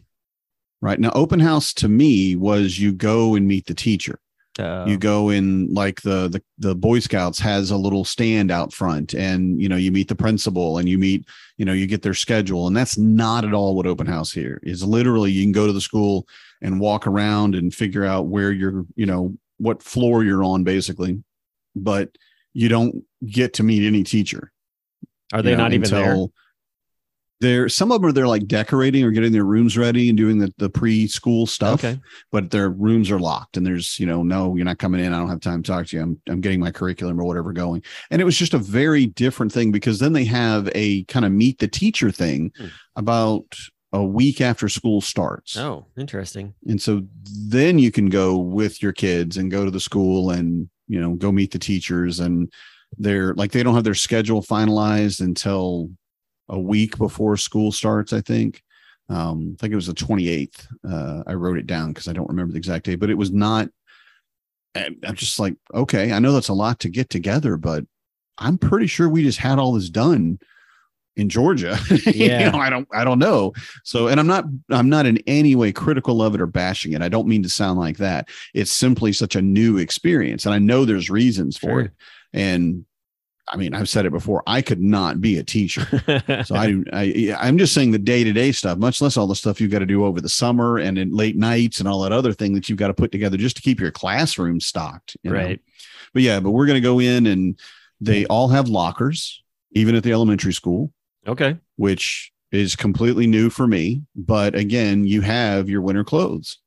right 0.82 1.00
now, 1.00 1.12
open 1.16 1.40
house 1.40 1.74
to 1.76 1.88
me 1.90 2.36
was 2.36 2.80
you 2.80 2.92
go 2.94 3.36
and 3.36 3.48
meet 3.48 3.66
the 3.66 3.74
teacher. 3.74 4.20
Uh, 4.60 4.84
you 4.86 4.98
go 4.98 5.30
in 5.30 5.74
like 5.74 6.02
the, 6.02 6.28
the 6.28 6.44
the 6.58 6.76
boy 6.76 7.00
scouts 7.00 7.40
has 7.40 7.72
a 7.72 7.78
little 7.78 8.04
stand 8.04 8.52
out 8.52 8.74
front 8.74 9.14
and 9.14 9.62
you 9.62 9.70
know 9.70 9.78
you 9.78 9.94
meet 9.94 10.10
the 10.10 10.16
principal 10.16 10.78
and 10.78 10.90
you 10.90 10.98
meet 10.98 11.26
you 11.58 11.64
know 11.64 11.72
you 11.72 11.88
get 11.88 12.02
their 12.02 12.14
schedule. 12.14 12.68
And 12.68 12.76
that's 12.76 12.98
not 12.98 13.46
at 13.46 13.54
all 13.54 13.76
what 13.76 13.88
open 13.88 14.08
house 14.08 14.32
here 14.32 14.60
is. 14.64 14.84
Literally 14.84 15.32
you 15.32 15.44
can 15.44 15.54
go 15.54 15.68
to 15.68 15.74
the 15.74 15.80
school 15.80 16.28
and 16.62 16.82
walk 16.82 17.08
around 17.08 17.56
and 17.56 17.74
figure 17.74 18.04
out 18.04 18.28
where 18.28 18.52
you're 18.52 18.86
you 18.96 19.06
know 19.06 19.38
what 19.58 19.82
floor 19.82 20.24
you're 20.24 20.44
on 20.44 20.64
basically. 20.64 21.24
But 21.76 22.18
you 22.54 22.68
don't 22.68 23.06
get 23.26 23.54
to 23.54 23.64
meet 23.64 23.88
any 23.88 24.04
teacher 24.04 24.52
are 25.34 25.42
they 25.42 25.52
you 25.52 25.58
know, 25.58 25.64
not 25.64 25.74
even 25.74 25.90
there? 25.90 26.28
They're 27.42 27.68
some 27.68 27.92
of 27.92 28.00
them 28.02 28.10
are 28.10 28.14
there 28.14 28.28
like 28.28 28.48
decorating 28.48 29.04
or 29.04 29.12
getting 29.12 29.32
their 29.34 29.44
rooms 29.44 29.78
ready 29.78 30.08
and 30.10 30.18
doing 30.18 30.38
the, 30.38 30.54
the 30.58 30.70
preschool 30.70 31.48
stuff 31.50 31.84
Okay. 31.84 32.00
but 32.32 32.52
their 32.52 32.70
rooms 32.70 33.12
are 33.12 33.20
locked 33.20 33.58
and 33.58 33.66
there's 33.66 34.00
you 34.00 34.06
know 34.06 34.22
no 34.24 34.56
you're 34.56 34.64
not 34.66 34.78
coming 34.78 35.04
in 35.04 35.12
i 35.14 35.18
don't 35.18 35.30
have 35.30 35.42
time 35.42 35.62
to 35.64 35.72
talk 35.72 35.88
to 35.88 35.98
you 35.98 36.04
i'm, 36.04 36.22
I'm 36.30 36.40
getting 36.40 36.60
my 36.60 36.72
curriculum 36.72 37.20
or 37.20 37.24
whatever 37.26 37.52
going 37.52 37.82
and 38.12 38.22
it 38.22 38.26
was 38.26 38.38
just 38.38 38.54
a 38.54 38.60
very 38.60 39.08
different 39.08 39.52
thing 39.52 39.72
because 39.72 40.00
then 40.00 40.14
they 40.14 40.24
have 40.26 40.70
a 40.76 41.04
kind 41.06 41.26
of 41.26 41.32
meet 41.32 41.58
the 41.60 41.68
teacher 41.68 42.12
thing 42.12 42.52
Hmm. 42.58 42.68
about 42.96 43.46
a 43.94 44.04
week 44.06 44.40
after 44.40 44.70
school 44.70 45.02
starts 45.02 45.58
Oh, 45.58 45.88
interesting. 45.98 46.54
and 46.68 46.82
so 46.82 47.02
then 47.26 47.80
you 47.80 47.92
can 47.92 48.08
go 48.10 48.38
with 48.38 48.82
your 48.84 48.94
kids 48.94 49.36
and 49.38 49.52
go 49.52 49.66
to 49.66 49.72
the 49.72 49.80
school 49.82 50.30
and 50.30 50.70
you 50.88 51.02
know 51.02 51.16
go 51.16 51.32
meet 51.32 51.52
the 51.52 51.60
teachers 51.60 52.20
and 52.20 52.52
they're 52.98 53.34
like 53.36 53.52
they 53.52 53.64
don't 53.64 53.76
have 53.76 53.84
their 53.84 53.94
schedule 53.96 54.42
finalized 54.44 55.22
until 55.22 55.90
a 56.52 56.60
week 56.60 56.98
before 57.00 57.36
school 57.38 57.72
starts 57.72 58.14
i 58.14 58.22
think. 58.22 58.62
Um 59.10 59.56
i 59.56 59.58
think 59.60 59.74
it 59.74 59.76
was 59.78 59.88
the 59.88 59.94
28th 59.94 60.68
uh 60.88 61.24
i 61.26 61.34
wrote 61.34 61.58
it 61.58 61.66
down 61.68 61.90
because 61.92 62.08
i 62.08 62.14
don't 62.14 62.30
remember 62.30 62.52
the 62.54 62.58
exact 62.60 62.86
date 62.86 63.00
but 63.00 63.10
it 63.10 63.18
was 63.18 63.32
not 63.32 63.68
i'm 64.76 65.16
just 65.16 65.40
like 65.40 65.56
okay 65.74 66.14
i 66.14 66.20
know 66.20 66.32
that's 66.32 66.48
a 66.50 66.54
lot 66.54 66.80
to 66.80 66.90
get 66.90 67.10
together 67.10 67.58
but 67.58 67.84
i'm 68.38 68.58
pretty 68.58 68.88
sure 68.88 69.10
we 69.10 69.24
just 69.24 69.40
had 69.40 69.60
all 69.60 69.74
this 69.74 69.90
done 69.90 70.40
in 71.18 71.28
georgia. 71.28 71.78
Yeah. 72.06 72.46
you 72.46 72.52
know, 72.54 72.58
i 72.60 72.70
don't 72.70 72.88
i 72.94 73.04
don't 73.04 73.20
know. 73.20 73.52
So 73.84 74.08
and 74.08 74.18
i'm 74.18 74.28
not 74.28 74.46
i'm 74.70 74.88
not 74.88 75.06
in 75.06 75.18
any 75.28 75.56
way 75.56 75.74
critical 75.74 76.22
of 76.22 76.34
it 76.36 76.40
or 76.42 76.46
bashing 76.48 76.94
it. 76.94 77.02
I 77.02 77.10
don't 77.10 77.28
mean 77.28 77.44
to 77.44 77.50
sound 77.50 77.78
like 77.80 77.98
that. 77.98 78.30
It's 78.54 78.72
simply 78.72 79.12
such 79.12 79.36
a 79.36 79.42
new 79.42 79.78
experience 79.78 80.46
and 80.46 80.56
i 80.56 80.60
know 80.60 80.86
there's 80.86 81.10
reasons 81.10 81.58
for 81.58 81.68
Sure. 81.68 81.80
it. 81.82 81.92
And 82.32 82.86
i 83.52 83.58
mean 83.58 83.74
i've 83.74 83.90
said 83.90 84.06
it 84.06 84.12
before 84.12 84.42
i 84.48 84.62
could 84.62 84.82
not 84.82 85.22
be 85.22 85.38
a 85.38 85.44
teacher 85.44 85.82
so 86.46 86.56
I, 86.56 86.82
I 86.94 87.36
I'm 87.40 87.58
just 87.58 87.74
saying 87.74 87.92
the 87.92 88.00
day 88.00 88.24
to 88.24 88.34
day 88.34 88.52
stuff, 88.52 88.78
much 88.78 89.02
less 89.02 89.18
all 89.18 89.28
the 89.28 89.36
stuff 89.36 89.60
you've 89.62 89.72
got 89.72 89.80
to 89.80 89.86
do 89.86 90.06
over 90.06 90.22
the 90.22 90.30
summer 90.30 90.78
and 90.78 90.98
in 90.98 91.12
late 91.12 91.36
nights 91.36 91.80
and 91.80 91.88
all 91.88 92.02
that 92.02 92.12
other 92.12 92.34
thing 92.34 92.54
that 92.54 92.70
you've 92.70 92.80
got 92.80 92.88
to 92.88 92.94
put 92.94 93.12
together 93.12 93.38
just 93.38 93.56
to 93.58 93.62
keep 93.62 93.80
your 93.80 93.92
classroom 93.92 94.60
stocked. 94.60 95.18
you 95.24 95.32
know? 95.32 95.38
right. 95.38 95.60
But 96.14 96.24
yeah, 96.24 96.40
but 96.40 96.52
we're 96.52 96.66
going 96.66 96.82
to 96.82 96.82
go 96.82 97.00
in 97.00 97.26
and 97.28 97.60
they 98.00 98.26
all 98.26 98.48
have 98.50 98.68
lockers, 98.68 99.44
even 99.74 99.96
at 99.96 100.04
the 100.04 100.12
elementary 100.12 100.54
school, 100.54 100.92
Okay. 101.28 101.58
which 101.76 102.32
is 102.52 102.76
completely 102.76 103.28
new 103.28 103.50
for 103.50 103.68
me. 103.68 104.02
But 104.16 104.56
again, 104.56 105.06
you 105.06 105.22
have 105.22 105.70
your 105.70 105.82
winter 105.82 106.04
clothes. 106.04 106.58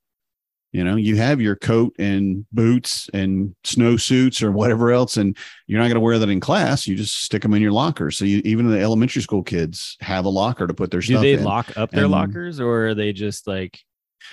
You 0.75 0.83
know, 0.83 0.97
you 0.97 1.15
have 1.15 1.41
your 1.41 1.55
coat 1.55 1.95
and 2.01 2.45
boots 2.51 3.09
and 3.15 3.55
snowsuits 3.63 4.43
or 4.43 4.51
whatever 4.51 4.91
else, 4.91 5.17
and 5.17 5.37
you're 5.69 5.79
not 5.79 5.85
going 5.85 5.95
to 5.95 6.01
wear 6.01 6.19
that 6.19 6.29
in 6.29 6.41
class. 6.41 6.89
You 6.89 6.97
just 6.97 7.23
stick 7.23 7.43
them 7.43 7.55
in 7.55 7.63
your 7.63 7.71
locker. 7.71 8.11
So 8.11 8.25
you, 8.25 8.43
even 8.45 8.69
the 8.69 8.81
elementary 8.81 9.23
school 9.23 9.45
kids 9.45 9.97
have 10.01 10.25
a 10.25 10.29
locker 10.29 10.67
to 10.67 10.75
put 10.75 10.91
their 10.91 10.99
Do 10.99 11.07
stuff 11.07 11.23
they 11.23 11.35
in. 11.35 11.45
lock 11.45 11.77
up 11.79 11.93
their 11.93 12.03
And- 12.03 12.11
lockers 12.13 12.59
or 12.59 12.89
are 12.89 12.95
they 12.95 13.13
just 13.13 13.47
like, 13.47 13.79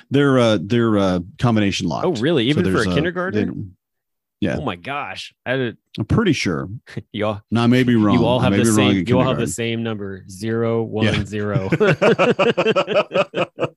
They're 0.09 0.39
uh 0.39 0.57
they're 0.59 0.97
uh 0.97 1.19
combination 1.37 1.87
locked. 1.87 2.07
oh, 2.07 2.13
really? 2.21 2.47
Even 2.47 2.63
for 2.63 2.71
there's 2.71 2.87
a 2.87 2.89
a- 2.89 2.93
kindergarten? 2.95 3.77
Yeah. 4.41 4.57
Oh 4.57 4.65
my 4.65 4.75
gosh. 4.75 5.33
I 5.45 5.55
did, 5.55 5.77
I'm 5.97 6.05
pretty 6.05 6.33
sure. 6.33 6.67
y'all, 7.13 7.41
Now 7.51 7.63
I 7.63 7.67
may 7.67 7.83
be 7.83 7.95
wrong. 7.95 8.17
you 8.19 8.25
all 8.25 8.39
have 8.39 8.53
the 8.53 8.65
same, 8.65 9.05
you 9.07 9.19
all 9.19 9.27
have 9.27 9.37
the 9.37 9.47
same 9.47 9.83
number 9.83 10.25
zero, 10.27 10.83
one, 10.83 11.05
Yeah. 11.05 11.23
zero. 11.23 11.69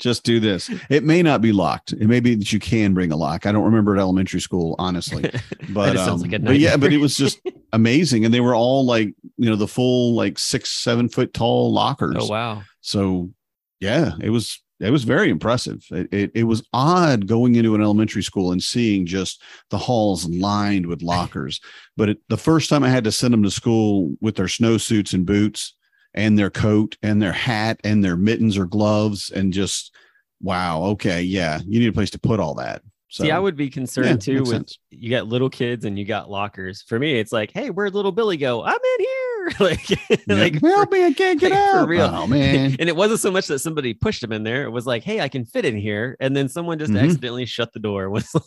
Just 0.00 0.24
do 0.24 0.40
this. 0.40 0.68
It 0.88 1.04
may 1.04 1.22
not 1.22 1.40
be 1.40 1.52
locked. 1.52 1.92
It 1.92 2.08
may 2.08 2.18
be 2.20 2.34
that 2.34 2.52
you 2.52 2.58
can 2.58 2.92
bring 2.92 3.12
a 3.12 3.16
lock. 3.16 3.46
I 3.46 3.52
don't 3.52 3.64
remember 3.64 3.94
at 3.94 4.00
elementary 4.00 4.40
school, 4.40 4.74
honestly. 4.78 5.30
But, 5.68 5.96
um, 5.96 6.20
like 6.20 6.42
but 6.42 6.58
yeah, 6.58 6.76
but 6.76 6.92
it 6.92 6.98
was 6.98 7.16
just 7.16 7.40
amazing. 7.72 8.24
And 8.24 8.34
they 8.34 8.40
were 8.40 8.54
all 8.54 8.84
like, 8.84 9.08
you 9.36 9.48
know, 9.48 9.56
the 9.56 9.68
full 9.68 10.14
like 10.16 10.38
six, 10.38 10.70
seven 10.70 11.08
foot 11.08 11.32
tall 11.32 11.72
lockers. 11.72 12.16
oh, 12.18 12.26
wow. 12.26 12.62
So 12.80 13.30
yeah, 13.78 14.12
it 14.20 14.30
was 14.30 14.60
it 14.80 14.90
was 14.90 15.04
very 15.04 15.28
impressive. 15.28 15.84
It, 15.90 16.08
it 16.12 16.30
it 16.34 16.44
was 16.44 16.66
odd 16.72 17.26
going 17.26 17.54
into 17.54 17.74
an 17.74 17.82
elementary 17.82 18.22
school 18.22 18.52
and 18.52 18.62
seeing 18.62 19.06
just 19.06 19.42
the 19.70 19.78
halls 19.78 20.28
lined 20.28 20.86
with 20.86 21.02
lockers. 21.02 21.60
but 21.96 22.10
it, 22.10 22.18
the 22.28 22.36
first 22.36 22.70
time 22.70 22.82
I 22.82 22.88
had 22.88 23.04
to 23.04 23.12
send 23.12 23.32
them 23.34 23.42
to 23.42 23.50
school 23.50 24.16
with 24.20 24.36
their 24.36 24.46
snowsuits 24.46 25.12
and 25.12 25.26
boots 25.26 25.74
and 26.14 26.38
their 26.38 26.50
coat 26.50 26.96
and 27.02 27.20
their 27.20 27.32
hat 27.32 27.80
and 27.84 28.02
their 28.02 28.16
mittens 28.16 28.56
or 28.56 28.66
gloves 28.66 29.30
and 29.30 29.52
just 29.52 29.94
wow, 30.42 30.82
okay, 30.82 31.22
yeah, 31.22 31.60
you 31.66 31.78
need 31.78 31.88
a 31.88 31.92
place 31.92 32.10
to 32.10 32.18
put 32.18 32.40
all 32.40 32.54
that. 32.54 32.82
So 33.12 33.24
See, 33.24 33.32
I 33.32 33.38
would 33.40 33.56
be 33.56 33.68
concerned 33.68 34.24
yeah, 34.24 34.34
too 34.36 34.40
with 34.42 34.50
sense. 34.50 34.78
you 34.90 35.10
got 35.10 35.26
little 35.26 35.50
kids 35.50 35.84
and 35.84 35.98
you 35.98 36.04
got 36.04 36.30
lockers. 36.30 36.82
For 36.82 36.96
me, 36.96 37.18
it's 37.18 37.32
like, 37.32 37.50
hey, 37.52 37.68
where'd 37.70 37.92
little 37.92 38.12
Billy 38.12 38.36
go? 38.36 38.62
I'm 38.62 38.72
in 38.74 39.00
here. 39.00 39.50
like, 39.60 39.90
Yeah, 39.90 40.16
like 40.28 40.60
help 40.62 40.92
me, 40.92 41.04
I 41.04 41.12
can't 41.12 41.40
get 41.40 41.50
like, 41.50 41.58
for 41.72 41.78
out. 41.80 41.88
real. 41.88 42.02
Oh 42.12 42.26
man. 42.28 42.76
and 42.78 42.88
it 42.88 42.94
wasn't 42.94 43.18
so 43.18 43.32
much 43.32 43.48
that 43.48 43.58
somebody 43.58 43.94
pushed 43.94 44.22
him 44.22 44.30
in 44.30 44.44
there. 44.44 44.62
It 44.62 44.70
was 44.70 44.86
like, 44.86 45.02
hey, 45.02 45.20
I 45.20 45.28
can 45.28 45.44
fit 45.44 45.64
in 45.64 45.76
here. 45.76 46.16
And 46.20 46.36
then 46.36 46.48
someone 46.48 46.78
just 46.78 46.92
Mhm. 46.92 47.02
accidentally 47.02 47.46
shut 47.46 47.72
the 47.72 47.80
door. 47.80 48.08
Was 48.10 48.32
like, 48.32 48.44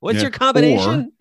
what's 0.00 0.16
Yeah, 0.16 0.22
your 0.22 0.30
combination? 0.30 1.12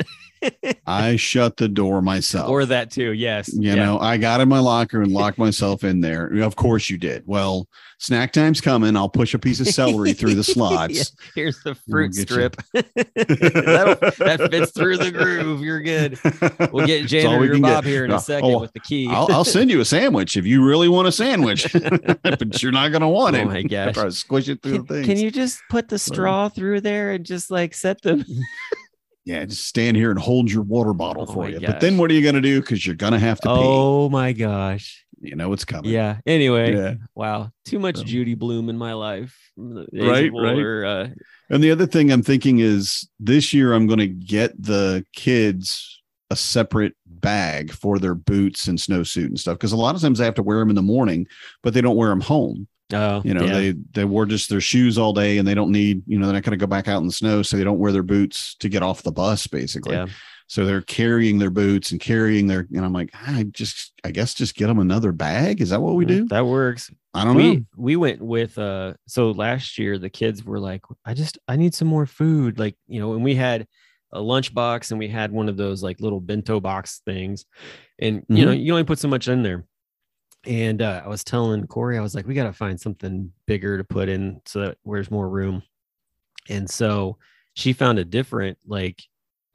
I 0.87 1.15
shut 1.15 1.57
the 1.57 1.67
door 1.67 2.01
myself. 2.01 2.49
Or, 2.49 2.65
that 2.65 2.91
too. 2.91 3.11
Yes. 3.13 3.51
You 3.53 3.69
Yeah. 3.69 3.75
know, 3.75 3.99
I 3.99 4.17
got 4.17 4.41
in 4.41 4.49
my 4.49 4.59
locker 4.59 5.01
and 5.01 5.11
locked 5.11 5.37
myself 5.37 5.83
in 5.83 6.01
there. 6.01 6.27
Of 6.41 6.55
course 6.55 6.89
you 6.89 6.97
did. 6.97 7.23
Well, 7.25 7.67
snack 7.99 8.33
time's 8.33 8.61
coming. 8.61 8.95
I'll 8.95 9.09
push 9.09 9.33
a 9.33 9.39
piece 9.39 9.59
of 9.59 9.67
celery 9.67 10.13
through 10.13 10.35
the 10.35 10.43
slots. 10.43 10.93
Yeah, 10.95 11.03
Here's 11.35 11.57
the 11.63 11.75
We'll 11.87 12.09
fruit 12.09 12.15
strip. 12.15 12.55
That'll- 12.73 14.49
fits 14.49 14.71
through 14.71 14.97
the 14.97 15.11
groove. 15.11 15.61
You're 15.61 15.81
good. 15.81 16.19
We'll 16.71 16.85
get 16.85 17.03
That's 17.09 17.25
all 17.25 17.39
we 17.39 17.47
janitor 17.47 17.53
can 17.53 17.61
get. 17.61 17.73
Bob 17.75 17.83
here 17.85 18.05
in 18.05 18.11
a 18.11 18.15
uh, 18.15 18.19
second 18.19 18.51
oh, 18.51 18.59
with 18.59 18.73
the 18.73 18.79
key. 18.79 19.07
I'll, 19.09 19.27
I'll 19.31 19.45
send 19.45 19.69
you 19.71 19.79
a 19.81 19.85
sandwich 19.85 20.37
if 20.37 20.45
you 20.45 20.63
really 20.63 20.89
want 20.89 21.07
a 21.07 21.11
sandwich, 21.11 21.71
but 22.23 22.61
you're 22.61 22.71
not 22.71 22.89
going 22.89 23.01
to 23.01 23.07
want 23.07 23.35
Oh 23.35 23.39
it. 23.39 23.45
my 23.45 23.63
gosh. 23.63 23.93
Try 23.93 24.03
to 24.05 24.11
squish 24.11 24.49
it 24.49 24.61
through 24.61 24.73
Can, 24.79 24.85
the 24.85 24.93
things. 24.93 25.05
can 25.07 25.17
you 25.17 25.31
just 25.31 25.61
put 25.69 25.89
the 25.89 25.99
straw 25.99 26.49
through 26.49 26.81
there 26.81 27.11
and 27.11 27.25
just 27.25 27.49
like 27.51 27.73
set 27.73 28.01
them? 28.01 28.23
Yeah, 29.25 29.43
just 29.45 29.65
stand 29.65 29.97
here 29.97 30.11
and 30.11 30.19
hold 30.19 30.51
your 30.51 30.61
water 30.63 30.93
bottle 30.93 31.25
Oh 31.27 31.33
for 31.33 31.49
you. 31.49 31.59
But 31.59 31.79
then 31.81 31.97
what 31.97 32.11
are 32.11 32.13
you 32.13 32.21
going 32.21 32.35
to 32.35 32.41
do? 32.41 32.61
Because 32.61 32.85
you're 32.85 32.95
going 32.95 33.13
to 33.13 33.19
have 33.19 33.39
to 33.41 33.49
Oh 33.49 34.07
my 34.09 34.33
gosh. 34.33 35.03
You 35.19 35.35
know 35.35 35.51
it's 35.53 35.65
coming. 35.65 35.89
Yeah. 35.91 36.17
Anyway, 36.27 36.75
Yeah. 36.75 36.93
wow. 37.15 37.49
Too 37.65 37.79
much 37.79 37.97
So- 37.97 38.03
Judy 38.03 38.35
Blume 38.35 38.69
in 38.69 38.77
my 38.77 38.93
life. 38.93 39.35
the 39.57 39.87
Right, 39.93 40.31
right. 40.31 40.83
uh, 40.85 41.07
And 41.49 41.63
the 41.63 41.71
other 41.71 41.87
thing 41.87 42.11
I'm 42.11 42.21
thinking 42.21 42.59
is 42.59 43.09
this 43.19 43.51
year 43.53 43.73
I'm 43.73 43.87
going 43.87 43.99
to 43.99 44.07
get 44.07 44.61
the 44.61 45.03
kids 45.15 46.01
a 46.29 46.35
separate 46.35 46.93
bag 47.07 47.71
for 47.71 47.97
their 47.97 48.13
boots 48.15 48.67
and 48.67 48.77
snowsuit 48.77 49.25
and 49.27 49.39
stuff 49.39 49.57
because 49.57 49.71
a 49.71 49.77
lot 49.77 49.95
of 49.95 50.01
times 50.01 50.19
they 50.19 50.25
have 50.25 50.35
to 50.35 50.43
wear 50.43 50.59
them 50.59 50.69
in 50.69 50.75
the 50.75 50.81
morning, 50.81 51.25
but 51.63 51.73
they 51.73 51.81
don't 51.81 51.95
wear 51.95 52.09
them 52.09 52.21
home. 52.21 52.67
Oh, 52.93 53.21
You 53.23 53.33
know, 53.33 53.43
yeah. 53.45 53.53
they 53.53 53.71
they 53.93 54.05
wore 54.05 54.25
just 54.25 54.49
their 54.49 54.61
shoes 54.61 54.97
all 54.97 55.13
day 55.13 55.37
and 55.37 55.47
they 55.47 55.53
don't 55.55 55.71
need, 55.71 56.03
you 56.07 56.17
know, 56.19 56.25
they're 56.27 56.33
not 56.35 56.43
going 56.43 56.57
to 56.57 56.63
go 56.63 56.67
back 56.67 56.87
out 56.87 57.01
in 57.01 57.07
the 57.07 57.13
snow, 57.13 57.41
so 57.41 57.57
they 57.57 57.63
don't 57.63 57.79
wear 57.79 57.91
their 57.91 58.03
boots 58.03 58.55
to 58.59 58.69
get 58.69 58.83
off 58.83 59.03
the 59.03 59.11
bus, 59.11 59.47
basically. 59.47 59.95
yeah. 59.95 60.07
So 60.47 60.63
they're 60.63 60.81
carrying 60.81 61.39
their 61.39 61.49
boots 61.49 61.89
and 61.91 61.99
carrying 61.99 62.45
their, 62.45 62.67
and 62.71 62.85
I'm 62.85 62.93
like, 62.93 63.09
I 63.15 63.43
just, 63.51 63.93
I 64.03 64.11
guess, 64.11 64.35
just 64.35 64.53
get 64.55 64.67
them 64.67 64.77
another 64.77 65.11
bag. 65.11 65.59
Is 65.59 65.71
that 65.71 65.81
what 65.81 65.95
we 65.95 66.05
do? 66.05 66.27
That 66.27 66.45
works. 66.45 66.91
I 67.15 67.23
don't 67.25 67.35
we 67.35 67.55
know. 67.55 67.61
we 67.77 67.95
went 67.95 68.21
with 68.21 68.57
uh 68.59 68.93
so 69.07 69.31
last 69.31 69.79
year 69.79 69.97
the 69.97 70.09
kids 70.09 70.43
were 70.43 70.59
like 70.59 70.81
i 71.05 71.13
just 71.13 71.37
i 71.47 71.55
need 71.55 71.73
some 71.73 71.87
more 71.87 72.05
food 72.05 72.59
like 72.59 72.75
you 72.89 72.99
know 72.99 73.13
and 73.13 73.23
we 73.23 73.33
had 73.35 73.67
a 74.11 74.19
lunch 74.21 74.53
box 74.53 74.91
and 74.91 74.99
we 74.99 75.07
had 75.07 75.31
one 75.31 75.47
of 75.47 75.55
those 75.55 75.81
like 75.81 76.01
little 76.01 76.19
bento 76.19 76.59
box 76.59 77.01
things 77.05 77.45
and 77.99 78.25
you 78.27 78.35
Mm-hmm. 78.35 78.45
know 78.47 78.51
you 78.51 78.73
only 78.73 78.83
put 78.83 78.99
so 78.99 79.07
much 79.07 79.29
in 79.29 79.43
there 79.43 79.63
and 80.45 80.81
uh, 80.81 81.01
i 81.03 81.07
was 81.07 81.23
telling 81.23 81.65
corey 81.67 81.97
i 81.97 82.01
was 82.01 82.15
like 82.15 82.27
we 82.27 82.33
got 82.33 82.43
to 82.43 82.53
find 82.53 82.79
something 82.79 83.31
bigger 83.47 83.77
to 83.77 83.83
put 83.83 84.09
in 84.09 84.41
so 84.45 84.61
that 84.61 84.77
there's 84.85 85.11
more 85.11 85.29
room. 85.29 85.63
And 86.49 86.69
so 86.69 87.17
she 87.53 87.73
found 87.73 87.99
a 87.99 88.05
different 88.05 88.57
like 88.67 89.01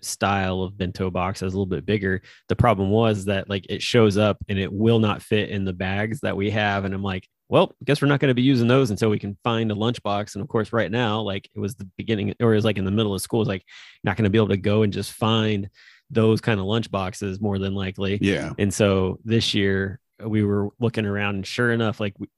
style 0.03 0.63
of 0.63 0.79
bento 0.79 1.11
box 1.11 1.41
that's 1.41 1.53
a 1.53 1.57
little 1.57 1.67
bit 1.67 1.85
bigger. 1.85 2.23
The 2.49 2.57
problem 2.57 2.91
was 2.91 3.27
that 3.27 3.51
like 3.51 3.67
it 3.69 3.83
shows 3.83 4.17
up 4.17 4.39
and 4.49 4.59
it 4.59 4.73
will 4.73 4.99
not 4.99 5.23
fit 5.23 5.51
in 5.51 5.65
the 5.65 5.73
bags 5.73 6.21
that 6.21 6.37
we 6.37 6.51
have. 6.51 6.85
And 6.85 6.95
i'm 6.95 7.03
like 7.03 7.29
well 7.49 7.75
I 7.81 7.85
guess 7.85 8.01
we're 8.01 8.09
not 8.09 8.21
going 8.21 8.31
to 8.31 8.35
be 8.35 8.43
using 8.43 8.69
those 8.69 8.91
until 8.91 9.11
we 9.11 9.19
can 9.19 9.37
find 9.45 9.71
a 9.71 9.75
lunchbox 9.75 10.35
and 10.35 10.43
of 10.43 10.49
course 10.49 10.73
right 10.73 10.91
now 10.91 11.21
like 11.21 11.49
it 11.55 11.59
was 11.59 11.75
the 11.75 11.89
beginning 11.99 12.35
or 12.41 12.53
it 12.53 12.57
was 12.57 12.65
like 12.65 12.79
in 12.79 12.85
the 12.85 12.91
middle 12.91 13.13
of 13.13 13.21
school 13.21 13.43
it's 13.43 13.49
like 13.49 13.65
not 14.05 14.17
going 14.17 14.25
to 14.25 14.31
be 14.31 14.39
able 14.39 14.49
to 14.49 14.57
go 14.57 14.83
and 14.83 14.93
just 14.93 15.13
find 15.13 15.69
those 16.11 16.41
kind 16.41 16.61
of 16.61 16.67
lunch 16.67 16.91
boxes 16.91 17.41
more 17.41 17.59
than 17.59 17.75
likely. 17.75 18.19
Yeah. 18.21 18.53
and 18.59 18.73
so 18.73 19.19
this 19.25 19.53
year 19.55 20.01
we 20.27 20.45
were 20.45 20.69
looking 20.79 21.07
around 21.07 21.37
and 21.37 21.47
sure 21.47 21.73
enough 21.73 22.01
like 22.01 22.15
we, 22.19 22.29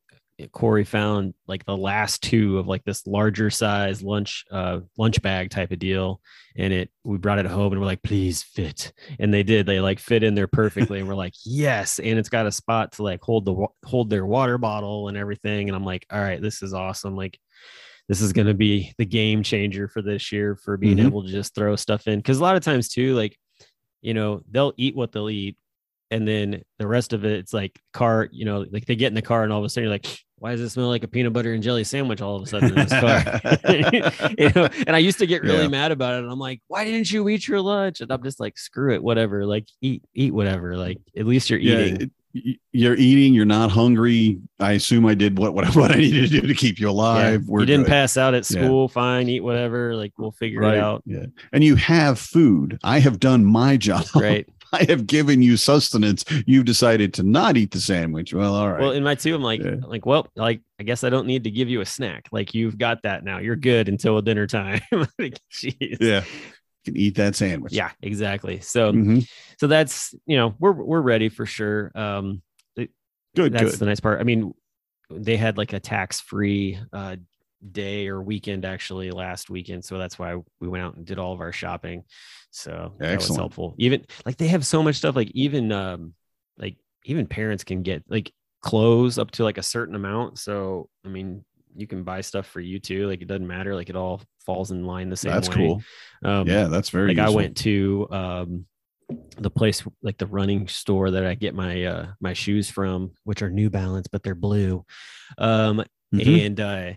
Corey 0.50 0.84
found 0.84 1.34
like 1.46 1.64
the 1.66 1.76
last 1.76 2.22
two 2.22 2.58
of 2.58 2.66
like 2.66 2.82
this 2.84 3.06
larger 3.06 3.48
size 3.50 4.02
lunch 4.02 4.44
uh 4.50 4.80
lunch 4.98 5.20
bag 5.22 5.50
type 5.50 5.70
of 5.70 5.78
deal 5.78 6.20
and 6.56 6.72
it 6.72 6.90
we 7.04 7.18
brought 7.18 7.38
it 7.38 7.46
home 7.46 7.70
and 7.72 7.80
we're 7.80 7.86
like 7.86 8.02
please 8.02 8.42
fit. 8.42 8.92
And 9.20 9.32
they 9.32 9.42
did 9.42 9.66
they 9.66 9.78
like 9.80 10.00
fit 10.00 10.22
in 10.24 10.34
there 10.34 10.48
perfectly 10.48 10.98
and 10.98 11.06
we're 11.06 11.14
like 11.14 11.34
yes. 11.44 11.98
And 12.00 12.18
it's 12.18 12.28
got 12.30 12.46
a 12.46 12.52
spot 12.52 12.92
to 12.92 13.02
like 13.02 13.20
hold 13.22 13.44
the 13.44 13.66
hold 13.84 14.10
their 14.10 14.26
water 14.26 14.58
bottle 14.58 15.08
and 15.08 15.16
everything 15.16 15.68
and 15.68 15.76
I'm 15.76 15.84
like 15.84 16.06
all 16.10 16.20
right 16.20 16.40
this 16.42 16.62
is 16.62 16.74
awesome. 16.74 17.14
Like 17.14 17.38
this 18.08 18.20
is 18.20 18.32
going 18.32 18.48
to 18.48 18.54
be 18.54 18.92
the 18.98 19.06
game 19.06 19.44
changer 19.44 19.86
for 19.86 20.02
this 20.02 20.32
year 20.32 20.56
for 20.56 20.76
being 20.76 20.96
Mhm. 20.96 21.06
able 21.06 21.22
to 21.22 21.30
just 21.30 21.54
throw 21.54 21.76
stuff 21.76 22.08
in 22.08 22.18
because 22.18 22.38
a 22.38 22.42
lot 22.42 22.56
of 22.56 22.64
times 22.64 22.88
too 22.88 23.14
like 23.14 23.36
you 24.00 24.12
know 24.14 24.42
they'll 24.50 24.72
eat 24.76 24.96
what 24.96 25.12
they'll 25.12 25.30
eat 25.30 25.56
and 26.12 26.28
then 26.28 26.62
the 26.78 26.86
rest 26.86 27.12
of 27.12 27.24
it 27.24 27.32
it's 27.32 27.52
like 27.52 27.78
car 27.92 28.28
you 28.32 28.44
know 28.44 28.64
like 28.70 28.86
they 28.86 28.94
get 28.96 29.08
in 29.08 29.14
the 29.14 29.22
car 29.22 29.42
and 29.42 29.52
all 29.52 29.58
of 29.58 29.64
a 29.64 29.68
sudden 29.68 29.84
you're 29.84 29.92
like 29.92 30.06
why 30.38 30.50
does 30.52 30.60
it 30.60 30.70
smell 30.70 30.88
like 30.88 31.04
a 31.04 31.08
peanut 31.08 31.32
butter 31.32 31.52
and 31.54 31.62
jelly 31.62 31.84
sandwich 31.84 32.20
all 32.20 32.36
of 32.36 32.42
a 32.42 32.46
sudden 32.46 32.68
in 32.70 32.74
this 32.74 32.90
car 32.90 34.30
you 34.38 34.50
know 34.54 34.68
and 34.86 34.94
i 34.94 34.98
used 34.98 35.18
to 35.18 35.26
get 35.26 35.42
really 35.42 35.62
Yeah. 35.62 35.68
mad 35.68 35.92
about 35.92 36.14
it 36.14 36.22
and 36.24 36.30
i'm 36.30 36.38
like 36.38 36.60
why 36.68 36.84
didn't 36.84 37.10
you 37.10 37.28
eat 37.28 37.48
your 37.48 37.60
lunch 37.60 38.00
and 38.00 38.10
i'm 38.12 38.22
just 38.22 38.38
like 38.40 38.58
screw 38.58 38.94
it 38.94 39.02
whatever 39.02 39.46
like 39.46 39.66
eat 39.80 40.02
eat 40.14 40.32
whatever 40.34 40.76
like 40.76 40.98
at 41.16 41.26
least 41.26 41.50
you're 41.50 41.58
Yeah, 41.58 41.78
eating 41.80 42.02
it- 42.02 42.10
you're 42.72 42.96
eating. 42.96 43.34
You're 43.34 43.44
not 43.44 43.70
hungry. 43.70 44.38
I 44.58 44.72
assume 44.72 45.04
I 45.04 45.12
did 45.12 45.38
what 45.38 45.52
what, 45.52 45.66
what 45.76 45.90
I 45.92 45.96
needed 45.96 46.30
to 46.30 46.40
do 46.40 46.46
to 46.46 46.54
keep 46.54 46.78
you 46.80 46.86
Yeah. 46.86 46.92
alive. 46.92 47.44
We're 47.46 47.60
you 47.60 47.66
didn't 47.66 47.84
good. 47.84 47.90
pass 47.90 48.16
out 48.16 48.32
at 48.32 48.50
Yeah. 48.50 48.64
school 48.64 48.88
fine 48.88 49.28
eat 49.28 49.40
whatever 49.40 49.94
like 49.94 50.14
we'll 50.16 50.30
figure 50.32 50.60
right. 50.62 50.78
it 50.78 50.80
out 50.80 51.02
Yeah, 51.04 51.26
and 51.52 51.62
you 51.62 51.76
have 51.76 52.18
food. 52.18 52.78
I 52.82 53.00
have 53.00 53.20
done 53.20 53.44
my 53.44 53.76
job. 53.76 54.06
right 54.14 54.48
I 54.74 54.84
have 54.88 55.06
given 55.06 55.42
you 55.42 55.56
sustenance. 55.56 56.24
You've 56.46 56.64
decided 56.64 57.12
to 57.14 57.22
not 57.22 57.56
eat 57.56 57.70
the 57.72 57.80
sandwich. 57.80 58.32
Well, 58.32 58.54
all 58.54 58.70
right. 58.70 58.80
Well, 58.80 58.92
in 58.92 59.02
my 59.04 59.14
two, 59.14 59.34
I'm 59.34 59.42
like, 59.42 59.62
Yeah. 59.62 59.76
like, 59.86 60.06
well, 60.06 60.26
like, 60.36 60.62
I 60.80 60.82
guess 60.84 61.04
I 61.04 61.10
don't 61.10 61.26
need 61.26 61.44
to 61.44 61.50
give 61.50 61.68
you 61.68 61.80
a 61.82 61.86
snack. 61.86 62.28
Like, 62.32 62.54
you've 62.54 62.78
got 62.78 63.02
that 63.02 63.22
now. 63.24 63.38
You're 63.38 63.56
good 63.56 63.88
until 63.88 64.20
dinner 64.22 64.46
time. 64.46 64.80
like, 65.18 65.38
yeah, 65.62 66.20
you 66.20 66.84
can 66.84 66.96
eat 66.96 67.16
that 67.16 67.36
sandwich. 67.36 67.72
Yeah, 67.72 67.90
exactly. 68.00 68.60
So, 68.60 68.92
Mhm. 68.92 69.28
so 69.60 69.66
that's 69.66 70.14
you 70.26 70.36
know, 70.36 70.54
we're 70.58 70.72
we're 70.72 71.00
ready 71.02 71.28
for 71.28 71.44
sure. 71.46 71.92
Um, 71.94 72.42
Good. 73.34 73.52
that's 73.54 73.72
Good. 73.72 73.78
the 73.80 73.86
nice 73.86 74.00
part. 74.00 74.20
I 74.20 74.24
mean, 74.24 74.52
they 75.10 75.36
had 75.36 75.56
like 75.58 75.72
a 75.72 75.80
tax 75.80 76.20
free 76.20 76.78
uh 76.92 77.16
day 77.70 78.08
or 78.08 78.20
weekend 78.22 78.64
actually 78.64 79.10
last 79.10 79.50
weekend, 79.50 79.84
so 79.84 79.98
that's 79.98 80.18
why 80.18 80.36
we 80.60 80.68
went 80.68 80.82
out 80.84 80.96
and 80.96 81.04
did 81.06 81.18
all 81.18 81.32
of 81.32 81.40
our 81.40 81.52
shopping. 81.52 82.04
So 82.50 82.94
that 82.98 83.16
was 83.18 83.28
helpful. 83.36 83.74
Even 83.78 84.04
like 84.26 84.36
they 84.36 84.48
have 84.48 84.66
so 84.66 84.82
much 84.82 84.96
stuff. 84.96 85.16
Like 85.16 85.30
even 85.32 85.72
um, 85.72 86.14
like 86.58 86.76
even 87.04 87.26
parents 87.26 87.64
can 87.64 87.82
get 87.82 88.02
like 88.08 88.32
clothes 88.60 89.18
up 89.18 89.30
to 89.32 89.44
like 89.44 89.58
a 89.58 89.62
certain 89.62 89.94
amount. 89.94 90.38
So 90.38 90.88
I 91.04 91.08
mean, 91.08 91.44
you 91.74 91.86
can 91.86 92.02
buy 92.02 92.20
stuff 92.20 92.46
for 92.46 92.60
you 92.60 92.78
too. 92.78 93.06
Like 93.08 93.22
it 93.22 93.28
doesn't 93.28 93.46
matter. 93.46 93.74
Like 93.74 93.90
it 93.90 93.96
all 93.96 94.20
falls 94.44 94.70
in 94.70 94.84
line 94.84 95.08
the 95.08 95.16
same 95.16 95.32
That's 95.32 95.48
way. 95.48 95.54
cool. 95.54 95.82
Um, 96.24 96.46
yeah, 96.46 96.64
that's 96.68 96.90
very. 96.90 97.14
like 97.14 97.26
I 97.26 97.30
went 97.30 97.56
to 97.58 98.08
um 98.10 98.66
the 99.38 99.50
place 99.50 99.82
like 100.02 100.18
the 100.18 100.26
running 100.26 100.68
store 100.68 101.10
that 101.10 101.26
I 101.26 101.34
get 101.34 101.54
my 101.54 101.84
uh 101.84 102.06
my 102.20 102.32
shoes 102.34 102.68
from, 102.70 103.12
which 103.24 103.42
are 103.42 103.50
New 103.50 103.70
Balance, 103.70 104.08
but 104.08 104.22
they're 104.22 104.34
blue. 104.34 104.84
Um 105.38 105.84
Mhm. 106.14 106.44
and 106.46 106.60
uh 106.60 106.92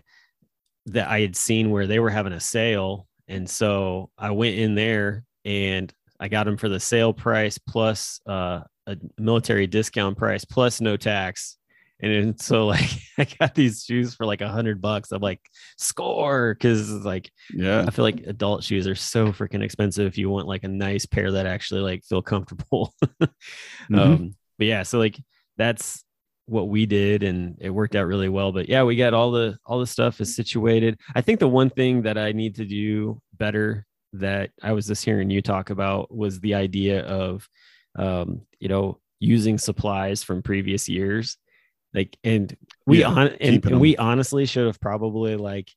that 0.86 1.08
I 1.08 1.20
had 1.20 1.36
seen 1.36 1.70
where 1.70 1.86
they 1.86 1.98
were 1.98 2.10
having 2.10 2.32
a 2.32 2.40
sale. 2.40 3.06
And 3.28 3.48
so 3.48 4.10
I 4.16 4.30
went 4.30 4.56
in 4.56 4.74
there 4.74 5.24
and 5.44 5.92
I 6.20 6.28
got 6.28 6.44
them 6.44 6.56
for 6.56 6.68
the 6.68 6.80
sale 6.80 7.12
price 7.12 7.58
plus 7.58 8.20
uh 8.26 8.60
a 8.88 8.96
military 9.18 9.66
discount 9.66 10.16
price 10.16 10.44
plus 10.44 10.80
no 10.80 10.96
tax. 10.96 11.56
And 12.00 12.12
then, 12.12 12.38
so 12.38 12.66
like 12.66 12.88
I 13.18 13.24
got 13.40 13.54
these 13.54 13.82
shoes 13.84 14.14
for 14.14 14.26
like 14.26 14.42
a 14.42 14.48
hundred 14.48 14.80
bucks. 14.80 15.10
I'm 15.12 15.20
like 15.20 15.40
score 15.76 16.54
because 16.54 16.90
it's 16.92 17.04
like 17.04 17.30
Yeah. 17.52 17.84
I 17.86 17.90
feel 17.90 18.04
like 18.04 18.22
adult 18.26 18.62
shoes 18.62 18.86
are 18.86 18.94
so 18.94 19.32
freaking 19.32 19.62
expensive 19.62 20.06
if 20.06 20.18
you 20.18 20.30
want 20.30 20.46
like 20.46 20.64
a 20.64 20.68
nice 20.68 21.04
pair 21.06 21.32
that 21.32 21.46
actually 21.46 21.80
like 21.80 22.04
feel 22.04 22.22
comfortable. 22.22 22.94
Mhm. 23.90 23.98
Um, 23.98 24.34
but 24.58 24.66
yeah, 24.66 24.82
so 24.84 24.98
like 24.98 25.18
that's 25.58 26.04
what 26.46 26.68
we 26.68 26.86
did 26.86 27.22
and 27.22 27.56
it 27.60 27.70
worked 27.70 27.96
out 27.96 28.06
really 28.06 28.28
well. 28.28 28.52
But 28.52 28.68
yeah, 28.68 28.84
we 28.84 28.96
got 28.96 29.14
all 29.14 29.30
the 29.30 29.58
all 29.66 29.80
the 29.80 29.86
stuff 29.86 30.20
is 30.20 30.34
situated. 30.34 30.98
I 31.14 31.20
think 31.20 31.40
the 31.40 31.48
one 31.48 31.70
thing 31.70 32.02
that 32.02 32.16
I 32.16 32.32
need 32.32 32.54
to 32.56 32.64
do 32.64 33.20
better 33.34 33.84
that 34.14 34.50
I 34.62 34.72
was 34.72 34.86
just 34.86 35.04
hearing 35.04 35.28
you 35.28 35.42
talk 35.42 35.70
about 35.70 36.14
was 36.14 36.40
the 36.40 36.54
idea 36.54 37.04
of 37.04 37.48
um, 37.96 38.42
you 38.60 38.68
know, 38.68 39.00
using 39.18 39.58
supplies 39.58 40.22
from 40.22 40.42
previous 40.42 40.88
years. 40.88 41.38
Like 41.94 42.16
and 42.22 42.54
we 42.86 43.00
Yeah, 43.00 43.08
on 43.08 43.28
and, 43.40 43.64
and 43.64 43.80
we 43.80 43.96
honestly 43.96 44.46
should 44.46 44.66
have 44.66 44.80
probably 44.80 45.36
like 45.36 45.70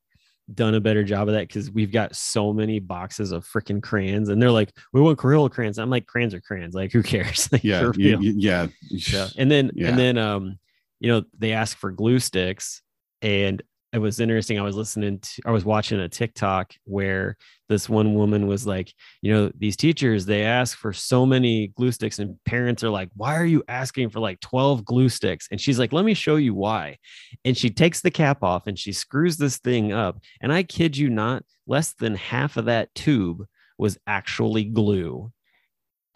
done 0.54 0.74
a 0.76 0.80
better 0.80 1.04
job 1.04 1.28
of 1.28 1.34
that 1.36 1.48
because 1.48 1.70
we've 1.72 1.92
got 1.92 2.16
so 2.16 2.52
many 2.54 2.80
boxes 2.80 3.32
of 3.32 3.46
freaking 3.46 3.82
crayons 3.84 4.30
and 4.30 4.42
they're 4.42 4.52
like, 4.52 4.76
we 4.94 5.02
want 5.02 5.18
Crayola 5.20 5.52
crayons. 5.52 5.78
I'm 5.78 5.90
like, 5.90 6.08
crayons 6.08 6.34
are 6.34 6.42
crayons. 6.42 6.74
Like, 6.74 6.92
who 6.92 7.04
cares? 7.04 7.48
Like, 7.52 7.64
yeah. 7.64 7.80
for 7.82 7.90
y- 7.98 8.16
y- 8.16 8.34
Yeah. 8.36 8.68
Yeah. 8.90 9.28
And 9.38 9.50
then 9.52 9.72
Yeah. 9.76 9.90
and 9.90 10.00
then 10.00 10.18
um, 10.18 10.60
you 11.00 11.12
know, 11.12 11.24
they 11.38 11.54
ask 11.54 11.78
for 11.78 11.92
glue 11.92 12.20
sticks. 12.20 12.82
And 13.22 13.62
it 13.92 14.00
was 14.00 14.20
interesting. 14.20 14.60
I 14.60 14.64
was 14.64 14.76
listening 14.76 15.20
to 15.20 15.42
I 15.46 15.52
was 15.52 15.66
watching 15.66 16.00
a 16.00 16.08
TikTok 16.08 16.74
where 16.84 17.36
this 17.70 17.90
one 17.90 18.14
woman 18.14 18.48
was 18.48 18.68
like, 18.68 18.94
you 19.22 19.34
know, 19.34 19.52
these 19.58 19.76
teachers, 19.76 20.26
they 20.26 20.44
ask 20.44 20.78
for 20.78 20.94
so 20.94 21.26
many 21.26 21.68
glue 21.70 21.92
sticks, 21.92 22.20
and 22.20 22.38
parents 22.46 22.84
are 22.84 22.90
like, 22.90 23.10
why 23.16 23.36
are 23.36 23.46
you 23.46 23.64
asking 23.68 24.10
for 24.10 24.20
like 24.20 24.40
12 24.42 24.86
glue 24.86 25.10
sticks? 25.10 25.48
And 25.52 25.60
she's 25.60 25.80
like, 25.80 25.94
let 25.94 26.06
me 26.06 26.14
show 26.14 26.36
you 26.36 26.54
why. 26.54 26.98
And 27.46 27.58
she 27.58 27.70
takes 27.70 28.02
the 28.02 28.12
cap 28.12 28.44
off 28.44 28.68
and 28.68 28.78
she 28.78 28.92
screws 28.92 29.38
this 29.38 29.58
thing 29.58 29.92
up. 29.92 30.20
And 30.42 30.54
I 30.54 30.64
kid 30.64 30.96
you 30.96 31.10
not, 31.10 31.44
less 31.68 31.94
than 31.94 32.16
half 32.16 32.58
of 32.58 32.66
that 32.66 32.94
tube 32.96 33.46
was 33.78 33.98
actually 34.06 34.66
glue. 34.66 35.32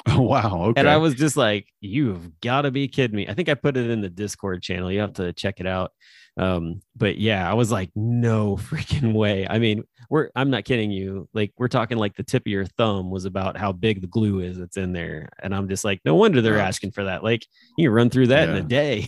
Oh, 0.07 0.21
wow. 0.23 0.65
Okay. 0.67 0.79
And 0.81 0.89
I 0.89 0.97
was 0.97 1.13
just 1.15 1.37
like, 1.37 1.67
you've 1.81 2.39
got 2.41 2.63
to 2.63 2.71
be 2.71 2.87
kidding 2.87 3.15
me. 3.15 3.27
I 3.27 3.33
think 3.33 3.49
I 3.49 3.53
put 3.53 3.77
it 3.77 3.89
in 3.89 4.01
the 4.01 4.09
Discord 4.09 4.61
channel. 4.61 4.91
You 4.91 4.99
have 5.01 5.13
to 5.13 5.33
check 5.33 5.59
it 5.59 5.67
out. 5.67 5.91
Um, 6.35 6.81
but 6.95 7.17
yeah, 7.19 7.49
I 7.49 7.53
was 7.53 7.71
like, 7.71 7.91
no 7.95 8.57
freaking 8.61 9.13
way. 9.13 9.47
I 9.47 9.59
mean, 9.59 9.83
we're 10.09 10.29
I'm 10.35 10.49
not 10.49 10.65
kidding 10.65 10.91
you. 10.91 11.29
Like, 11.33 11.53
we're 11.57 11.67
talking 11.67 11.97
like 11.97 12.15
the 12.15 12.23
tip 12.23 12.43
of 12.43 12.47
your 12.51 12.65
thumb 12.65 13.11
was 13.11 13.25
about 13.25 13.55
how 13.57 13.71
big 13.71 14.01
the 14.01 14.07
glue 14.07 14.39
is 14.39 14.57
that's 14.57 14.77
in 14.77 14.93
there. 14.93 15.29
And 15.41 15.53
I'm 15.55 15.69
just 15.69 15.85
like, 15.85 16.01
no 16.05 16.15
wonder 16.15 16.41
they're 16.41 16.59
asking 16.59 16.91
for 16.91 17.03
that. 17.05 17.23
Like, 17.23 17.45
you 17.77 17.87
can 17.87 17.93
run 17.93 18.09
through 18.09 18.27
that 18.27 18.49
in 18.49 18.55
a 18.55 18.59
Yeah. 18.59 18.65
day. 18.67 19.07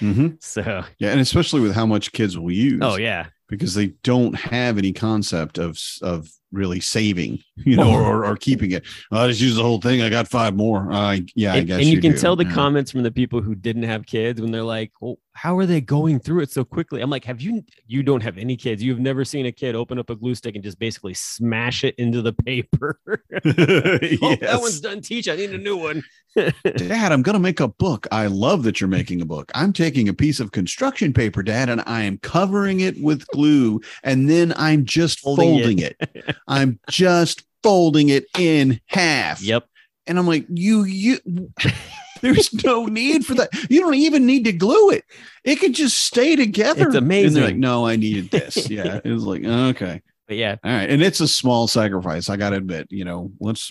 Mhm. 0.00 0.36
So 0.42 0.84
Yeah, 0.98 1.10
and 1.12 1.20
especially 1.20 1.62
with 1.62 1.74
how 1.74 1.86
much 1.86 2.12
kids 2.12 2.38
will 2.38 2.52
use. 2.52 2.80
oh 2.82 2.96
yeah. 2.96 3.26
because 3.48 3.74
they 3.74 3.94
don't 4.02 4.34
have 4.34 4.76
any 4.76 4.92
concept 4.92 5.56
of 5.58 5.78
of 6.02 6.28
really 6.56 6.80
saving, 6.80 7.38
you 7.56 7.76
know, 7.76 7.92
or, 7.92 8.26
or, 8.26 8.36
keeping 8.36 8.72
it. 8.72 8.84
"Oh, 9.12 9.18
I 9.24 9.28
just 9.28 9.40
use 9.40 9.56
the 9.56 9.62
whole 9.62 9.80
thing. 9.80 10.02
I 10.02 10.08
got 10.08 10.28
five 10.28 10.54
more. 10.56 10.90
Uh, 10.92 11.18
yeah, 11.34 11.52
I 11.52 11.56
and, 11.58 11.66
guess 11.66 11.78
and 11.80 11.86
you, 11.88 12.00
can 12.00 12.12
do. 12.12 12.18
tell 12.18 12.36
the 12.36 12.44
Yeah. 12.44 12.52
comments 12.54 12.90
from 12.90 13.02
the 13.02 13.10
people 13.12 13.40
who 13.42 13.54
didn't 13.54 13.84
have 13.84 14.06
kids 14.06 14.40
when 14.40 14.50
they're 14.50 14.62
like, 14.62 14.92
"Well, 15.00 15.18
how 15.32 15.56
are 15.58 15.66
they 15.66 15.80
going 15.80 16.18
through 16.20 16.40
it 16.40 16.50
so 16.50 16.64
quickly?" 16.64 17.00
I'm 17.02 17.10
like, 17.10 17.24
"Have 17.24 17.40
you? 17.40 17.62
You 17.86 18.02
don't 18.02 18.22
have 18.22 18.38
any 18.38 18.56
kids. 18.56 18.82
You've 18.82 19.00
never 19.00 19.24
seen 19.24 19.46
a 19.46 19.52
kid 19.52 19.74
open 19.74 19.98
up 19.98 20.10
a 20.10 20.16
glue 20.16 20.34
stick 20.34 20.54
and 20.54 20.64
just 20.64 20.78
basically 20.78 21.14
smash 21.14 21.84
it 21.84 21.94
into 21.96 22.22
the 22.22 22.32
paper. 22.32 22.98
oh, 23.34 24.36
that 24.40 24.58
one's 24.60 24.80
done. 24.80 25.00
Teach. 25.00 25.28
I 25.28 25.36
need 25.36 25.50
a 25.50 25.58
new 25.58 25.76
one. 25.76 26.02
Dad, 26.36 27.12
I'm 27.12 27.22
going 27.22 27.32
to 27.34 27.38
make 27.40 27.60
a 27.60 27.68
book. 27.68 28.06
I 28.12 28.26
love 28.26 28.62
that 28.64 28.78
you're 28.78 28.88
making 28.88 29.22
a 29.22 29.24
book. 29.24 29.50
I'm 29.54 29.72
taking 29.72 30.08
a 30.10 30.12
piece 30.12 30.38
of 30.38 30.52
construction 30.52 31.14
paper, 31.14 31.42
Dad, 31.42 31.70
and 31.70 31.82
I 31.86 32.02
am 32.02 32.18
covering 32.18 32.80
it 32.80 33.00
with 33.02 33.26
glue, 33.28 33.80
and 34.02 34.28
then 34.28 34.52
I'm 34.56 34.84
just 34.84 35.20
Folding 35.20 35.78
it. 35.80 35.96
folding 35.98 36.24
it. 36.24 36.36
I'm 36.46 36.78
just 36.90 37.44
folding 37.62 38.08
it 38.10 38.26
in 38.38 38.80
half. 38.86 39.42
yep. 39.42 39.66
And 40.06 40.18
I'm 40.18 40.26
like, 40.26 40.46
you, 40.48 40.84
you. 40.84 41.18
There's 42.22 42.52
no 42.64 42.86
need 42.86 43.26
for 43.26 43.34
that. 43.34 43.50
You 43.68 43.80
don't 43.80 43.94
even 43.94 44.24
need 44.24 44.44
to 44.44 44.52
glue 44.52 44.90
it. 44.90 45.04
It 45.44 45.56
could 45.56 45.74
just 45.74 45.98
stay 46.04 46.34
together. 46.36 46.86
It's 46.86 46.94
And 46.96 47.10
they're 47.10 47.22
like, 47.22 47.32
amazing. 47.52 47.60
no, 47.60 47.86
I 47.86 47.96
needed 47.96 48.30
this. 48.30 48.70
Yeah. 48.70 49.00
It 49.04 49.10
was 49.10 49.24
like, 49.24 49.44
okay. 49.44 50.00
But 50.26 50.36
yeah, 50.36 50.56
All 50.64 50.70
right. 50.72 50.88
And 50.90 51.02
it's 51.02 51.20
a 51.20 51.28
small 51.28 51.68
sacrifice. 51.68 52.28
I 52.30 52.36
got 52.36 52.50
to 52.50 52.56
admit, 52.56 52.88
you 52.90 53.04
know, 53.04 53.30
once 53.38 53.70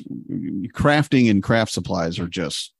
crafting 0.74 1.30
and 1.30 1.42
craft 1.44 1.72
supplies 1.72 2.20
are 2.20 2.28
just 2.28 2.72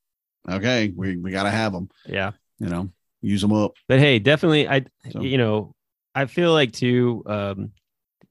okay. 0.50 0.94
We, 0.96 1.18
we 1.18 1.32
got 1.32 1.44
to 1.44 1.50
have 1.52 1.74
them, 1.74 1.90
yeah. 2.08 2.32
you 2.60 2.68
know, 2.68 2.90
use 3.22 3.42
them 3.42 3.52
up. 3.52 3.74
But 3.90 4.00
hey, 4.00 4.20
definitely, 4.20 4.68
I 4.70 4.86
So- 5.12 5.22
you 5.22 5.38
know, 5.38 5.74
I 6.14 6.26
feel 6.26 6.54
like 6.54 6.72
too. 6.72 7.24
Um, 7.26 7.72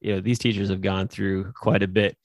you 0.05 0.13
know, 0.13 0.21
these 0.21 0.37
teachers 0.39 0.69
have 0.69 0.81
gone 0.81 1.07
through 1.07 1.51
quite 1.53 1.81
a 1.83 1.87
bit. 1.87 2.15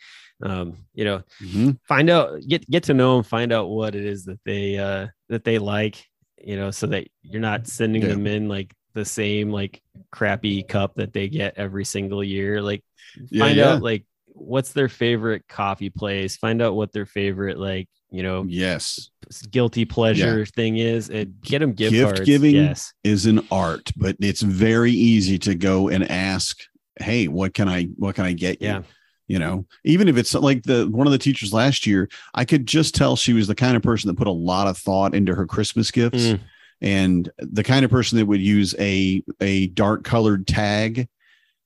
Um, 0.42 0.76
you 0.94 1.04
know, 1.04 1.22
Mhm. 1.42 1.78
find 1.88 2.08
out 2.10 2.40
get 2.46 2.68
get 2.70 2.82
to 2.84 2.94
know 2.94 3.16
them 3.16 3.24
find 3.24 3.52
out 3.52 3.68
what 3.68 3.94
it 3.94 4.04
is 4.04 4.24
that 4.24 4.40
they 4.44 4.78
uh 4.78 5.08
that 5.28 5.44
they 5.44 5.58
like 5.58 5.96
you 6.42 6.56
know 6.56 6.70
so 6.70 6.86
that 6.86 7.06
you're 7.22 7.42
not 7.42 7.66
sending 7.66 8.02
Yeah. 8.02 8.08
them 8.08 8.26
in 8.26 8.48
like 8.48 8.72
the 8.94 9.04
same 9.04 9.50
like 9.50 9.82
crappy 10.10 10.62
cup 10.62 10.94
that 10.96 11.12
they 11.12 11.28
get 11.28 11.54
every 11.58 11.84
single 11.84 12.24
year 12.24 12.62
like 12.62 12.82
Yeah, 13.30 13.44
find 13.44 13.56
yeah. 13.58 13.68
out 13.74 13.82
like 13.82 14.04
what's 14.26 14.72
their 14.72 14.88
favorite 14.88 15.44
coffee 15.48 15.90
place 15.90 16.36
find 16.38 16.62
out 16.62 16.74
what 16.74 16.92
their 16.92 17.06
favorite 17.06 17.58
like 17.58 17.88
you 18.10 18.22
know 18.22 18.44
Yes. 18.48 19.10
guilty 19.50 19.84
pleasure 19.84 20.46
thing 20.46 20.78
is. 20.78 21.10
And 21.10 21.40
get 21.42 21.58
them 21.60 21.72
gift, 21.74 21.92
Gift 21.92 22.14
cards. 22.14 22.20
giving 22.26 22.54
Yes. 22.56 22.92
is 23.04 23.26
an 23.26 23.46
art, 23.50 23.92
but 23.96 24.16
it's 24.20 24.42
very 24.42 24.90
easy 24.92 25.38
to 25.40 25.54
go 25.54 25.88
and 25.88 26.10
ask, 26.10 26.58
"Hey, 27.00 27.28
what 27.28 27.54
can 27.54 27.68
I 27.68 27.84
what 27.96 28.14
can 28.14 28.24
I 28.24 28.32
get 28.32 28.60
you?" 28.60 28.68
Yeah. 28.68 28.82
You 29.28 29.38
know, 29.38 29.64
even 29.84 30.08
if 30.08 30.16
it's 30.16 30.34
like 30.34 30.64
the 30.64 30.88
one 30.90 31.06
of 31.06 31.12
the 31.12 31.18
teachers 31.18 31.52
last 31.52 31.86
year, 31.86 32.08
I 32.34 32.44
could 32.44 32.66
just 32.66 32.94
tell 32.96 33.14
she 33.14 33.32
was 33.32 33.46
the 33.46 33.54
kind 33.54 33.76
of 33.76 33.82
person 33.82 34.08
that 34.08 34.16
put 34.18 34.26
a 34.26 34.32
lot 34.32 34.66
of 34.66 34.76
thought 34.76 35.14
into 35.14 35.34
her 35.36 35.46
Christmas 35.46 35.90
gifts 35.92 36.24
Mm. 36.26 36.40
and 36.80 37.30
the 37.38 37.62
kind 37.62 37.84
of 37.84 37.90
person 37.92 38.18
that 38.18 38.26
would 38.26 38.40
use 38.40 38.74
a 38.78 39.22
a 39.40 39.68
dark 39.68 40.02
colored 40.02 40.46
tag 40.48 41.08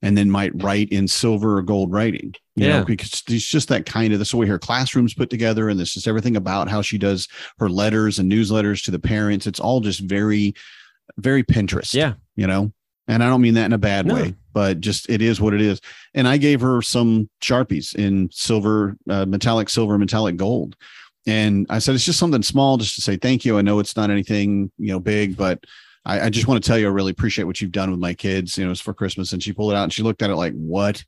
and 0.03 0.19
then 0.19 0.31
might 0.31 0.53
write 0.63 0.91
in 0.91 1.09
silver 1.09 1.57
or 1.57 1.63
gold 1.63 1.91
writing. 1.91 2.35
You 2.57 2.67
Yeah. 2.67 2.79
know, 2.81 2.85
because 2.85 3.23
it's 3.31 3.49
just 3.49 3.69
that 3.69 3.87
kind 3.87 4.13
of 4.13 4.19
this 4.19 4.33
the 4.33 4.37
way 4.37 4.47
her 4.47 4.59
classroom's 4.59 5.15
put 5.15 5.31
together, 5.31 5.71
and 5.71 5.81
this 5.81 5.97
is 5.97 6.07
everything 6.07 6.37
about 6.37 6.69
how 6.69 6.83
she 6.83 6.99
does 6.99 7.27
her 7.59 7.71
letters 7.71 8.19
and 8.19 8.31
newsletters 8.31 8.85
to 8.85 8.91
the 8.91 8.99
parents. 8.99 9.47
It's 9.47 9.59
all 9.61 9.81
just 9.81 10.01
very, 10.01 10.53
very 11.17 11.43
Pinterest 11.43 11.95
Yeah. 11.95 12.15
you 12.37 12.47
know 12.47 12.73
and 13.09 13.23
i 13.23 13.29
don't 13.29 13.43
mean 13.43 13.53
that 13.55 13.67
in 13.67 13.73
a 13.75 13.79
bad 13.79 14.07
No. 14.07 14.15
way 14.15 14.35
but 14.55 14.81
just 14.81 15.11
it 15.11 15.21
is 15.21 15.41
what 15.41 15.53
it 15.53 15.61
is. 15.61 15.81
And 16.15 16.27
i 16.27 16.39
gave 16.39 16.61
her 16.63 16.81
some 16.81 17.29
sharpies 17.43 17.95
in 17.95 18.31
silver 18.33 18.97
uh, 19.11 19.27
metallic 19.27 19.69
silver 19.69 19.99
metallic 19.99 20.37
gold. 20.37 20.77
And 21.27 21.67
i 21.69 21.79
said 21.79 21.95
it's 21.95 22.05
just 22.05 22.19
something 22.19 22.43
small 22.43 22.79
just 22.79 22.95
to 22.95 23.03
say 23.03 23.17
thank 23.17 23.45
you. 23.45 23.59
I 23.59 23.63
know 23.63 23.81
it's 23.81 23.97
not 23.97 24.11
anything 24.11 24.71
you 24.79 24.89
know 24.89 25.01
big 25.01 25.37
but 25.37 25.63
i, 26.07 26.23
I 26.23 26.31
just 26.31 26.47
want 26.47 26.63
to 26.63 26.67
tell 26.67 26.79
you 26.79 26.87
i 26.87 26.91
really 26.91 27.11
appreciate 27.11 27.45
what 27.45 27.61
you've 27.61 27.73
done 27.73 27.91
with 27.91 28.01
my 28.01 28.15
kids. 28.15 28.57
You 28.57 28.65
know 28.65 28.71
it's 28.71 28.81
for 28.81 28.95
christmas. 28.95 29.33
And 29.33 29.43
she 29.43 29.53
pulled 29.53 29.73
it 29.73 29.77
out 29.77 29.85
and 29.85 29.93
she 29.93 30.03
looked 30.03 30.23
at 30.23 30.31
it 30.31 30.37
like 30.37 30.55
what? 30.55 31.05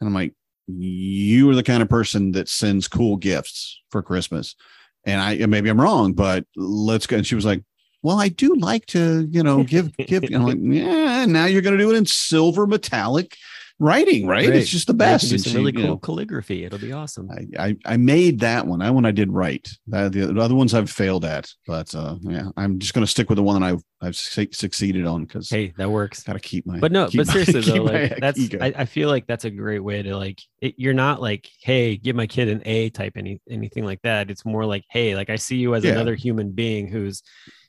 And 0.00 0.08
i'm 0.08 0.14
like 0.14 0.34
you 0.68 1.48
are 1.48 1.54
the 1.54 1.62
kind 1.62 1.80
of 1.80 1.88
person 1.88 2.32
that 2.32 2.48
sends 2.48 2.88
cool 2.88 3.16
gifts 3.16 3.80
for 3.90 4.02
christmas. 4.02 4.56
And 5.04 5.20
i 5.20 5.46
maybe 5.46 5.68
i'm 5.68 5.80
wrong 5.80 6.14
but 6.14 6.44
let's 6.56 7.06
go. 7.06 7.18
And 7.18 7.26
she 7.26 7.36
was 7.36 7.44
like 7.44 7.62
well, 8.02 8.18
I 8.20 8.28
do 8.28 8.54
like 8.54 8.86
to, 8.86 9.28
you 9.30 9.42
know, 9.42 9.64
give 9.64 9.96
give. 9.96 10.22
And 10.24 10.36
I'm 10.36 10.44
like, 10.44 10.58
yeah. 10.60 11.24
Now 11.26 11.46
you're 11.46 11.62
going 11.62 11.76
to 11.76 11.82
do 11.82 11.90
it 11.90 11.96
in 11.96 12.06
silver 12.06 12.66
metallic 12.66 13.36
writing, 13.78 14.26
right? 14.26 14.46
Great. 14.46 14.58
It's 14.60 14.70
just 14.70 14.86
the 14.86 14.94
best. 14.94 15.32
It's 15.32 15.52
really 15.52 15.70
you 15.72 15.80
cool 15.80 15.86
know, 15.88 15.96
calligraphy. 15.98 16.64
It'll 16.64 16.78
be 16.78 16.92
awesome. 16.92 17.28
I, 17.30 17.66
I 17.68 17.76
I 17.84 17.96
made 17.98 18.40
that 18.40 18.66
one. 18.66 18.78
That 18.78 18.94
one 18.94 19.04
I 19.04 19.10
did 19.10 19.30
right. 19.32 19.66
Uh, 19.92 20.08
the, 20.08 20.26
the 20.32 20.40
other 20.40 20.54
ones 20.54 20.72
I've 20.72 20.90
failed 20.90 21.24
at, 21.26 21.50
but 21.66 21.94
uh, 21.94 22.16
yeah, 22.22 22.48
I'm 22.56 22.78
just 22.78 22.94
going 22.94 23.04
to 23.04 23.10
stick 23.10 23.28
with 23.28 23.36
the 23.36 23.42
one 23.42 23.60
that 23.60 23.66
I've 23.66 23.82
I've 24.00 24.16
su- 24.16 24.48
succeeded 24.52 25.04
on 25.06 25.24
because 25.24 25.50
Hey, 25.50 25.74
that 25.76 25.90
works. 25.90 26.22
got 26.22 26.34
to 26.34 26.38
keep 26.40 26.66
my. 26.66 26.78
But 26.78 26.92
no, 26.92 27.06
but 27.14 27.26
my- 27.26 27.32
seriously 27.32 27.60
though, 27.78 27.82
like 27.84 28.16
that's. 28.18 28.40
I, 28.60 28.72
I 28.76 28.84
feel 28.86 29.08
like 29.10 29.26
that's 29.26 29.44
a 29.44 29.50
great 29.50 29.80
way 29.84 30.02
to 30.02 30.16
like 30.16 30.40
it, 30.62 30.74
you're 30.78 30.94
not 30.94 31.20
like, 31.20 31.46
hey, 31.62 31.96
give 31.98 32.16
my 32.16 32.26
kid 32.26 32.48
an 32.48 32.62
A 32.64 32.88
type 32.90 33.14
any 33.16 33.40
anything 33.50 33.84
like 33.84 34.00
that. 34.04 34.30
It's 34.30 34.44
more 34.46 34.64
like, 34.64 34.84
hey, 34.90 35.14
like 35.16 35.28
I 35.28 35.36
see 35.36 35.56
you 35.56 35.74
as 35.74 35.84
Yeah. 35.84 35.92
another 35.92 36.14
human 36.14 36.52
being 36.52 36.88
who's 36.88 37.22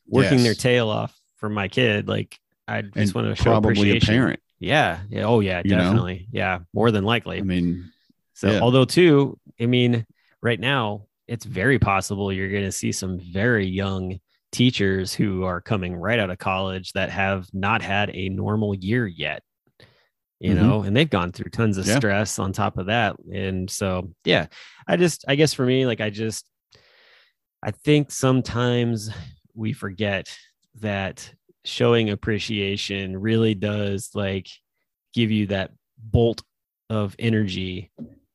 working 0.07 0.43
their 0.43 0.53
tail 0.55 0.89
off 0.89 1.15
for 1.37 1.49
my 1.49 1.67
kid. 1.67 2.07
Like 2.07 2.37
I 2.67 2.81
just 2.81 2.95
and 2.95 3.13
want 3.13 3.27
to 3.27 3.35
show 3.35 3.51
probably 3.51 3.69
a 3.71 3.73
appreciation. 3.97 4.13
parent. 4.15 4.39
Yeah. 4.59 4.99
Yeah. 5.09 5.23
Oh 5.25 5.39
yeah, 5.39 5.61
You 5.63 5.71
know? 5.75 5.83
definitely. 5.83 6.27
Yeah. 6.31 6.59
More 6.73 6.91
than 6.91 7.03
likely. 7.03 7.37
I 7.37 7.41
mean, 7.41 7.91
So, 8.33 8.51
Yeah. 8.51 8.59
although 8.59 8.85
too, 8.85 9.39
I 9.59 9.65
mean, 9.65 10.05
right 10.41 10.59
now 10.59 11.05
it's 11.27 11.45
very 11.45 11.77
possible 11.79 12.31
you're 12.31 12.49
going 12.51 12.63
to 12.63 12.71
see 12.71 12.91
some 12.91 13.19
very 13.19 13.65
young 13.67 14.19
teachers 14.51 15.13
who 15.13 15.43
are 15.43 15.59
coming 15.59 15.95
right 15.95 16.19
out 16.19 16.29
of 16.29 16.37
college 16.37 16.93
that 16.93 17.09
have 17.09 17.47
not 17.53 17.81
had 17.81 18.09
a 18.15 18.29
normal 18.29 18.73
year 18.73 19.05
yet. 19.05 19.43
You 20.39 20.53
Mhm. 20.53 20.55
know, 20.61 20.81
and 20.83 20.95
they've 20.95 21.09
gone 21.09 21.31
through 21.31 21.49
tons 21.49 21.77
of 21.77 21.85
Yeah. 21.87 21.97
stress 21.97 22.37
on 22.39 22.53
top 22.53 22.77
of 22.77 22.85
that. 22.87 23.15
And 23.33 23.69
so, 23.69 24.13
yeah, 24.23 24.47
I 24.87 24.95
just, 24.95 25.25
I 25.27 25.35
guess 25.35 25.53
for 25.53 25.65
me, 25.65 25.85
like, 25.85 25.99
I 25.99 26.09
just, 26.11 26.47
I 27.63 27.71
think 27.71 28.11
sometimes 28.11 29.09
we 29.57 29.73
forget 29.73 30.35
that 30.79 31.33
showing 31.65 32.09
appreciation 32.11 33.17
really 33.17 33.55
does 33.55 34.11
like 34.13 34.47
give 35.13 35.31
you 35.31 35.47
that 35.47 35.71
bolt 35.97 36.41
of 36.89 37.15
energy 37.19 37.91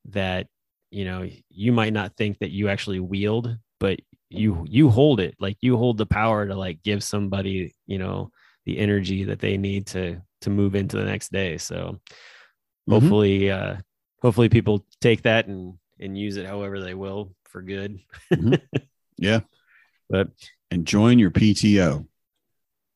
that 0.06 0.46
you 0.90 1.04
know 1.04 1.26
you 1.48 1.72
might 1.72 1.92
not 1.92 2.14
think 2.16 2.38
that 2.40 2.50
you 2.50 2.68
actually 2.68 3.00
wield 3.00 3.56
but 3.80 3.98
you 4.28 4.66
you 4.68 4.90
hold 4.90 5.20
it 5.20 5.34
like 5.38 5.56
you 5.60 5.76
hold 5.76 5.96
the 5.96 6.04
power 6.06 6.46
to 6.46 6.54
like 6.54 6.82
give 6.82 7.02
somebody 7.02 7.74
you 7.86 7.98
know 7.98 8.30
the 8.66 8.78
energy 8.78 9.24
that 9.24 9.38
they 9.38 9.56
need 9.56 9.86
to 9.86 10.20
to 10.40 10.50
move 10.50 10.74
into 10.74 10.96
the 10.96 11.04
next 11.04 11.30
day 11.32 11.56
so 11.56 11.98
Mhm. 12.88 12.92
hopefully 12.94 13.50
uh 13.50 13.76
hopefully 14.20 14.48
people 14.48 14.84
take 15.00 15.22
that 15.22 15.46
and 15.46 15.74
and 16.00 16.18
use 16.18 16.36
it 16.36 16.46
however 16.46 16.80
they 16.80 16.94
will 16.94 17.32
for 17.44 17.62
good 17.62 17.98
yeah. 19.18 19.40
but 20.10 20.28
And 20.72 20.86
join 20.86 21.18
your 21.18 21.30
PTO. 21.30 22.06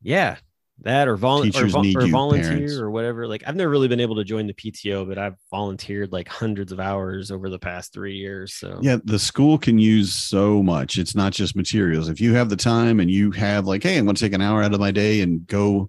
yeah 0.02 0.36
that 0.82 1.08
or, 1.08 1.16
vol- 1.16 1.40
or, 1.40 1.44
need 1.46 1.96
or 1.96 2.04
you, 2.04 2.12
volunteer 2.12 2.48
parents. 2.50 2.74
or 2.76 2.90
whatever 2.90 3.26
like 3.26 3.42
i've 3.46 3.56
never 3.56 3.70
really 3.70 3.88
been 3.88 3.98
able 3.98 4.14
to 4.16 4.24
join 4.24 4.46
the 4.46 4.52
pto 4.52 5.08
but 5.08 5.16
i've 5.16 5.34
volunteered 5.50 6.12
like 6.12 6.28
hundreds 6.28 6.70
of 6.70 6.78
hours 6.78 7.30
over 7.30 7.48
the 7.48 7.58
past 7.58 7.94
three 7.94 8.14
years 8.14 8.52
so 8.52 8.78
Yeah, 8.82 8.98
the 9.04 9.18
school 9.18 9.56
can 9.56 9.78
use 9.78 10.12
so 10.12 10.62
much. 10.62 10.98
It's 10.98 11.14
not 11.14 11.32
just 11.32 11.56
materials. 11.56 12.10
If 12.10 12.20
you 12.20 12.34
have 12.34 12.50
the 12.50 12.56
time 12.56 13.00
and 13.00 13.10
you 13.10 13.30
have 13.30 13.66
like, 13.66 13.82
hey, 13.82 13.96
I'm 13.96 14.04
going 14.04 14.16
to 14.16 14.20
take 14.22 14.34
an 14.34 14.42
hour 14.42 14.62
out 14.62 14.74
of 14.74 14.78
my 14.80 14.90
day 14.90 15.22
and 15.22 15.46
go 15.46 15.88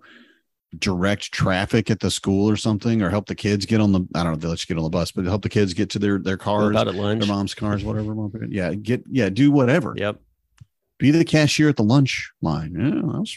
direct 0.79 1.33
traffic 1.33 1.91
at 1.91 1.99
the 1.99 2.09
school 2.09 2.49
or 2.49 2.55
something, 2.55 3.01
or 3.01 3.09
help 3.09 3.25
the 3.27 3.35
kids 3.35 3.65
get 3.65 3.81
on 3.81 3.91
the 3.91 4.07
I 4.15 4.23
don't 4.23 4.33
know, 4.33 4.38
they 4.39 4.47
let 4.47 4.61
you 4.63 4.73
get 4.73 4.77
on 4.79 4.83
the 4.85 4.89
bus, 4.89 5.11
but 5.11 5.25
help 5.25 5.41
the 5.41 5.49
kids 5.49 5.73
get 5.73 5.89
to 5.91 5.99
their 5.99 6.17
their 6.19 6.38
cars, 6.38 6.69
about 6.71 6.88
at 6.88 6.95
lunch 6.95 7.25
their 7.25 7.35
mom's 7.35 7.53
cars, 7.53 7.83
whatever. 7.83 8.15
mom- 8.15 8.31
Yeah, 8.49 8.73
get 8.73 9.03
yeah, 9.11 9.27
do 9.29 9.51
whatever. 9.51 9.95
yep 9.97 10.17
Be 10.99 11.11
the 11.11 11.25
cashier 11.25 11.69
at 11.69 11.75
the 11.75 11.83
lunch 11.83 12.31
line. 12.41 12.73
Yeah, 12.77 13.17
that's 13.17 13.35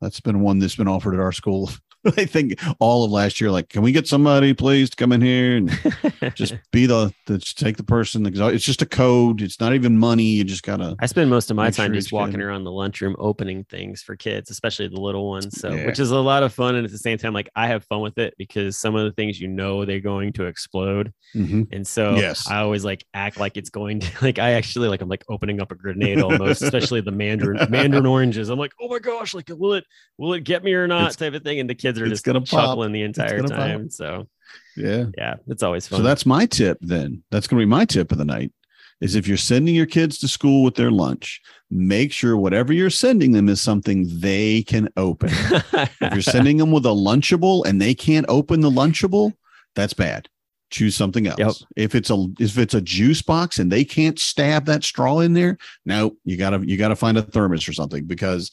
that's 0.00 0.20
been 0.20 0.40
one 0.40 0.58
that's 0.58 0.76
been 0.76 0.88
offered 0.88 1.14
at 1.14 1.20
our 1.20 1.32
school. 1.32 1.70
I 2.16 2.24
think 2.24 2.58
all 2.78 3.04
of 3.04 3.10
last 3.10 3.40
year, 3.40 3.50
like, 3.50 3.68
can 3.68 3.82
we 3.82 3.92
get 3.92 4.06
somebody 4.08 4.54
please 4.54 4.90
to 4.90 4.96
come 4.96 5.12
in 5.12 5.20
here 5.20 5.56
and 5.56 5.70
just 6.34 6.54
be 6.72 6.86
the, 6.86 7.12
the 7.26 7.38
just 7.38 7.58
take 7.58 7.76
the 7.76 7.82
person. 7.84 8.24
It's 8.26 8.64
just 8.64 8.82
a 8.82 8.86
code. 8.86 9.42
It's 9.42 9.60
not 9.60 9.74
even 9.74 9.98
money. 9.98 10.24
You 10.24 10.44
just 10.44 10.62
gotta. 10.62 10.96
I 11.00 11.06
spend 11.06 11.28
most 11.30 11.50
of 11.50 11.56
my 11.56 11.70
time 11.70 11.88
sure 11.88 11.94
just 11.94 12.12
walking 12.12 12.34
kid- 12.36 12.42
around 12.42 12.64
the 12.64 12.72
lunchroom 12.72 13.16
opening 13.18 13.64
things 13.64 14.02
for 14.02 14.16
kids, 14.16 14.50
especially 14.50 14.88
the 14.88 15.00
little 15.00 15.28
ones. 15.28 15.58
So, 15.60 15.70
Yeah. 15.72 15.86
which 15.86 15.98
is 15.98 16.10
a 16.10 16.18
lot 16.18 16.42
of 16.42 16.52
fun. 16.54 16.74
And 16.74 16.84
at 16.84 16.90
the 16.92 16.98
same 16.98 17.18
time, 17.18 17.34
like 17.34 17.50
I 17.54 17.66
have 17.66 17.84
fun 17.84 18.00
with 18.00 18.16
it 18.18 18.34
because 18.38 18.78
some 18.78 18.94
of 18.96 19.04
the 19.04 19.12
things 19.12 19.40
you 19.40 19.48
know 19.48 19.84
they're 19.84 20.00
going 20.00 20.32
to 20.34 20.44
explode. 20.46 21.12
Mhm. 21.34 21.68
And 21.72 21.86
so 21.86 22.14
Yes. 22.14 22.48
I 22.48 22.58
always 22.60 22.84
like 22.84 23.04
act 23.14 23.38
like 23.38 23.56
it's 23.56 23.70
going 23.70 24.00
to 24.00 24.08
like 24.22 24.38
I 24.38 24.52
actually 24.52 24.88
like 24.88 25.02
I'm 25.02 25.08
like 25.08 25.24
opening 25.28 25.60
up 25.60 25.70
a 25.70 25.74
grenade 25.74 26.20
almost, 26.22 26.62
especially 26.62 27.00
the 27.02 27.12
mandarin 27.12 27.70
mandarin 27.70 28.06
oranges. 28.06 28.48
I'm 28.48 28.58
like, 28.58 28.72
oh 28.80 28.88
my 28.88 28.98
gosh, 29.00 29.34
like 29.34 29.48
will 29.50 29.74
it 29.74 29.84
will 30.18 30.32
it 30.34 30.44
get 30.44 30.64
me 30.64 30.72
or 30.74 30.86
not 30.86 31.00
It's- 31.02 31.16
type 31.16 31.34
of 31.34 31.42
thing. 31.42 31.60
And 31.60 31.68
the 31.68 31.74
kids 31.74 31.89
are 31.98 32.04
it's 32.04 32.12
just 32.12 32.24
gonna 32.24 32.40
pop. 32.40 32.48
chuckling 32.48 32.92
the 32.92 33.02
entire 33.02 33.36
gonna 33.36 33.48
pop. 33.48 33.58
time. 33.58 33.90
So 33.90 34.28
Yeah. 34.76 35.06
yeah, 35.16 35.36
it's 35.48 35.62
always 35.62 35.86
fun. 35.86 35.98
So 35.98 36.02
that's 36.02 36.26
my 36.26 36.46
tip. 36.46 36.78
Then 36.80 37.22
that's 37.30 37.46
going 37.46 37.60
to 37.60 37.66
be 37.66 37.70
my 37.70 37.84
tip 37.84 38.12
of 38.12 38.18
the 38.18 38.24
night. 38.24 38.52
Is 39.00 39.14
if 39.14 39.26
you're 39.26 39.38
sending 39.38 39.74
your 39.74 39.86
kids 39.86 40.18
to 40.18 40.28
school 40.28 40.62
with 40.62 40.74
their 40.74 40.90
lunch, 40.90 41.40
make 41.70 42.12
sure 42.12 42.36
whatever 42.36 42.72
you're 42.74 42.90
sending 42.90 43.32
them 43.32 43.48
is 43.48 43.60
something 43.62 44.06
they 44.20 44.62
can 44.62 44.90
open. 44.98 45.30
if 45.32 46.12
you're 46.12 46.20
sending 46.20 46.58
them 46.58 46.70
with 46.70 46.84
a 46.84 46.90
lunchable 46.90 47.64
and 47.64 47.80
they 47.80 47.94
can't 47.94 48.26
open 48.28 48.60
the 48.60 48.70
lunchable, 48.70 49.32
that's 49.74 49.94
bad. 49.94 50.28
Choose 50.68 50.94
something 50.94 51.26
else. 51.26 51.38
Yep. 51.38 51.52
If 51.76 51.94
it's 51.94 52.10
a 52.10 52.26
if 52.38 52.58
it's 52.58 52.74
a 52.74 52.80
juice 52.82 53.22
box 53.22 53.58
and 53.58 53.72
they 53.72 53.84
can't 53.84 54.18
stab 54.18 54.66
that 54.66 54.84
straw 54.84 55.20
in 55.20 55.32
there, 55.32 55.56
no, 55.86 56.16
you 56.24 56.36
gotta 56.36 56.60
you 56.64 56.76
gotta 56.76 56.94
find 56.94 57.16
a 57.16 57.22
thermos 57.22 57.66
or 57.66 57.72
something 57.72 58.04
because 58.04 58.50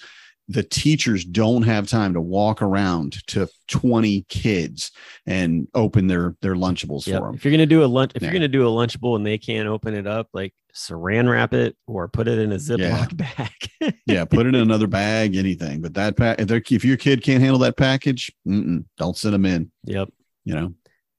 the 0.49 0.63
teachers 0.63 1.25
don't 1.25 1.63
have 1.63 1.87
time 1.87 2.13
to 2.13 2.21
walk 2.21 2.61
around 2.61 3.17
to 3.27 3.49
20 3.67 4.25
kids 4.29 4.91
and 5.25 5.67
open 5.73 6.07
their 6.07 6.35
their 6.41 6.55
lunchables 6.55 7.05
Yep. 7.05 7.19
for 7.19 7.25
them. 7.27 7.35
If 7.35 7.43
you're 7.43 7.51
gonna 7.51 7.65
do 7.65 7.83
a 7.83 7.85
lunch, 7.85 8.13
if 8.15 8.21
Yeah. 8.21 8.27
you're 8.29 8.33
gonna 8.35 8.47
do 8.47 8.65
a 8.67 8.71
lunchable 8.71 9.15
and 9.17 9.25
they 9.25 9.37
can't 9.37 9.67
open 9.67 9.93
it 9.93 10.07
up, 10.07 10.29
like 10.33 10.53
saran 10.73 11.29
wrap 11.29 11.53
it 11.53 11.75
or 11.87 12.07
put 12.07 12.27
it 12.27 12.37
in 12.39 12.51
a 12.51 12.55
Ziploc 12.55 13.17
bag. 13.81 13.95
yeah, 14.05 14.23
put 14.25 14.45
it 14.45 14.49
in 14.49 14.61
another 14.61 14.87
bag, 14.87 15.35
anything. 15.35 15.81
But 15.81 15.95
that 15.95 16.15
pack, 16.15 16.39
if, 16.39 16.49
if 16.71 16.85
your 16.85 16.97
kid 16.97 17.23
can't 17.23 17.41
handle 17.41 17.59
that 17.59 17.75
package, 17.75 18.31
don't 18.45 19.17
send 19.17 19.33
them 19.33 19.45
in. 19.45 19.71
yep, 19.85 20.09
You 20.45 20.55
know. 20.55 20.73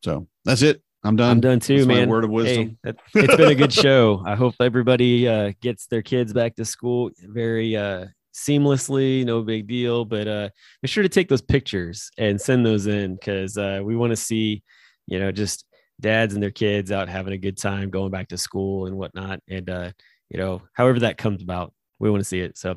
So 0.04 0.26
that's 0.44 0.62
it. 0.62 0.80
I'm 1.04 1.16
done. 1.16 1.30
I'm 1.32 1.40
done 1.40 1.60
too, 1.60 1.78
That's 1.84 1.86
man. 1.88 2.08
word 2.08 2.24
of 2.24 2.30
wisdom. 2.30 2.78
it's 2.84 3.00
been 3.36 3.50
a 3.50 3.54
good 3.54 3.72
show. 3.84 4.22
I 4.26 4.34
hope 4.36 4.54
everybody 4.60 5.28
uh, 5.28 5.52
gets 5.60 5.86
their 5.86 6.02
kids 6.02 6.32
back 6.32 6.56
to 6.56 6.64
school 6.64 7.10
very 7.22 7.76
uh, 7.76 8.06
seamlessly, 8.46 9.24
no 9.24 9.42
big 9.42 9.66
deal. 9.66 10.04
But 10.04 10.28
uh, 10.28 10.48
be 10.82 10.88
sure 10.88 11.02
to 11.02 11.08
take 11.08 11.28
those 11.28 11.42
pictures 11.42 12.10
and 12.18 12.40
send 12.40 12.64
those 12.64 12.86
in 12.86 13.14
because 13.14 13.58
uh, 13.58 13.80
we 13.82 13.96
want 13.96 14.10
to 14.10 14.16
see, 14.16 14.62
you 15.06 15.18
know, 15.18 15.32
just 15.32 15.64
dads 16.00 16.34
and 16.34 16.42
their 16.42 16.50
kids 16.50 16.92
out 16.92 17.08
having 17.08 17.32
a 17.32 17.38
good 17.38 17.56
time 17.58 17.90
going 17.90 18.10
back 18.10 18.28
to 18.28 18.38
school 18.38 18.86
and 18.86 18.96
whatnot. 18.96 19.40
And 19.48 19.68
uh, 19.68 19.90
you 20.30 20.38
know, 20.38 20.62
however 20.74 21.00
that 21.00 21.18
comes 21.18 21.42
about, 21.42 21.72
we 21.98 22.10
want 22.10 22.20
to 22.20 22.28
see 22.28 22.40
it. 22.40 22.56
So 22.58 22.76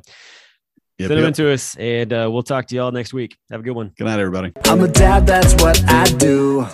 Yep, 0.98 1.08
send 1.08 1.18
them 1.18 1.24
yep. 1.24 1.28
in 1.30 1.34
to 1.34 1.54
us, 1.54 1.76
and 1.78 2.14
uh, 2.14 2.30
we'll 2.32 2.44
talk 2.44 2.68
to 2.68 2.76
y'all 2.76 2.92
next 2.92 3.12
week. 3.12 3.36
Have 3.50 3.62
a 3.62 3.64
good 3.64 3.72
one. 3.72 3.92
Good 3.98 4.04
night, 4.04 4.20
everybody. 4.20 4.52
I'm 4.66 4.84
a 4.84 4.88
dad, 4.88 5.26
that's 5.26 5.56
what 5.56 5.84
I 5.90 6.04
do. 6.04 6.68